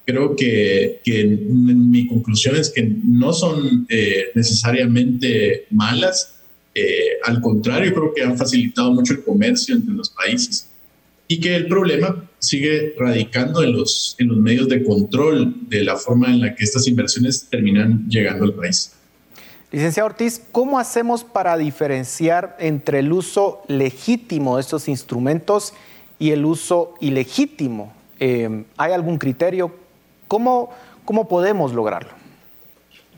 Creo 0.05 0.35
que, 0.35 1.01
que 1.05 1.25
mi 1.25 2.07
conclusión 2.07 2.57
es 2.57 2.71
que 2.71 2.83
no 3.05 3.33
son 3.33 3.87
eh, 3.89 4.27
necesariamente 4.35 5.67
malas, 5.71 6.29
Eh, 6.75 7.21
al 7.25 7.43
contrario, 7.43 7.93
creo 7.93 8.15
que 8.15 8.23
han 8.23 8.39
facilitado 8.39 8.91
mucho 8.95 9.13
el 9.13 9.23
comercio 9.23 9.75
entre 9.75 9.93
los 9.93 10.09
países 10.09 10.71
y 11.29 11.39
que 11.39 11.55
el 11.55 11.67
problema 11.67 12.25
sigue 12.39 12.95
radicando 12.99 13.63
en 13.63 13.73
los, 13.73 14.17
en 14.19 14.29
los 14.29 14.39
medios 14.39 14.69
de 14.69 14.83
control 14.83 15.55
de 15.69 15.85
la 15.85 15.97
forma 15.97 16.29
en 16.29 16.41
la 16.41 16.55
que 16.55 16.65
estas 16.65 16.87
inversiones 16.87 17.47
terminan 17.51 18.09
llegando 18.09 18.45
al 18.45 18.55
país. 18.55 18.93
Licenciado 19.71 20.07
Ortiz, 20.07 20.41
¿cómo 20.51 20.79
hacemos 20.79 21.25
para 21.25 21.59
diferenciar 21.59 22.57
entre 22.59 23.01
el 23.01 23.13
uso 23.13 23.61
legítimo 23.69 24.57
de 24.57 24.63
estos 24.63 24.89
instrumentos 24.89 25.75
y 26.19 26.31
el 26.31 26.47
uso 26.47 26.95
ilegítimo? 27.03 27.93
Eh, 28.19 28.65
¿Hay 28.79 28.93
algún 28.93 29.19
criterio? 29.19 29.75
¿Cómo, 30.33 30.71
¿Cómo 31.05 31.29
podemos 31.29 31.75
lograrlo? 31.75 32.09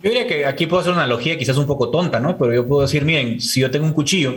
Yo 0.02 0.10
diría 0.10 0.26
que 0.26 0.46
aquí 0.46 0.66
puedo 0.66 0.80
hacer 0.80 0.92
una 0.92 1.04
analogía 1.04 1.38
quizás 1.38 1.56
un 1.56 1.66
poco 1.68 1.88
tonta, 1.88 2.18
¿no? 2.18 2.36
Pero 2.36 2.52
yo 2.52 2.66
puedo 2.66 2.82
decir, 2.82 3.04
miren, 3.04 3.40
si 3.40 3.60
yo 3.60 3.70
tengo 3.70 3.86
un 3.86 3.92
cuchillo 3.92 4.34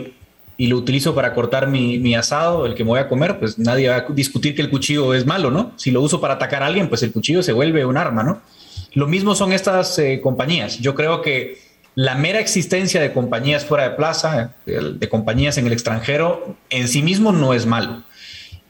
y 0.56 0.68
lo 0.68 0.76
utilizo 0.76 1.12
para 1.12 1.34
cortar 1.34 1.66
mi, 1.66 2.14
asado, 2.14 2.66
el 2.66 2.76
que 2.76 2.84
me 2.84 2.90
voy 2.90 3.00
a 3.00 3.08
comer, 3.08 3.40
pues 3.40 3.58
nadie 3.58 3.88
va 3.88 3.96
a 3.96 4.06
discutir 4.10 4.54
que 4.54 4.62
el 4.62 4.70
cuchillo 4.70 5.12
es 5.12 5.26
malo, 5.26 5.50
¿no? 5.50 5.72
Si 5.74 5.90
lo 5.90 6.00
uso 6.00 6.20
para 6.20 6.34
atacar 6.34 6.62
a 6.62 6.66
alguien, 6.66 6.88
pues 6.88 7.02
el 7.02 7.10
cuchillo 7.10 7.42
se 7.42 7.52
vuelve 7.52 7.84
un 7.84 7.96
arma, 7.96 8.22
¿no? 8.22 8.42
Lo 8.94 9.08
mismo 9.08 9.34
son 9.34 9.52
estas 9.52 9.98
eh, 9.98 10.20
compañías. 10.22 10.78
Yo 10.78 10.94
creo 10.94 11.20
que 11.20 11.58
la 11.96 12.14
mera 12.14 12.38
existencia 12.38 13.00
de 13.00 13.12
compañías 13.12 13.64
fuera 13.64 13.88
de 13.88 13.96
plaza, 13.96 14.54
de, 14.66 15.08
compañías 15.08 15.58
en 15.58 15.66
el 15.66 15.72
extranjero, 15.72 16.54
en 16.70 16.86
sí 16.86 17.02
mismo 17.02 17.32
no 17.32 17.54
es 17.54 17.66
malo. 17.66 18.04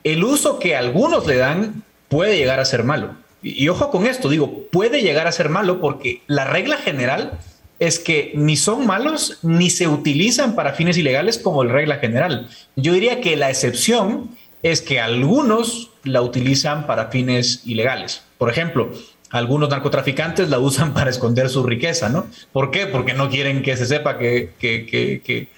El 0.03 0.25
uso 0.25 0.59
que 0.59 0.77
algunos 0.77 1.27
le 1.27 1.37
dan 1.37 1.83
puede 2.09 2.39
llegar 2.39 2.59
a 2.59 2.65
ser 2.65 2.85
malo. 2.85 3.18
Y, 3.43 3.69
ojo 3.69 3.91
con 3.91 4.07
esto, 4.07 4.29
digo, 4.29 4.65
puede 4.71 5.03
llegar 5.03 5.27
a 5.27 5.33
ser 5.33 5.49
malo 5.49 5.81
porque 5.81 6.23
la 6.27 6.45
regla 6.45 6.77
general 6.77 7.39
es 7.79 7.99
que 7.99 8.33
ni 8.35 8.57
son 8.57 8.87
malos 8.87 9.39
ni 9.43 9.71
se 9.71 9.87
utilizan 9.87 10.57
para 10.57 10.73
fines 10.73 10.97
ilegales 10.99 11.39
como 11.39 11.63
la 11.63 11.73
regla 11.73 11.97
general. 11.97 12.49
Yo 12.75 12.93
diría 12.93 13.21
que 13.21 13.37
la 13.37 13.51
excepción 13.51 14.31
es 14.63 14.83
que 14.83 15.01
algunos 15.01 15.91
la 16.03 16.23
utilizan 16.23 16.87
para 16.87 17.07
fines 17.07 17.63
ilegales. 17.65 18.23
Por 18.39 18.51
ejemplo, 18.51 18.91
algunos 19.31 19.69
narcotraficantes 19.69 20.49
la 20.49 20.59
usan 20.59 20.95
para 20.95 21.11
esconder 21.11 21.49
su 21.49 21.63
riqueza, 21.63 22.09
¿no? 22.09 22.27
¿Por 22.53 22.71
qué? 22.71 22.87
Porque 22.87 23.15
no 23.15 23.29
quieren 23.31 23.63
que 23.63 23.77
se 23.77 23.87
sepa 23.87 24.19
que, 24.19 24.51
que, 24.59 24.87
que, 24.87 25.23
que, 25.25 25.49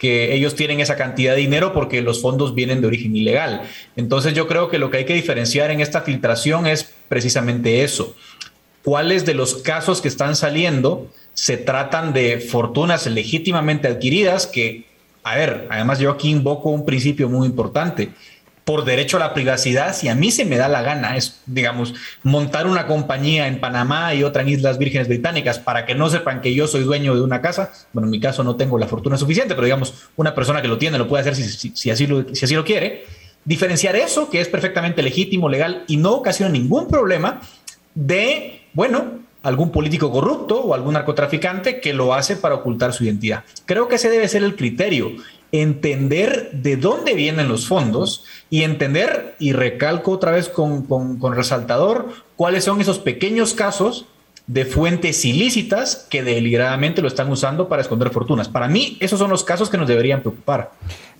ellos 0.00 0.54
tienen 0.54 0.80
esa 0.80 0.96
cantidad 0.96 1.34
de 1.34 1.40
dinero 1.40 1.72
porque 1.72 2.02
los 2.02 2.20
fondos 2.20 2.54
vienen 2.54 2.80
de 2.80 2.86
origen 2.86 3.16
ilegal. 3.16 3.62
Entonces 3.96 4.34
yo 4.34 4.46
creo 4.46 4.68
que 4.68 4.78
lo 4.78 4.90
que 4.90 4.98
hay 4.98 5.04
que 5.04 5.14
diferenciar 5.14 5.70
en 5.70 5.80
esta 5.80 6.02
filtración 6.02 6.66
es 6.66 6.92
precisamente 7.08 7.82
eso. 7.82 8.14
¿Cuáles 8.84 9.24
de 9.24 9.34
los 9.34 9.56
casos 9.56 10.00
que 10.00 10.08
están 10.08 10.36
saliendo 10.36 11.10
se 11.32 11.56
tratan 11.56 12.12
de 12.12 12.40
fortunas 12.40 13.06
legítimamente 13.06 13.88
adquiridas 13.88 14.46
que, 14.46 14.84
a 15.22 15.36
ver, 15.36 15.66
además 15.70 15.98
yo 15.98 16.10
aquí 16.10 16.30
invoco 16.30 16.70
un 16.70 16.86
principio 16.86 17.28
muy 17.28 17.46
importante 17.46 18.10
por 18.66 18.84
derecho 18.84 19.16
a 19.16 19.20
la 19.20 19.32
privacidad, 19.32 19.94
si 19.94 20.08
a 20.08 20.16
mí 20.16 20.32
se 20.32 20.44
me 20.44 20.56
da 20.56 20.66
la 20.66 20.82
gana, 20.82 21.16
es, 21.16 21.40
digamos, 21.46 21.94
montar 22.24 22.66
una 22.66 22.88
compañía 22.88 23.46
en 23.46 23.60
Panamá 23.60 24.12
y 24.12 24.24
otra 24.24 24.42
en 24.42 24.48
Islas 24.48 24.76
Vírgenes 24.76 25.06
Británicas 25.06 25.60
para 25.60 25.86
que 25.86 25.94
no 25.94 26.10
sepan 26.10 26.40
que 26.40 26.52
yo 26.52 26.66
soy 26.66 26.82
dueño 26.82 27.14
de 27.14 27.20
una 27.20 27.40
casa. 27.40 27.70
Bueno, 27.92 28.08
en 28.08 28.10
mi 28.10 28.18
caso 28.18 28.42
no 28.42 28.56
tengo 28.56 28.76
la 28.76 28.88
fortuna 28.88 29.16
suficiente, 29.16 29.54
pero 29.54 29.66
digamos, 29.66 30.08
una 30.16 30.34
persona 30.34 30.62
que 30.62 30.66
lo 30.66 30.78
tiene 30.78 30.98
lo 30.98 31.06
puede 31.06 31.20
hacer 31.20 31.36
si, 31.36 31.90
así, 31.90 32.08
lo, 32.08 32.34
si 32.34 32.44
así 32.44 32.56
lo 32.56 32.64
quiere. 32.64 33.04
Diferenciar 33.44 33.94
eso, 33.94 34.30
que 34.30 34.40
es 34.40 34.48
perfectamente 34.48 35.00
legítimo, 35.00 35.48
legal 35.48 35.84
y 35.86 35.96
no 35.98 36.14
ocasiona 36.14 36.50
ningún 36.50 36.88
problema, 36.88 37.40
de, 37.94 38.62
bueno, 38.72 39.20
algún 39.44 39.70
político 39.70 40.10
corrupto 40.10 40.60
o 40.60 40.74
algún 40.74 40.94
narcotraficante 40.94 41.80
que 41.80 41.92
lo 41.92 42.14
hace 42.14 42.34
para 42.34 42.56
ocultar 42.56 42.92
su 42.92 43.04
identidad. 43.04 43.44
Creo 43.64 43.86
que 43.86 43.94
ese 43.94 44.10
debe 44.10 44.26
ser 44.26 44.42
el 44.42 44.56
criterio 44.56 45.12
entender 45.52 46.50
de 46.52 46.76
dónde 46.76 47.14
vienen 47.14 47.48
los 47.48 47.66
fondos 47.66 48.24
y 48.50 48.62
entender, 48.62 49.34
y 49.38 49.52
recalco 49.52 50.12
otra 50.12 50.32
vez 50.32 50.48
con, 50.48 50.82
con, 50.86 51.34
resaltador, 51.34 52.08
cuáles 52.36 52.64
son 52.64 52.80
esos 52.80 52.98
pequeños 52.98 53.54
casos 53.54 54.06
de 54.46 54.64
fuentes 54.64 55.24
ilícitas 55.24 56.06
que 56.08 56.22
deliberadamente 56.22 57.02
lo 57.02 57.08
están 57.08 57.30
usando 57.30 57.68
para 57.68 57.82
esconder 57.82 58.10
fortunas. 58.10 58.48
Para 58.48 58.68
mí, 58.68 58.96
esos 59.00 59.18
son 59.18 59.30
los 59.30 59.42
casos 59.42 59.68
que 59.68 59.76
nos 59.76 59.88
deberían 59.88 60.20
preocupar. 60.20 60.70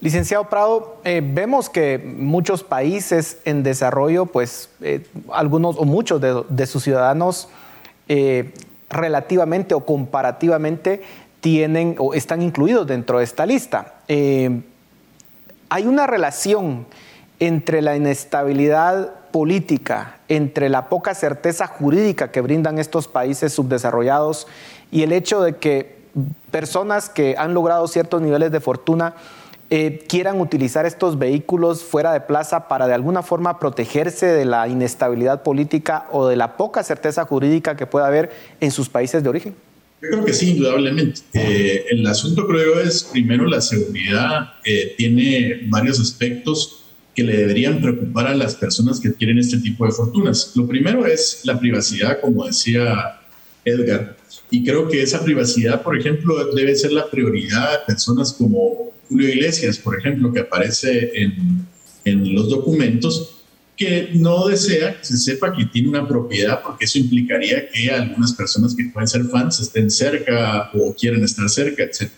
Licenciado 0.01 0.49
Prado, 0.49 1.01
eh, 1.05 1.23
vemos 1.25 1.69
que 1.69 1.99
muchos 1.99 2.63
países 2.63 3.39
en 3.45 3.63
desarrollo, 3.63 4.27
pues 4.27 4.71
eh, 4.81 5.05
algunos 5.33 5.77
o 5.79 5.85
muchos 5.85 6.21
de, 6.21 6.67
sus 6.67 6.85
ciudadanos 6.85 7.49
eh, 8.09 8.53
relativamente 8.89 9.75
o 9.75 9.85
comparativamente 9.85 11.03
tienen 11.41 11.97
o 11.99 12.15
están 12.15 12.43
incluidos 12.43 12.87
dentro 12.87 13.19
de 13.19 13.25
esta 13.25 13.47
lista. 13.47 13.95
Eh, 14.09 14.63
hay 15.69 15.87
una 15.87 16.07
relación 16.07 16.87
entre 17.39 17.83
la 17.83 17.97
inestabilidad 17.97 19.13
política, 19.31 20.17
entre 20.29 20.69
la 20.69 20.89
poca 20.89 21.15
certeza 21.15 21.67
jurídica 21.67 22.31
que 22.31 22.41
brindan 22.41 22.79
estos 22.79 23.09
países 23.09 23.53
subdesarrollados 23.53 24.47
y 24.91 25.03
el 25.03 25.13
hecho 25.13 25.43
de 25.43 25.57
que 25.57 25.97
personas 26.51 27.11
que 27.11 27.37
han 27.37 27.53
logrado 27.53 27.87
ciertos 27.89 28.23
niveles 28.23 28.51
de 28.51 28.61
fortuna 28.61 29.15
eh, 29.69 30.05
quieran 30.09 30.41
utilizar 30.41 30.87
estos 30.87 31.19
vehículos 31.19 31.83
fuera 31.83 32.13
de 32.13 32.21
plaza 32.21 32.69
para 32.69 32.87
de 32.87 32.95
alguna 32.95 33.23
forma 33.23 33.59
protegerse 33.59 34.27
de 34.27 34.45
la 34.45 34.69
inestabilidad 34.69 35.43
política 35.43 36.07
o 36.13 36.27
de 36.29 36.37
la 36.37 36.57
poca 36.57 36.85
certeza 36.85 37.25
jurídica 37.27 37.77
que 37.77 37.85
pueda 37.85 38.07
haber 38.07 38.31
en 38.61 38.71
sus 38.71 38.89
países 38.89 39.23
de 39.23 39.29
origen? 39.29 39.66
Creo 40.11 40.25
que 40.25 40.33
sí, 40.33 40.51
indudablemente. 40.51 41.21
Eh, 41.35 41.87
el 41.91 42.07
asunto 42.07 42.47
creo 42.47 42.81
es, 42.81 43.05
primero, 43.05 43.47
la 43.47 43.61
seguridad 43.61 44.55
eh, 44.65 44.95
tiene 44.97 45.63
varios 45.69 46.01
aspectos 46.01 46.83
que 47.15 47.23
le 47.23 47.37
deberían 47.37 47.81
preocupar 47.81 48.27
a 48.27 48.35
las 48.35 48.55
personas 48.55 49.01
que 49.01 49.09
adquieren 49.09 49.39
este 49.39 49.59
tipo 49.59 49.87
de 49.87 49.93
fortunas. 49.93 50.53
Lo 50.55 50.67
primero 50.67 51.07
es 51.07 51.41
la 51.45 51.59
privacidad, 51.59 52.21
como 52.21 52.47
decía 52.47 53.21
Edgar, 53.65 54.17
y 54.51 54.65
creo 54.65 54.89
que 54.89 55.03
esa 55.03 55.25
privacidad, 55.25 55.83
por 55.83 55.99
ejemplo, 55.99 56.53
debe 56.53 56.77
ser 56.77 56.93
la 56.93 57.11
prioridad 57.11 57.73
de 57.73 57.79
personas 57.87 58.33
como 58.33 58.93
Julio 59.09 59.29
Iglesias, 59.29 59.79
por 59.79 59.99
ejemplo, 59.99 60.33
que 60.33 60.41
aparece 60.41 61.11
en, 61.15 61.67
en 62.05 62.35
los 62.35 62.49
documentos, 62.51 63.36
que 63.77 64.11
no 64.15 64.49
desea 64.49 64.99
que 64.99 65.05
se 65.05 65.19
sepa 65.19 65.55
que 65.55 65.67
tiene 65.67 65.89
una 65.89 66.09
propiedad 66.09 66.63
porque 66.63 66.87
eso 66.87 66.99
implicaría 66.99 67.69
que 67.69 67.91
algunas 67.91 68.33
personas 68.33 68.75
que 68.75 68.85
pueden 68.87 69.07
ser 69.07 69.25
fans 69.25 69.61
estén 69.61 69.91
cerca 69.91 70.71
o 70.73 70.95
quieren 70.95 71.23
estar 71.23 71.49
cerca, 71.51 71.83
etc. 71.85 72.11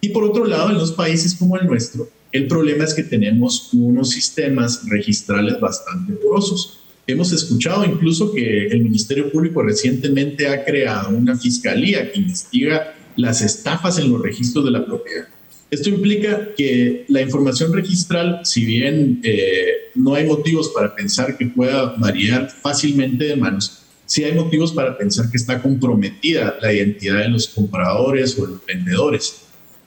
Y 0.00 0.10
por 0.10 0.24
otro 0.24 0.44
lado, 0.44 0.70
en 0.70 0.78
los 0.78 0.92
países 0.92 1.34
como 1.34 1.58
el 1.58 1.66
nuestro, 1.66 2.08
el 2.30 2.46
problema 2.46 2.84
es 2.84 2.94
que 2.94 3.02
tenemos 3.02 3.70
unos 3.72 4.10
sistemas 4.10 4.82
registrales 4.88 5.58
bastante 5.60 6.12
porosos. 6.14 6.80
Hemos 7.06 7.32
escuchado 7.32 7.84
incluso 7.84 8.32
que 8.32 8.66
el 8.68 8.82
Ministerio 8.82 9.30
Público 9.30 9.62
recientemente 9.62 10.48
ha 10.48 10.64
creado 10.64 11.10
una 11.10 11.36
fiscalía 11.36 12.10
que 12.10 12.20
investiga 12.20 12.94
las 13.16 13.40
estafas 13.40 13.98
en 13.98 14.10
los 14.10 14.20
registros 14.20 14.64
de 14.64 14.70
la 14.70 14.84
propiedad. 14.84 15.28
Esto 15.74 15.88
implica 15.88 16.54
que 16.56 17.04
la 17.08 17.20
información 17.20 17.72
registral, 17.72 18.42
si 18.44 18.64
bien 18.64 19.20
eh, 19.24 19.90
no 19.96 20.14
hay 20.14 20.24
motivos 20.24 20.68
para 20.68 20.94
pensar 20.94 21.36
que 21.36 21.46
pueda 21.46 21.96
variar 21.98 22.48
fácilmente 22.48 23.24
de 23.24 23.34
manos, 23.34 23.82
sí 24.06 24.22
hay 24.22 24.34
motivos 24.34 24.72
para 24.72 24.96
pensar 24.96 25.28
que 25.32 25.36
está 25.36 25.60
comprometida 25.60 26.56
la 26.62 26.72
identidad 26.72 27.18
de 27.22 27.28
los 27.30 27.48
compradores 27.48 28.38
o 28.38 28.46
los 28.46 28.64
vendedores. 28.64 29.46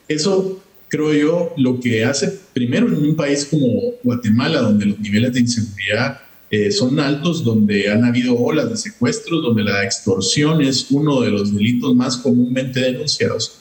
Eso 0.09 0.61
creo 0.89 1.13
yo 1.13 1.53
lo 1.55 1.79
que 1.79 2.03
hace 2.03 2.37
primero 2.51 2.87
en 2.87 2.97
un 2.97 3.15
país 3.15 3.45
como 3.45 3.93
Guatemala, 4.03 4.59
donde 4.59 4.87
los 4.87 4.99
niveles 4.99 5.31
de 5.31 5.39
inseguridad 5.39 6.19
eh, 6.51 6.69
son 6.69 6.99
altos, 6.99 7.45
donde 7.45 7.89
han 7.89 8.03
habido 8.03 8.37
olas 8.37 8.69
de 8.69 8.75
secuestros, 8.75 9.41
donde 9.41 9.63
la 9.63 9.85
extorsión 9.85 10.61
es 10.61 10.87
uno 10.91 11.21
de 11.21 11.31
los 11.31 11.53
delitos 11.53 11.95
más 11.95 12.17
comúnmente 12.17 12.81
denunciados, 12.81 13.59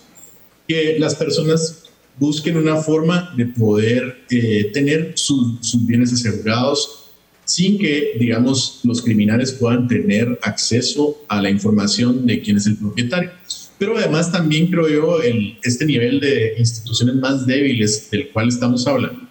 que 0.67 0.99
las 0.99 1.15
personas 1.15 1.85
busquen 2.19 2.57
una 2.57 2.77
forma 2.77 3.33
de 3.37 3.47
poder 3.47 4.25
eh, 4.31 4.71
tener 4.73 5.13
sus 5.17 5.87
bienes 5.87 6.13
asegurados 6.13 7.07
sin 7.45 7.79
que, 7.79 8.17
digamos, 8.19 8.81
los 8.83 9.03
criminales 9.03 9.53
puedan 9.53 9.87
tener 9.87 10.39
acceso 10.43 11.17
a 11.29 11.41
la 11.41 11.49
información 11.49 12.27
de 12.27 12.43
quién 12.43 12.57
es 12.57 12.67
el 12.67 12.77
propietario. 12.77 13.31
Pero 13.79 13.97
además 13.97 14.33
también 14.33 14.67
creo 14.67 14.89
yo 14.89 15.23
el, 15.23 15.59
este 15.63 15.87
nivel 15.87 16.19
de 16.19 16.55
instituciones 16.59 17.15
más 17.17 17.47
débiles 17.47 18.11
del 18.11 18.31
cual 18.31 18.49
estamos 18.49 18.87
hablando 18.87 19.27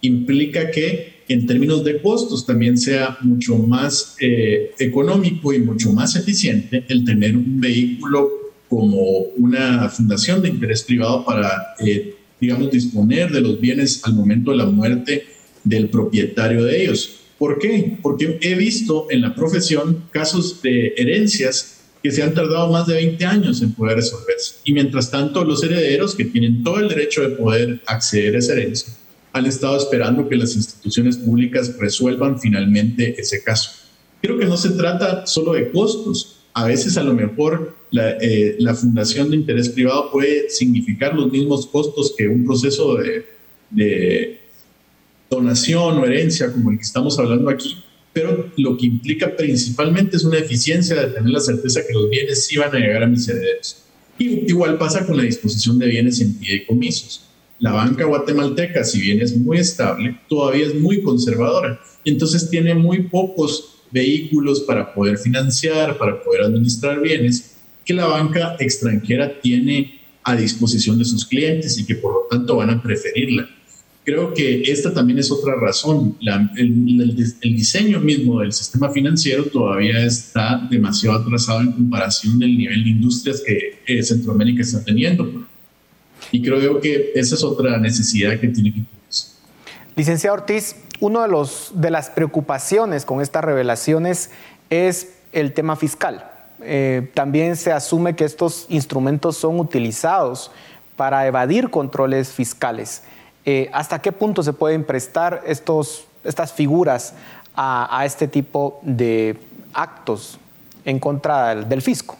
implica 0.00 0.70
que 0.70 1.20
en 1.28 1.46
términos 1.46 1.84
de 1.84 2.00
costos 2.00 2.44
también 2.44 2.76
sea 2.76 3.18
mucho 3.20 3.56
más 3.56 4.16
eh, 4.20 4.72
económico 4.78 5.52
y 5.52 5.60
mucho 5.60 5.92
más 5.92 6.16
eficiente 6.16 6.84
el 6.88 7.04
tener 7.04 7.36
un 7.36 7.60
vehículo 7.60 8.30
como 8.68 9.02
una 9.36 9.88
fundación 9.90 10.42
de 10.42 10.48
interés 10.48 10.82
privado 10.82 11.24
para 11.24 11.74
eh, 11.78 12.16
digamos, 12.40 12.70
disponer 12.70 13.30
de 13.30 13.40
los 13.40 13.60
bienes 13.60 14.02
al 14.04 14.14
momento 14.14 14.50
de 14.50 14.56
la 14.56 14.66
muerte 14.66 15.26
del 15.64 15.88
propietario 15.90 16.64
de 16.64 16.82
ellos. 16.82 17.16
¿Por 17.38 17.58
qué? 17.58 17.98
Porque 18.02 18.38
he 18.40 18.54
visto 18.54 19.06
en 19.10 19.22
la 19.22 19.34
profesión 19.34 20.04
casos 20.10 20.60
de 20.62 20.94
herencias 20.96 21.80
que 22.02 22.10
se 22.10 22.22
han 22.22 22.34
tardado 22.34 22.70
más 22.70 22.86
de 22.86 22.94
20 22.94 23.24
años 23.26 23.62
en 23.62 23.72
poder 23.72 23.96
resolverse. 23.96 24.56
Y 24.64 24.72
mientras 24.72 25.10
tanto, 25.10 25.44
los 25.44 25.62
herederos, 25.62 26.14
que 26.14 26.24
tienen 26.24 26.62
todo 26.62 26.78
el 26.80 26.88
derecho 26.88 27.22
de 27.22 27.36
poder 27.36 27.82
acceder 27.86 28.34
a 28.34 28.38
esa 28.38 28.52
herencia, 28.54 28.94
han 29.32 29.46
estado 29.46 29.76
esperando 29.76 30.28
que 30.28 30.36
las 30.36 30.56
instituciones 30.56 31.18
públicas 31.18 31.76
resuelvan 31.78 32.40
finalmente 32.40 33.20
ese 33.20 33.42
caso. 33.42 33.70
Creo 34.20 34.38
que 34.38 34.46
no 34.46 34.56
se 34.56 34.70
trata 34.70 35.26
solo 35.26 35.52
de 35.52 35.70
costos. 35.70 36.39
A 36.52 36.66
veces 36.66 36.96
a 36.96 37.02
lo 37.02 37.14
mejor 37.14 37.76
la, 37.90 38.16
eh, 38.20 38.56
la 38.58 38.74
fundación 38.74 39.30
de 39.30 39.36
interés 39.36 39.68
privado 39.68 40.10
puede 40.10 40.50
significar 40.50 41.14
los 41.14 41.30
mismos 41.30 41.66
costos 41.66 42.14
que 42.16 42.28
un 42.28 42.44
proceso 42.44 42.96
de, 42.96 43.26
de 43.70 44.40
donación 45.30 45.98
o 45.98 46.04
herencia 46.04 46.52
como 46.52 46.70
el 46.70 46.76
que 46.76 46.82
estamos 46.82 47.18
hablando 47.18 47.48
aquí, 47.50 47.76
pero 48.12 48.50
lo 48.56 48.76
que 48.76 48.86
implica 48.86 49.36
principalmente 49.36 50.16
es 50.16 50.24
una 50.24 50.38
eficiencia 50.38 50.96
de 50.96 51.12
tener 51.12 51.30
la 51.30 51.40
certeza 51.40 51.80
que 51.86 51.92
los 51.92 52.10
bienes 52.10 52.46
sí 52.46 52.56
van 52.56 52.74
a 52.74 52.78
llegar 52.78 53.04
a 53.04 53.06
mis 53.06 53.28
herederos. 53.28 53.84
Y 54.18 54.50
igual 54.50 54.76
pasa 54.76 55.06
con 55.06 55.16
la 55.16 55.22
disposición 55.22 55.78
de 55.78 55.86
bienes 55.86 56.20
en 56.20 56.36
comisos. 56.66 57.24
La 57.60 57.72
banca 57.72 58.04
guatemalteca, 58.04 58.84
si 58.84 59.00
bien 59.00 59.20
es 59.20 59.36
muy 59.36 59.58
estable, 59.58 60.18
todavía 60.28 60.66
es 60.66 60.74
muy 60.74 61.02
conservadora. 61.02 61.80
Entonces 62.04 62.50
tiene 62.50 62.74
muy 62.74 63.02
pocos 63.04 63.79
vehículos 63.90 64.60
para 64.60 64.94
poder 64.94 65.18
financiar, 65.18 65.98
para 65.98 66.22
poder 66.22 66.42
administrar 66.42 67.00
bienes, 67.00 67.56
que 67.84 67.94
la 67.94 68.06
banca 68.06 68.56
extranjera 68.58 69.40
tiene 69.40 70.00
a 70.22 70.36
disposición 70.36 70.98
de 70.98 71.04
sus 71.04 71.24
clientes 71.24 71.78
y 71.78 71.86
que 71.86 71.94
por 71.94 72.12
lo 72.12 72.20
tanto 72.30 72.56
van 72.56 72.70
a 72.70 72.82
preferirla 72.82 73.48
creo 74.04 74.34
que 74.34 74.62
esta 74.62 74.92
también 74.92 75.18
es 75.18 75.30
otra 75.30 75.54
razón. 75.54 76.16
el, 76.56 77.36
diseño 77.42 78.00
mismo 78.00 78.40
del 78.40 78.52
sistema 78.52 78.90
financiero 78.90 79.44
todavía 79.44 80.04
está 80.04 80.66
demasiado 80.70 81.18
atrasado 81.18 81.60
en 81.60 81.72
comparación 81.72 82.38
del 82.38 82.56
nivel 82.56 82.84
de 82.84 82.90
industrias 82.90 83.42
que 83.42 84.02
Centroamérica 84.02 84.62
está 84.62 84.82
teniendo. 84.84 85.46
Y 86.32 86.42
creo 86.42 86.80
que 86.80 87.12
esa 87.14 87.34
es 87.34 87.42
otra 87.42 87.78
necesidad 87.78 88.38
que 88.38 88.48
tiene 88.48 88.72
que 88.74 88.82
cubrirse. 88.82 89.26
Licenciado 89.96 90.36
Ortiz, 90.36 90.76
una 91.00 91.26
de, 91.26 91.48
de 91.74 91.90
las 91.90 92.10
preocupaciones 92.10 93.04
con 93.04 93.20
estas 93.20 93.44
revelaciones 93.44 94.30
es 94.68 95.14
el 95.32 95.52
tema 95.52 95.76
fiscal. 95.76 96.30
Eh, 96.62 97.10
también 97.14 97.56
se 97.56 97.72
asume 97.72 98.14
que 98.14 98.24
estos 98.24 98.66
instrumentos 98.68 99.36
son 99.36 99.58
utilizados 99.58 100.50
para 100.96 101.26
evadir 101.26 101.70
controles 101.70 102.30
fiscales. 102.30 103.02
Eh, 103.46 103.70
¿hasta 103.72 104.00
qué 104.00 104.12
punto 104.12 104.42
se 104.42 104.52
pueden 104.52 104.84
prestar 104.84 105.42
estos, 105.46 106.04
estas 106.24 106.52
figuras 106.52 107.14
a, 107.56 108.02
este 108.04 108.28
tipo 108.28 108.78
de 108.82 109.38
actos 109.72 110.38
en 110.84 110.98
contra 110.98 111.54
del, 111.54 111.82
fisco? 111.82 112.16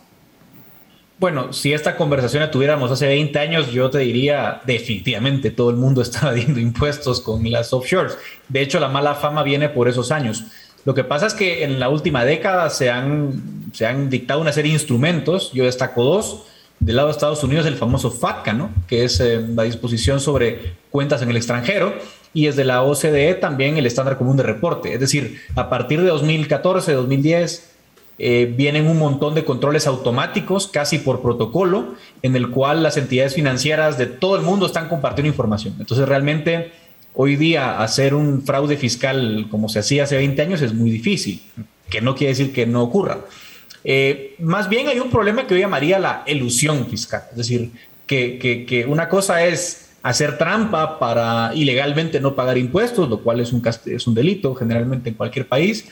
Bueno, 1.21 1.53
si 1.53 1.75
esta 1.75 1.97
conversación 1.97 2.43
la 2.43 2.51
tuviéramos 2.51 2.91
hace 2.91 3.07
20 3.07 3.39
años, 3.39 3.71
yo 3.71 3.91
te 3.91 3.99
diría 3.99 4.63
definitivamente 4.65 5.51
todo 5.51 5.69
el 5.69 5.77
mundo 5.77 6.01
está 6.03 6.21
evadiendo 6.23 6.59
impuestos 6.59 7.21
con 7.21 7.49
las 7.51 7.75
offshores. 7.75 8.17
De 8.49 8.63
hecho, 8.63 8.81
la 8.81 8.89
mala 8.89 9.15
fama 9.15 9.43
viene 9.43 9.69
por 9.69 9.87
esos 9.87 10.13
años. 10.13 10.45
Lo 10.87 10.95
que 10.95 11.05
pasa 11.05 11.27
es 11.27 11.35
que 11.35 11.63
en 11.63 11.79
la 11.79 11.91
última 11.91 12.25
década 12.25 12.71
se 12.71 12.89
han, 12.89 13.71
se 13.75 13.85
han 13.85 14.09
dictado 14.09 14.41
una 14.41 14.55
serie 14.55 14.71
de 14.71 14.79
instrumentos, 14.79 15.53
yo 15.53 15.65
destaco 15.65 16.05
dos, 16.05 16.47
del 16.79 16.97
lado 16.97 17.09
de 17.09 17.13
Estados 17.13 17.45
Unidos 17.45 17.67
el 17.67 17.77
famoso 17.77 18.11
FATCA, 18.11 18.55
¿no? 18.55 18.71
que 18.89 19.05
es 19.05 19.21
eh, 19.21 19.45
la 19.55 19.65
disposición 19.65 20.21
sobre 20.21 20.73
cuentas 20.91 21.21
en 21.21 21.29
el 21.29 21.37
extranjero, 21.37 21.93
y 22.33 22.47
desde 22.47 22.65
la 22.65 22.83
OCDE 22.83 23.35
también 23.35 23.77
el 23.77 23.85
estándar 23.85 24.17
común 24.17 24.39
de 24.39 24.45
reporte. 24.45 24.95
Es 24.95 25.01
decir, 25.01 25.43
a 25.55 25.69
partir 25.69 26.01
de 26.01 26.09
2014, 26.09 26.95
2010, 26.95 27.70
eh, 28.23 28.53
vienen 28.55 28.87
un 28.87 28.99
montón 28.99 29.35
de 29.35 29.47
controles 29.47 29.87
automáticos, 29.87 30.67
casi 30.67 30.99
por 30.99 31.23
protocolo, 31.23 31.95
en 32.21 32.37
el 32.37 32.51
cual 32.51 32.83
las 32.83 32.99
entidades 32.99 33.35
financieras 33.35 33.97
de 33.97 34.05
todo 34.05 34.37
el 34.37 34.43
mundo 34.43 34.67
están 34.67 34.91
compartiendo 34.91 35.29
información. 35.29 35.75
Entonces, 35.81 36.07
realmente, 36.07 36.71
hoy 37.15 37.37
día 37.37 37.81
hacer 37.81 38.13
un 38.13 38.43
fraude 38.43 38.77
fiscal 38.77 39.47
como 39.51 39.71
se 39.71 39.79
hacía 39.79 40.05
hace 40.05 40.19
20 40.19 40.43
años 40.43 40.61
es 40.61 40.75
muy 40.75 40.91
difícil, 40.91 41.41
que 41.89 42.03
no 42.03 42.15
quiere 42.15 42.33
decir 42.33 42.53
que 42.53 42.67
no 42.67 42.83
ocurra. 42.83 43.21
Eh, 43.85 44.35
más 44.39 44.69
bien 44.69 44.89
hay 44.89 45.01
un 45.01 45.09
problema 45.09 45.47
que 45.47 45.55
yo 45.55 45.61
llamaría 45.61 45.99
la 45.99 46.23
ilusión 46.27 46.87
fiscal. 46.89 47.23
Es 47.31 47.39
decir, 47.39 47.71
que, 48.07 48.85
una 48.87 49.09
cosa 49.09 49.47
es 49.47 49.93
hacer 50.03 50.37
trampa 50.37 50.99
para 50.99 51.53
ilegalmente 51.55 52.21
no 52.21 52.35
pagar 52.35 52.59
impuestos, 52.59 53.09
lo 53.09 53.21
cual 53.21 53.41
es 53.41 53.51
un, 53.55 53.63
es 53.87 54.07
un 54.07 54.15
delito 54.15 54.55
generalmente 54.55 55.09
en 55.09 55.15
cualquier 55.15 55.49
país. 55.49 55.87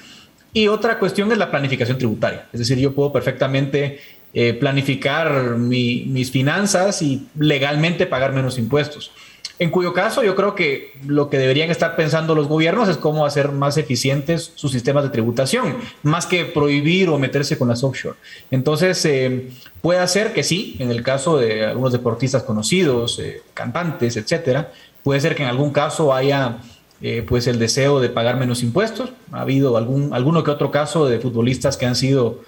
Y 0.52 0.68
otra 0.68 0.98
cuestión 0.98 1.30
es 1.32 1.38
la 1.38 1.50
planificación 1.50 1.98
tributaria. 1.98 2.46
Es 2.52 2.60
decir, 2.60 2.78
yo 2.78 2.94
puedo 2.94 3.12
perfectamente 3.12 4.00
eh, 4.34 4.54
planificar 4.54 5.56
mis 5.56 6.30
finanzas 6.30 7.02
y 7.02 7.26
legalmente 7.38 8.06
pagar 8.06 8.32
menos 8.32 8.58
impuestos. 8.58 9.12
En 9.60 9.70
cuyo 9.70 9.92
caso 9.92 10.22
yo 10.22 10.36
creo 10.36 10.54
que 10.54 10.92
lo 11.04 11.28
que 11.30 11.38
deberían 11.38 11.70
estar 11.70 11.96
pensando 11.96 12.36
los 12.36 12.46
gobiernos 12.46 12.88
es 12.88 12.96
cómo 12.96 13.26
hacer 13.26 13.50
más 13.50 13.76
eficientes 13.76 14.52
sus 14.54 14.70
sistemas 14.70 15.02
de 15.02 15.10
tributación, 15.10 15.76
más 16.04 16.26
que 16.26 16.44
prohibir 16.44 17.08
o 17.08 17.18
meterse 17.18 17.58
con 17.58 17.66
las 17.66 17.82
offshore. 17.82 18.16
Entonces, 18.52 19.04
eh, 19.04 19.48
puede 19.82 20.06
ser 20.06 20.32
que 20.32 20.44
sí, 20.44 20.76
en 20.78 20.92
el 20.92 21.02
caso 21.02 21.38
de 21.38 21.66
algunos 21.66 21.92
deportistas 21.92 22.44
conocidos, 22.44 23.18
eh, 23.18 23.42
cantantes, 23.52 24.16
etcétera, 24.16 24.72
puede 25.02 25.20
ser 25.20 25.34
que 25.34 25.42
en 25.42 25.48
algún 25.48 25.72
caso 25.72 26.14
haya 26.14 26.58
eh, 27.02 27.24
pues 27.26 27.46
el 27.46 27.58
deseo 27.58 28.00
de 28.00 28.08
pagar 28.08 28.38
menos 28.38 28.62
impuestos. 28.62 29.10
Ha 29.32 29.42
habido 29.42 29.76
algún, 29.76 30.12
alguno 30.12 30.44
que 30.44 30.50
otro 30.50 30.70
caso 30.70 31.06
de 31.08 31.20
futbolistas 31.20 31.76
que 31.76 31.86
han 31.86 31.96
sido 31.96 32.40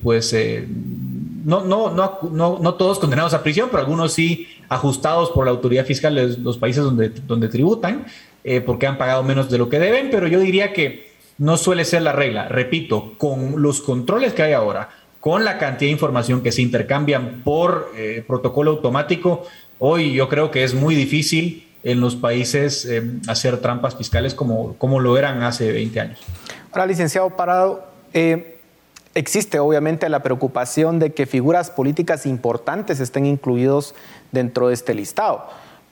pues 0.00 0.32
no, 1.44 1.64
no, 1.64 1.90
no, 1.90 2.18
no, 2.30 2.58
no 2.60 2.74
todos 2.74 3.00
condenados 3.00 3.34
a 3.34 3.42
prisión, 3.42 3.68
pero 3.68 3.80
algunos 3.80 4.12
sí 4.12 4.46
ajustados 4.68 5.30
por 5.30 5.44
la 5.44 5.50
autoridad 5.50 5.84
fiscal 5.84 6.14
de 6.14 6.38
los 6.38 6.58
países 6.58 6.82
donde, 6.82 7.08
donde 7.08 7.48
tributan, 7.48 8.06
eh, 8.44 8.60
porque 8.60 8.86
han 8.86 8.98
pagado 8.98 9.22
menos 9.22 9.50
de 9.50 9.58
lo 9.58 9.68
que 9.68 9.78
deben, 9.78 10.08
pero 10.10 10.26
yo 10.26 10.40
diría 10.40 10.72
que 10.72 11.12
no 11.38 11.56
suele 11.56 11.84
ser 11.84 12.02
la 12.02 12.12
regla. 12.12 12.48
Repito, 12.48 13.14
con 13.18 13.60
los 13.60 13.80
controles 13.80 14.32
que 14.32 14.42
hay 14.42 14.52
ahora, 14.52 14.90
con 15.20 15.44
la 15.44 15.58
cantidad 15.58 15.88
de 15.88 15.92
información 15.92 16.42
que 16.42 16.52
se 16.52 16.62
intercambian 16.62 17.42
por 17.44 17.92
eh, 17.96 18.24
protocolo 18.26 18.72
automático, 18.72 19.44
hoy 19.78 20.12
yo 20.14 20.28
creo 20.28 20.50
que 20.50 20.64
es 20.64 20.74
muy 20.74 20.94
difícil 20.94 21.68
en 21.82 22.00
los 22.00 22.16
países 22.16 22.84
eh, 22.84 23.02
hacer 23.28 23.58
trampas 23.60 23.96
fiscales 23.96 24.34
como, 24.34 24.74
como 24.74 25.00
lo 25.00 25.16
eran 25.18 25.42
hace 25.42 25.72
20 25.72 26.00
años. 26.00 26.20
Ahora, 26.72 26.86
licenciado 26.86 27.30
Parado, 27.30 27.92
Existe 29.14 29.58
obviamente 29.58 30.08
la 30.08 30.22
preocupación 30.22 30.98
de 30.98 31.12
que 31.12 31.26
figuras 31.26 31.70
políticas 31.70 32.24
importantes 32.24 32.98
estén 32.98 33.26
incluidos 33.26 33.94
dentro 34.30 34.68
de 34.68 34.74
este 34.74 34.94
listado, 34.94 35.44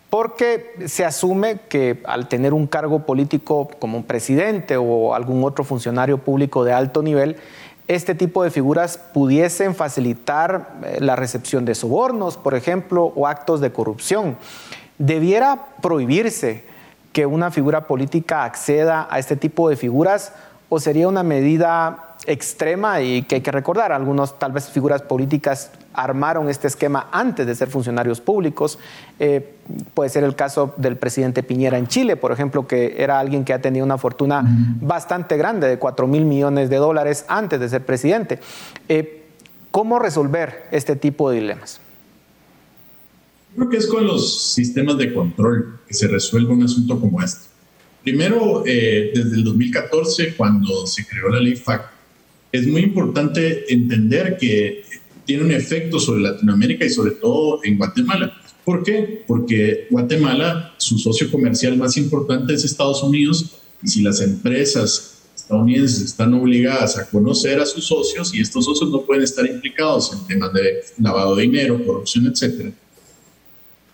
porque 0.08 0.72
se 0.86 1.04
asume 1.04 1.60
que 1.68 2.02
al 2.06 2.28
tener 2.28 2.54
un 2.54 2.66
cargo 2.66 3.04
político 3.04 3.68
como 3.78 3.98
un 3.98 4.04
presidente 4.04 4.78
o 4.78 5.14
algún 5.14 5.44
otro 5.44 5.64
funcionario 5.64 6.16
público 6.16 6.64
de 6.64 6.72
alto 6.72 7.02
nivel, 7.02 7.36
este 7.88 8.14
tipo 8.14 8.42
de 8.42 8.50
figuras 8.50 8.96
pudiesen 8.96 9.74
facilitar 9.74 10.78
eh, 10.82 10.98
la 11.00 11.14
recepción 11.14 11.66
de 11.66 11.74
sobornos, 11.74 12.38
por 12.38 12.54
ejemplo, 12.54 13.12
o 13.16 13.26
actos 13.26 13.60
de 13.60 13.70
corrupción. 13.70 14.38
¿Debiera 15.00 15.58
prohibirse 15.80 16.62
que 17.14 17.24
una 17.24 17.50
figura 17.50 17.86
política 17.86 18.44
acceda 18.44 19.08
a 19.10 19.18
este 19.18 19.34
tipo 19.34 19.70
de 19.70 19.76
figuras 19.76 20.34
o 20.68 20.78
sería 20.78 21.08
una 21.08 21.22
medida 21.22 22.16
extrema 22.26 23.00
y 23.00 23.22
que 23.22 23.36
hay 23.36 23.40
que 23.40 23.50
recordar, 23.50 23.92
algunos 23.92 24.38
tal 24.38 24.52
vez 24.52 24.68
figuras 24.68 25.00
políticas 25.00 25.70
armaron 25.94 26.50
este 26.50 26.68
esquema 26.68 27.08
antes 27.12 27.46
de 27.46 27.54
ser 27.54 27.68
funcionarios 27.68 28.20
públicos. 28.20 28.78
Eh, 29.18 29.54
puede 29.94 30.10
ser 30.10 30.22
el 30.22 30.36
caso 30.36 30.74
del 30.76 30.98
presidente 30.98 31.42
Piñera 31.42 31.78
en 31.78 31.86
Chile, 31.86 32.16
por 32.16 32.30
ejemplo, 32.30 32.68
que 32.68 33.02
era 33.02 33.18
alguien 33.18 33.46
que 33.46 33.54
ha 33.54 33.62
tenido 33.62 33.86
una 33.86 33.96
fortuna 33.96 34.44
bastante 34.82 35.38
grande 35.38 35.66
de 35.66 35.78
4 35.78 36.06
mil 36.06 36.26
millones 36.26 36.68
de 36.68 36.76
dólares 36.76 37.24
antes 37.26 37.58
de 37.58 37.70
ser 37.70 37.86
presidente. 37.86 38.38
Eh, 38.90 39.24
¿Cómo 39.70 39.98
resolver 39.98 40.66
este 40.72 40.94
tipo 40.94 41.30
de 41.30 41.40
dilemas? 41.40 41.80
Creo 43.54 43.68
que 43.68 43.76
es 43.76 43.86
con 43.86 44.06
los 44.06 44.52
sistemas 44.52 44.96
de 44.98 45.12
control 45.12 45.80
que 45.86 45.94
se 45.94 46.08
resuelve 46.08 46.52
un 46.52 46.62
asunto 46.62 46.98
como 47.00 47.22
este. 47.22 47.48
Primero, 48.02 48.62
eh, 48.64 49.12
desde 49.14 49.36
el 49.36 49.44
2014, 49.44 50.34
cuando 50.36 50.86
se 50.86 51.06
creó 51.06 51.28
la 51.28 51.40
ley 51.40 51.56
FAC, 51.56 51.90
es 52.52 52.66
muy 52.66 52.82
importante 52.82 53.72
entender 53.72 54.36
que 54.38 54.82
tiene 55.24 55.44
un 55.44 55.52
efecto 55.52 56.00
sobre 56.00 56.22
Latinoamérica 56.22 56.84
y 56.84 56.90
sobre 56.90 57.12
todo 57.12 57.60
en 57.62 57.76
Guatemala. 57.76 58.32
¿Por 58.64 58.82
qué? 58.82 59.22
Porque 59.26 59.86
Guatemala, 59.90 60.74
su 60.78 60.98
socio 60.98 61.30
comercial 61.30 61.76
más 61.76 61.96
importante 61.96 62.54
es 62.54 62.64
Estados 62.64 63.02
Unidos 63.02 63.60
y 63.82 63.88
si 63.88 64.02
las 64.02 64.20
empresas 64.20 65.18
estadounidenses 65.34 66.02
están 66.02 66.34
obligadas 66.34 66.96
a 66.98 67.08
conocer 67.08 67.60
a 67.60 67.66
sus 67.66 67.86
socios 67.86 68.34
y 68.34 68.40
estos 68.40 68.64
socios 68.64 68.90
no 68.90 69.02
pueden 69.02 69.24
estar 69.24 69.46
implicados 69.46 70.12
en 70.12 70.26
temas 70.26 70.52
de 70.52 70.80
lavado 70.98 71.34
de 71.36 71.42
dinero, 71.42 71.84
corrupción, 71.84 72.26
etc. 72.26 72.72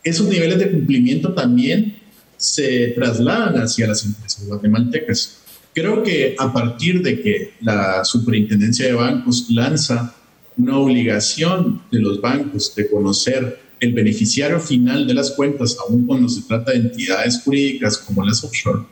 Esos 0.07 0.29
niveles 0.29 0.61
de 0.61 0.71
cumplimiento 0.71 1.35
también 1.35 1.97
se 2.37 2.93
trasladan 2.95 3.57
hacia 3.57 3.89
las 3.89 4.07
empresas 4.07 4.47
guatemaltecas. 4.47 5.39
Creo 5.75 6.05
que 6.05 6.37
a 6.39 6.53
partir 6.53 7.03
de 7.03 7.21
que 7.21 7.55
la 7.61 8.05
Superintendencia 8.05 8.87
de 8.87 8.93
Bancos 8.93 9.51
lanza 9.51 10.15
una 10.57 10.79
obligación 10.79 11.83
de 11.91 11.99
los 11.99 12.21
bancos 12.21 12.73
de 12.77 12.89
conocer 12.89 13.59
el 13.81 13.95
beneficiario 13.95 14.61
final 14.61 15.09
de 15.09 15.15
las 15.15 15.33
cuentas, 15.33 15.77
aun 15.81 16.07
cuando 16.07 16.29
se 16.29 16.43
trata 16.43 16.71
de 16.71 16.79
entidades 16.79 17.43
jurídicas 17.43 17.99
como 17.99 18.25
las 18.25 18.45
offshore, 18.45 18.85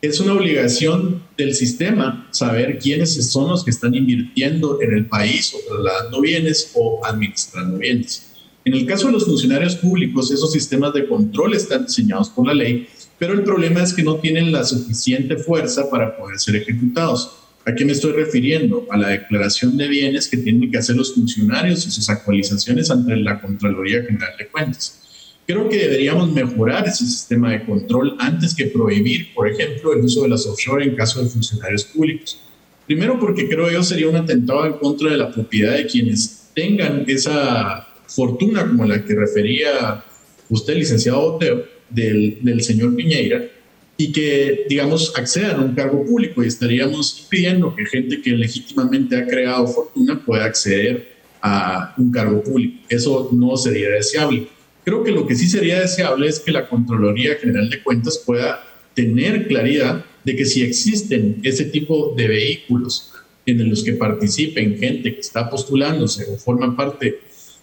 es 0.00 0.18
una 0.18 0.32
obligación 0.32 1.22
del 1.36 1.54
sistema 1.54 2.26
saber 2.30 2.78
quiénes 2.78 3.22
son 3.30 3.50
los 3.50 3.64
que 3.64 3.70
están 3.70 3.94
invirtiendo 3.94 4.80
en 4.80 4.94
el 4.94 5.04
país 5.04 5.52
o 5.54 5.58
trasladando 5.68 6.22
bienes 6.22 6.70
o 6.72 7.04
administrando 7.04 7.76
bienes. 7.76 8.31
En 8.64 8.74
el 8.74 8.86
caso 8.86 9.08
de 9.08 9.14
los 9.14 9.24
funcionarios 9.24 9.74
públicos, 9.74 10.30
esos 10.30 10.52
sistemas 10.52 10.92
de 10.94 11.08
control 11.08 11.54
están 11.54 11.86
diseñados 11.86 12.30
por 12.30 12.46
la 12.46 12.54
ley, 12.54 12.86
pero 13.18 13.34
el 13.34 13.42
problema 13.42 13.82
es 13.82 13.92
que 13.92 14.04
no 14.04 14.16
tienen 14.16 14.52
la 14.52 14.64
suficiente 14.64 15.36
fuerza 15.36 15.90
para 15.90 16.16
poder 16.16 16.38
ser 16.38 16.56
ejecutados. 16.56 17.38
¿A 17.64 17.74
qué 17.74 17.84
me 17.84 17.92
estoy 17.92 18.12
refiriendo? 18.12 18.86
A 18.90 18.96
la 18.96 19.08
declaración 19.08 19.76
de 19.76 19.88
bienes 19.88 20.28
que 20.28 20.36
tienen 20.36 20.70
que 20.70 20.78
hacer 20.78 20.96
los 20.96 21.14
funcionarios 21.14 21.86
y 21.86 21.90
sus 21.90 22.08
actualizaciones 22.08 22.90
ante 22.90 23.16
la 23.16 23.40
Contraloría 23.40 24.02
General 24.02 24.32
de 24.38 24.48
Cuentas. 24.48 25.00
Creo 25.46 25.68
que 25.68 25.76
deberíamos 25.76 26.30
mejorar 26.32 26.86
ese 26.86 27.04
sistema 27.04 27.50
de 27.50 27.64
control 27.64 28.16
antes 28.20 28.54
que 28.54 28.66
prohibir, 28.66 29.34
por 29.34 29.48
ejemplo, 29.48 29.92
el 29.92 30.04
uso 30.04 30.22
de 30.22 30.28
las 30.28 30.46
offshore 30.46 30.84
en 30.84 30.94
caso 30.94 31.22
de 31.22 31.28
funcionarios 31.28 31.84
públicos. 31.84 32.38
Primero 32.86 33.18
porque 33.18 33.48
creo 33.48 33.70
yo 33.70 33.82
sería 33.82 34.08
un 34.08 34.16
atentado 34.16 34.66
en 34.66 34.74
contra 34.74 35.10
de 35.10 35.16
la 35.16 35.32
propiedad 35.32 35.74
de 35.74 35.86
quienes 35.86 36.50
tengan 36.54 37.04
esa 37.08 37.91
fortuna 38.14 38.66
como 38.66 38.84
la 38.84 39.04
que 39.04 39.14
refería 39.14 40.04
usted, 40.48 40.76
licenciado 40.76 41.20
Oteo, 41.20 41.64
del, 41.88 42.62
señor 42.62 42.94
Piñeira, 42.94 43.48
y 43.96 44.12
que, 44.12 44.66
digamos, 44.68 45.12
accedan 45.16 45.60
a 45.60 45.64
un 45.64 45.74
cargo 45.74 46.04
público 46.04 46.42
y 46.42 46.46
estaríamos 46.46 47.20
impidiendo 47.22 47.74
que 47.74 47.84
gente 47.86 48.20
que 48.20 48.30
legítimamente 48.30 49.16
ha 49.16 49.26
creado 49.26 49.66
fortuna 49.66 50.20
pueda 50.24 50.44
acceder 50.44 51.12
a 51.40 51.94
un 51.98 52.10
cargo 52.10 52.42
público. 52.42 52.78
Eso 52.88 53.28
no 53.32 53.56
sería 53.56 53.90
deseable. 53.90 54.48
Creo 54.84 55.04
que 55.04 55.12
lo 55.12 55.26
que 55.26 55.34
sí 55.34 55.46
sería 55.48 55.80
deseable 55.80 56.28
es 56.28 56.40
que 56.40 56.50
la 56.50 56.68
Contraloría 56.68 57.36
General 57.36 57.68
de 57.68 57.82
Cuentas 57.82 58.18
pueda 58.24 58.64
tener 58.94 59.46
claridad 59.46 60.04
de 60.24 60.36
que 60.36 60.44
si 60.44 60.62
existen 60.62 61.40
ese 61.42 61.66
tipo 61.66 62.14
de 62.16 62.28
vehículos 62.28 63.12
en 63.46 63.68
los 63.68 63.82
que 63.82 63.92
participen 63.94 64.78
gente 64.78 65.14
que 65.14 65.20
está 65.20 65.50
postulándose 65.50 66.24
o 66.30 66.36
forma 66.36 66.76
parte 66.76 67.20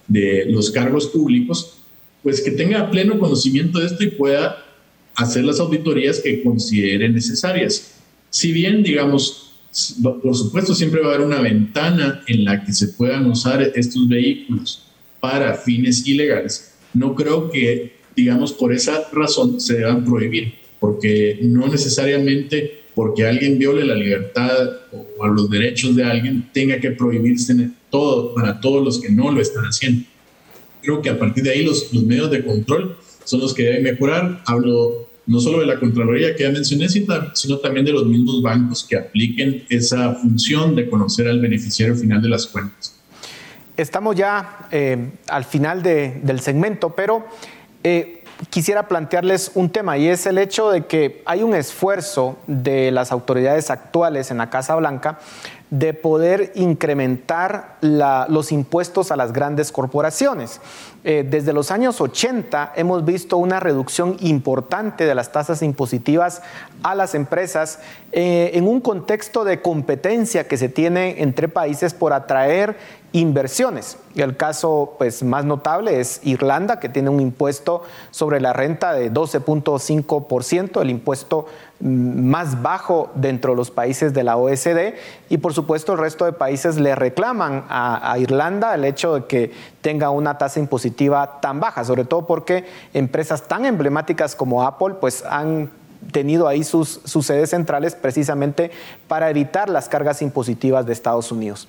de 0.10 0.46
los 0.50 0.72
cargos 0.72 1.08
públicos, 1.08 1.78
pues 2.22 2.42
que 2.42 2.52
tenga 2.52 2.92
pleno 2.92 3.18
conocimiento 3.18 3.80
de 3.80 3.86
esto 3.86 4.04
y 4.04 4.12
pueda 4.12 4.66
hacer 5.16 5.46
las 5.46 5.60
auditorías 5.62 6.20
que 6.20 6.44
considere 6.44 7.08
necesarias. 7.08 7.96
Si 8.30 8.52
bien, 8.52 8.84
digamos, 8.84 9.56
por 10.02 10.36
supuesto, 10.36 10.76
siempre 10.76 11.02
va 11.02 11.12
a 11.12 11.16
haber 11.16 11.26
una 11.26 11.42
ventana 11.42 12.22
en 12.28 12.44
la 12.44 12.64
que 12.66 12.74
se 12.74 12.90
puedan 12.90 13.26
usar 13.28 13.62
estos 13.76 14.08
vehículos 14.10 14.84
para 15.20 15.54
fines 15.56 16.06
ilegales, 16.06 16.74
no 16.94 17.16
creo 17.16 17.50
que, 17.50 17.94
digamos, 18.16 18.52
por 18.52 18.74
esa 18.74 19.08
razón 19.12 19.62
se 19.62 19.78
deban 19.78 20.04
prohibir, 20.04 20.54
porque 20.80 21.40
no 21.42 21.68
necesariamente 21.68 22.80
porque 22.96 23.26
alguien 23.26 23.58
viole 23.58 23.86
la 23.86 23.96
libertad 23.96 24.58
o, 24.92 25.28
los 25.28 25.50
derechos 25.50 25.96
de 25.96 26.04
alguien 26.04 26.50
tenga 26.52 26.80
que 26.80 26.92
prohibirse 26.92 27.56
todo 27.90 28.34
para 28.34 28.60
todos 28.60 28.84
los 28.84 29.00
que 29.00 29.10
no 29.10 29.32
lo 29.32 29.42
están 29.42 29.66
haciendo. 29.66 30.06
Creo 30.82 31.02
que 31.02 31.10
a 31.10 31.20
partir 31.20 31.44
de 31.44 31.52
ahí 31.52 31.64
los, 31.64 31.94
los 31.94 32.04
medios 32.04 32.32
de 32.32 32.44
control 32.44 32.98
son 33.24 33.42
los 33.42 33.54
que 33.54 33.64
deben 33.64 33.84
mejorar. 33.84 34.42
Hablo 34.46 35.10
no 35.30 35.40
solo 35.40 35.60
de 35.60 35.68
la 35.68 35.80
Contraloría 35.80 36.36
que 36.36 36.42
ya 36.44 36.50
mencioné, 36.50 36.90
sino 36.90 37.58
también 37.60 37.86
de 37.86 37.92
los 37.92 38.04
mismos 38.04 38.42
bancos 38.42 38.84
que 38.84 38.98
apliquen 38.98 39.64
esa 39.70 40.16
función 40.16 40.76
de 40.76 40.90
conocer 40.90 41.28
al 41.28 41.40
beneficiario 41.40 41.96
final 41.96 42.20
de 42.20 42.30
las 42.30 42.48
cuentas. 42.48 42.96
Estamos 43.78 44.16
ya 44.16 44.68
eh, 44.72 45.12
al 45.28 45.46
final 45.46 45.84
del 45.84 46.40
segmento, 46.40 46.90
pero 46.96 47.28
eh, 47.84 48.24
quisiera 48.50 48.88
plantearles 48.88 49.52
un 49.54 49.70
tema 49.70 50.00
y 50.00 50.08
es 50.08 50.26
el 50.26 50.40
hecho 50.40 50.72
de 50.72 50.88
que 50.88 51.22
hay 51.26 51.44
un 51.44 51.54
esfuerzo 51.54 52.40
de 52.48 52.90
las 52.90 53.12
autoridades 53.12 53.70
actuales 53.70 54.32
en 54.32 54.38
la 54.40 54.50
Casa 54.50 54.76
Blanca 54.78 55.20
de 55.70 55.94
poder 55.94 56.52
incrementar 56.56 57.78
los 57.82 58.52
impuestos 58.52 59.12
a 59.12 59.16
las 59.16 59.34
grandes 59.34 59.72
corporaciones. 59.72 60.62
Eh, 61.04 61.26
desde 61.28 61.54
los 61.54 61.72
años 61.72 62.02
80 62.02 62.74
hemos 62.76 63.06
visto 63.06 63.38
una 63.38 63.60
reducción 63.60 64.18
importante 64.20 65.06
de 65.06 65.16
las 65.16 65.32
tasas 65.32 65.62
impositivas 65.62 66.42
a 66.84 66.94
las 66.94 67.16
empresas 67.16 67.80
en 68.12 68.68
un 68.68 68.82
contexto 68.82 69.44
de 69.44 69.62
competencia 69.62 70.48
que 70.48 70.58
se 70.58 70.68
tiene 70.68 71.22
entre 71.22 71.48
países 71.48 71.94
por 71.94 72.12
atraer 72.12 72.76
inversiones. 73.12 73.98
El 74.16 74.38
caso 74.38 74.96
pues, 74.98 75.24
más 75.24 75.46
notable 75.46 76.00
es 76.00 76.22
Irlanda, 76.24 76.80
que 76.80 76.90
tiene 76.90 77.10
un 77.10 77.20
impuesto 77.20 77.84
sobre 78.12 78.40
la 78.40 78.54
renta 78.54 78.94
de 78.94 79.12
12.5%, 79.12 80.82
el 80.82 80.90
impuesto 80.90 81.48
mm, 81.80 82.30
más 82.30 82.62
bajo 82.62 83.10
dentro 83.16 83.52
de 83.52 83.58
los 83.58 83.72
países 83.72 84.14
de 84.14 84.24
la 84.24 84.38
OSD. 84.38 84.94
Y 85.30 85.38
por 85.38 85.54
supuesto 85.54 85.94
el 85.94 86.00
resto 86.00 86.26
de 86.26 86.34
países 86.34 86.78
le 86.78 86.96
reclaman 86.96 87.66
a, 87.70 88.16
Irlanda 88.20 88.76
el 88.76 88.86
hecho 88.86 89.16
de 89.16 89.26
que 89.26 89.52
tenga 89.82 90.10
una 90.10 90.38
tasa 90.38 90.60
impositiva 90.60 91.40
tan 91.42 91.60
baja, 91.60 91.84
sobre 91.84 92.06
todo 92.06 92.26
porque 92.26 92.66
empresas 92.94 93.48
tan 93.48 93.66
emblemáticas 93.66 94.36
como 94.36 94.64
Apple 94.64 94.96
pues 95.00 95.24
han 95.26 95.70
tenido 96.12 96.48
ahí 96.48 96.64
sus, 96.64 97.02
sedes 97.06 97.52
centrales 97.52 97.96
precisamente 97.96 98.72
para 99.08 99.30
evitar 99.30 99.70
las 99.70 99.90
cargas 99.90 100.22
impositivas 100.22 100.86
de 100.86 100.94
Estados 100.94 101.32
Unidos. 101.32 101.68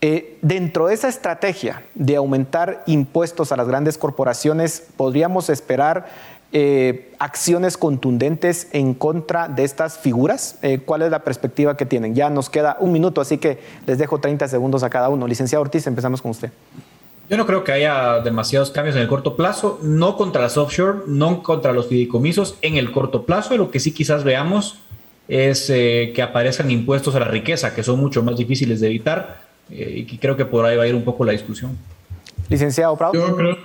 Eh, 0.00 0.36
dentro 0.42 0.88
de 0.88 0.94
esa 0.94 1.08
estrategia 1.08 1.84
de 1.94 2.16
aumentar 2.16 2.82
impuestos 2.86 3.52
a 3.52 3.56
las 3.56 3.68
grandes 3.68 3.98
corporaciones, 3.98 4.82
¿podríamos 4.96 5.48
esperar 5.48 6.06
eh, 6.54 7.12
acciones 7.20 7.76
contundentes 7.76 8.66
en 8.72 8.94
contra 8.94 9.46
de 9.46 9.62
estas 9.62 9.98
figuras? 9.98 10.56
Eh, 10.62 10.80
¿Cuál 10.84 11.02
es 11.02 11.10
la 11.10 11.20
perspectiva 11.20 11.76
que 11.76 11.86
tienen? 11.86 12.16
Ya 12.16 12.30
nos 12.30 12.50
queda 12.50 12.76
un 12.80 12.90
minuto, 12.90 13.20
así 13.20 13.38
que 13.38 13.60
les 13.86 13.98
dejo 13.98 14.18
30 14.18 14.48
segundos 14.48 14.82
a 14.82 14.90
cada 14.90 15.08
uno. 15.08 15.28
Licenciado 15.28 15.62
Ortiz, 15.62 15.86
empezamos 15.86 16.20
con 16.20 16.32
usted. 16.32 16.50
Yo 17.32 17.38
no 17.38 17.46
creo 17.46 17.64
que 17.64 17.72
haya 17.72 18.20
demasiados 18.20 18.70
cambios 18.70 18.94
en 18.94 19.00
el 19.00 19.08
corto 19.08 19.36
plazo, 19.36 19.80
no 19.82 20.18
contra 20.18 20.42
las 20.42 20.58
offshore, 20.58 20.98
no 21.06 21.42
contra 21.42 21.72
los 21.72 21.86
fideicomisos 21.86 22.56
en 22.60 22.76
el 22.76 22.92
corto 22.92 23.24
plazo. 23.24 23.56
Lo 23.56 23.70
que 23.70 23.80
sí 23.80 23.92
quizás 23.92 24.22
veamos 24.22 24.76
es 25.28 25.68
que 25.68 26.20
aparezcan 26.20 26.70
impuestos 26.70 27.14
a 27.14 27.20
la 27.20 27.28
riqueza, 27.28 27.74
que 27.74 27.82
son 27.82 27.98
mucho 27.98 28.22
más 28.22 28.36
difíciles 28.36 28.80
de 28.80 28.88
evitar 28.88 29.48
eh, 29.70 30.06
y 30.06 30.18
creo 30.18 30.36
que 30.36 30.44
por 30.44 30.66
ahí 30.66 30.76
va 30.76 30.82
a 30.82 30.86
ir 30.86 30.94
un 30.94 31.04
poco 31.04 31.24
la 31.24 31.32
discusión. 31.32 31.78
Licenciado 32.50 32.94
Prado. 32.98 33.14
Yo 33.14 33.34
creo, 33.34 33.56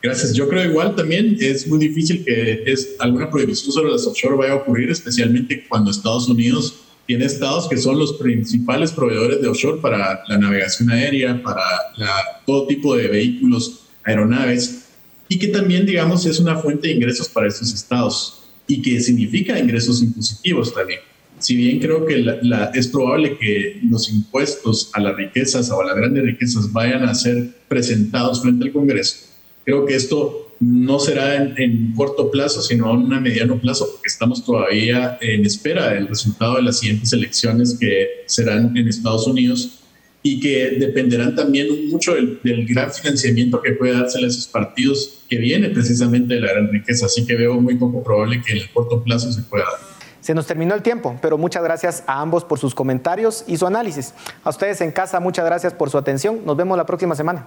gracias. 0.00 0.32
Yo 0.32 0.48
creo 0.48 0.64
igual 0.64 0.94
también 0.94 1.36
es 1.40 1.66
muy 1.66 1.80
difícil 1.80 2.24
que 2.24 2.62
es, 2.64 2.94
alguna 3.00 3.28
prohibición 3.28 3.72
sobre 3.72 3.90
las 3.90 4.06
offshore 4.06 4.36
vaya 4.36 4.52
a 4.52 4.56
ocurrir, 4.56 4.88
especialmente 4.88 5.66
cuando 5.68 5.90
Estados 5.90 6.28
Unidos 6.28 6.76
tiene 7.10 7.24
estados 7.24 7.68
que 7.68 7.76
son 7.76 7.98
los 7.98 8.12
principales 8.12 8.92
proveedores 8.92 9.42
de 9.42 9.48
offshore 9.48 9.80
para 9.80 10.22
la 10.28 10.38
navegación 10.38 10.90
aérea, 10.90 11.42
para 11.42 11.60
todo 12.46 12.68
tipo 12.68 12.94
de 12.94 13.08
vehículos, 13.08 13.80
aeronaves, 14.04 14.84
y 15.28 15.36
que 15.36 15.48
también, 15.48 15.84
digamos, 15.84 16.24
es 16.24 16.38
una 16.38 16.56
fuente 16.58 16.86
de 16.86 16.94
ingresos 16.94 17.28
para 17.28 17.48
estos 17.48 17.74
estados 17.74 18.44
y 18.68 18.80
que 18.80 19.00
significa 19.00 19.58
ingresos 19.58 20.00
impositivos 20.00 20.72
también. 20.72 21.00
Si 21.40 21.56
bien 21.56 21.80
creo 21.80 22.06
que 22.06 22.24
es 22.74 22.86
probable 22.86 23.36
que 23.38 23.80
los 23.90 24.08
impuestos 24.08 24.92
a 24.92 25.00
las 25.00 25.16
riquezas 25.16 25.68
o 25.72 25.80
a 25.80 25.86
las 25.86 25.96
grandes 25.96 26.22
riquezas 26.22 26.70
vayan 26.70 27.02
a 27.08 27.14
ser 27.16 27.50
presentados 27.66 28.40
frente 28.40 28.66
al 28.66 28.72
Congreso, 28.72 29.16
creo 29.64 29.84
que 29.84 29.96
esto 29.96 30.49
no 30.60 31.00
será 31.00 31.36
en, 31.36 31.94
corto 31.96 32.30
plazo, 32.30 32.60
sino 32.60 32.90
en 32.90 32.96
un 32.96 33.22
mediano 33.22 33.58
plazo, 33.58 33.88
porque 33.90 34.08
estamos 34.08 34.44
todavía 34.44 35.18
en 35.22 35.44
espera 35.46 35.88
del 35.88 36.06
resultado 36.06 36.56
de 36.56 36.62
las 36.62 36.78
siguientes 36.78 37.12
elecciones 37.14 37.76
que 37.80 38.24
serán 38.26 38.76
en 38.76 38.86
Estados 38.86 39.26
Unidos 39.26 39.80
y 40.22 40.38
que 40.38 40.76
dependerán 40.78 41.34
también 41.34 41.88
mucho 41.88 42.14
del, 42.14 42.38
gran 42.68 42.92
financiamiento 42.92 43.62
que 43.62 43.72
puede 43.72 43.94
darse 43.94 44.22
a 44.22 44.26
esos 44.26 44.46
partidos 44.48 45.24
que 45.30 45.38
viene 45.38 45.70
precisamente 45.70 46.34
de 46.34 46.40
la 46.40 46.52
gran 46.52 46.70
riqueza. 46.70 47.06
Así 47.06 47.26
que 47.26 47.36
veo 47.36 47.58
muy 47.58 47.76
poco 47.76 48.02
probable 48.02 48.42
que 48.42 48.52
en 48.52 48.58
el 48.58 48.70
corto 48.70 49.02
plazo 49.02 49.32
se 49.32 49.40
pueda 49.40 49.64
dar. 49.64 49.80
Se 50.20 50.34
nos 50.34 50.46
terminó 50.46 50.74
el 50.74 50.82
tiempo, 50.82 51.18
pero 51.22 51.38
muchas 51.38 51.64
gracias 51.64 52.04
a 52.06 52.20
ambos 52.20 52.44
por 52.44 52.58
sus 52.58 52.74
comentarios 52.74 53.44
y 53.48 53.56
su 53.56 53.66
análisis. 53.66 54.12
A 54.44 54.50
ustedes 54.50 54.82
en 54.82 54.92
casa, 54.92 55.20
muchas 55.20 55.46
gracias 55.46 55.72
por 55.72 55.88
su 55.88 55.96
atención. 55.96 56.40
Nos 56.44 56.54
vemos 56.54 56.76
la 56.76 56.84
próxima 56.84 57.14
semana. 57.14 57.46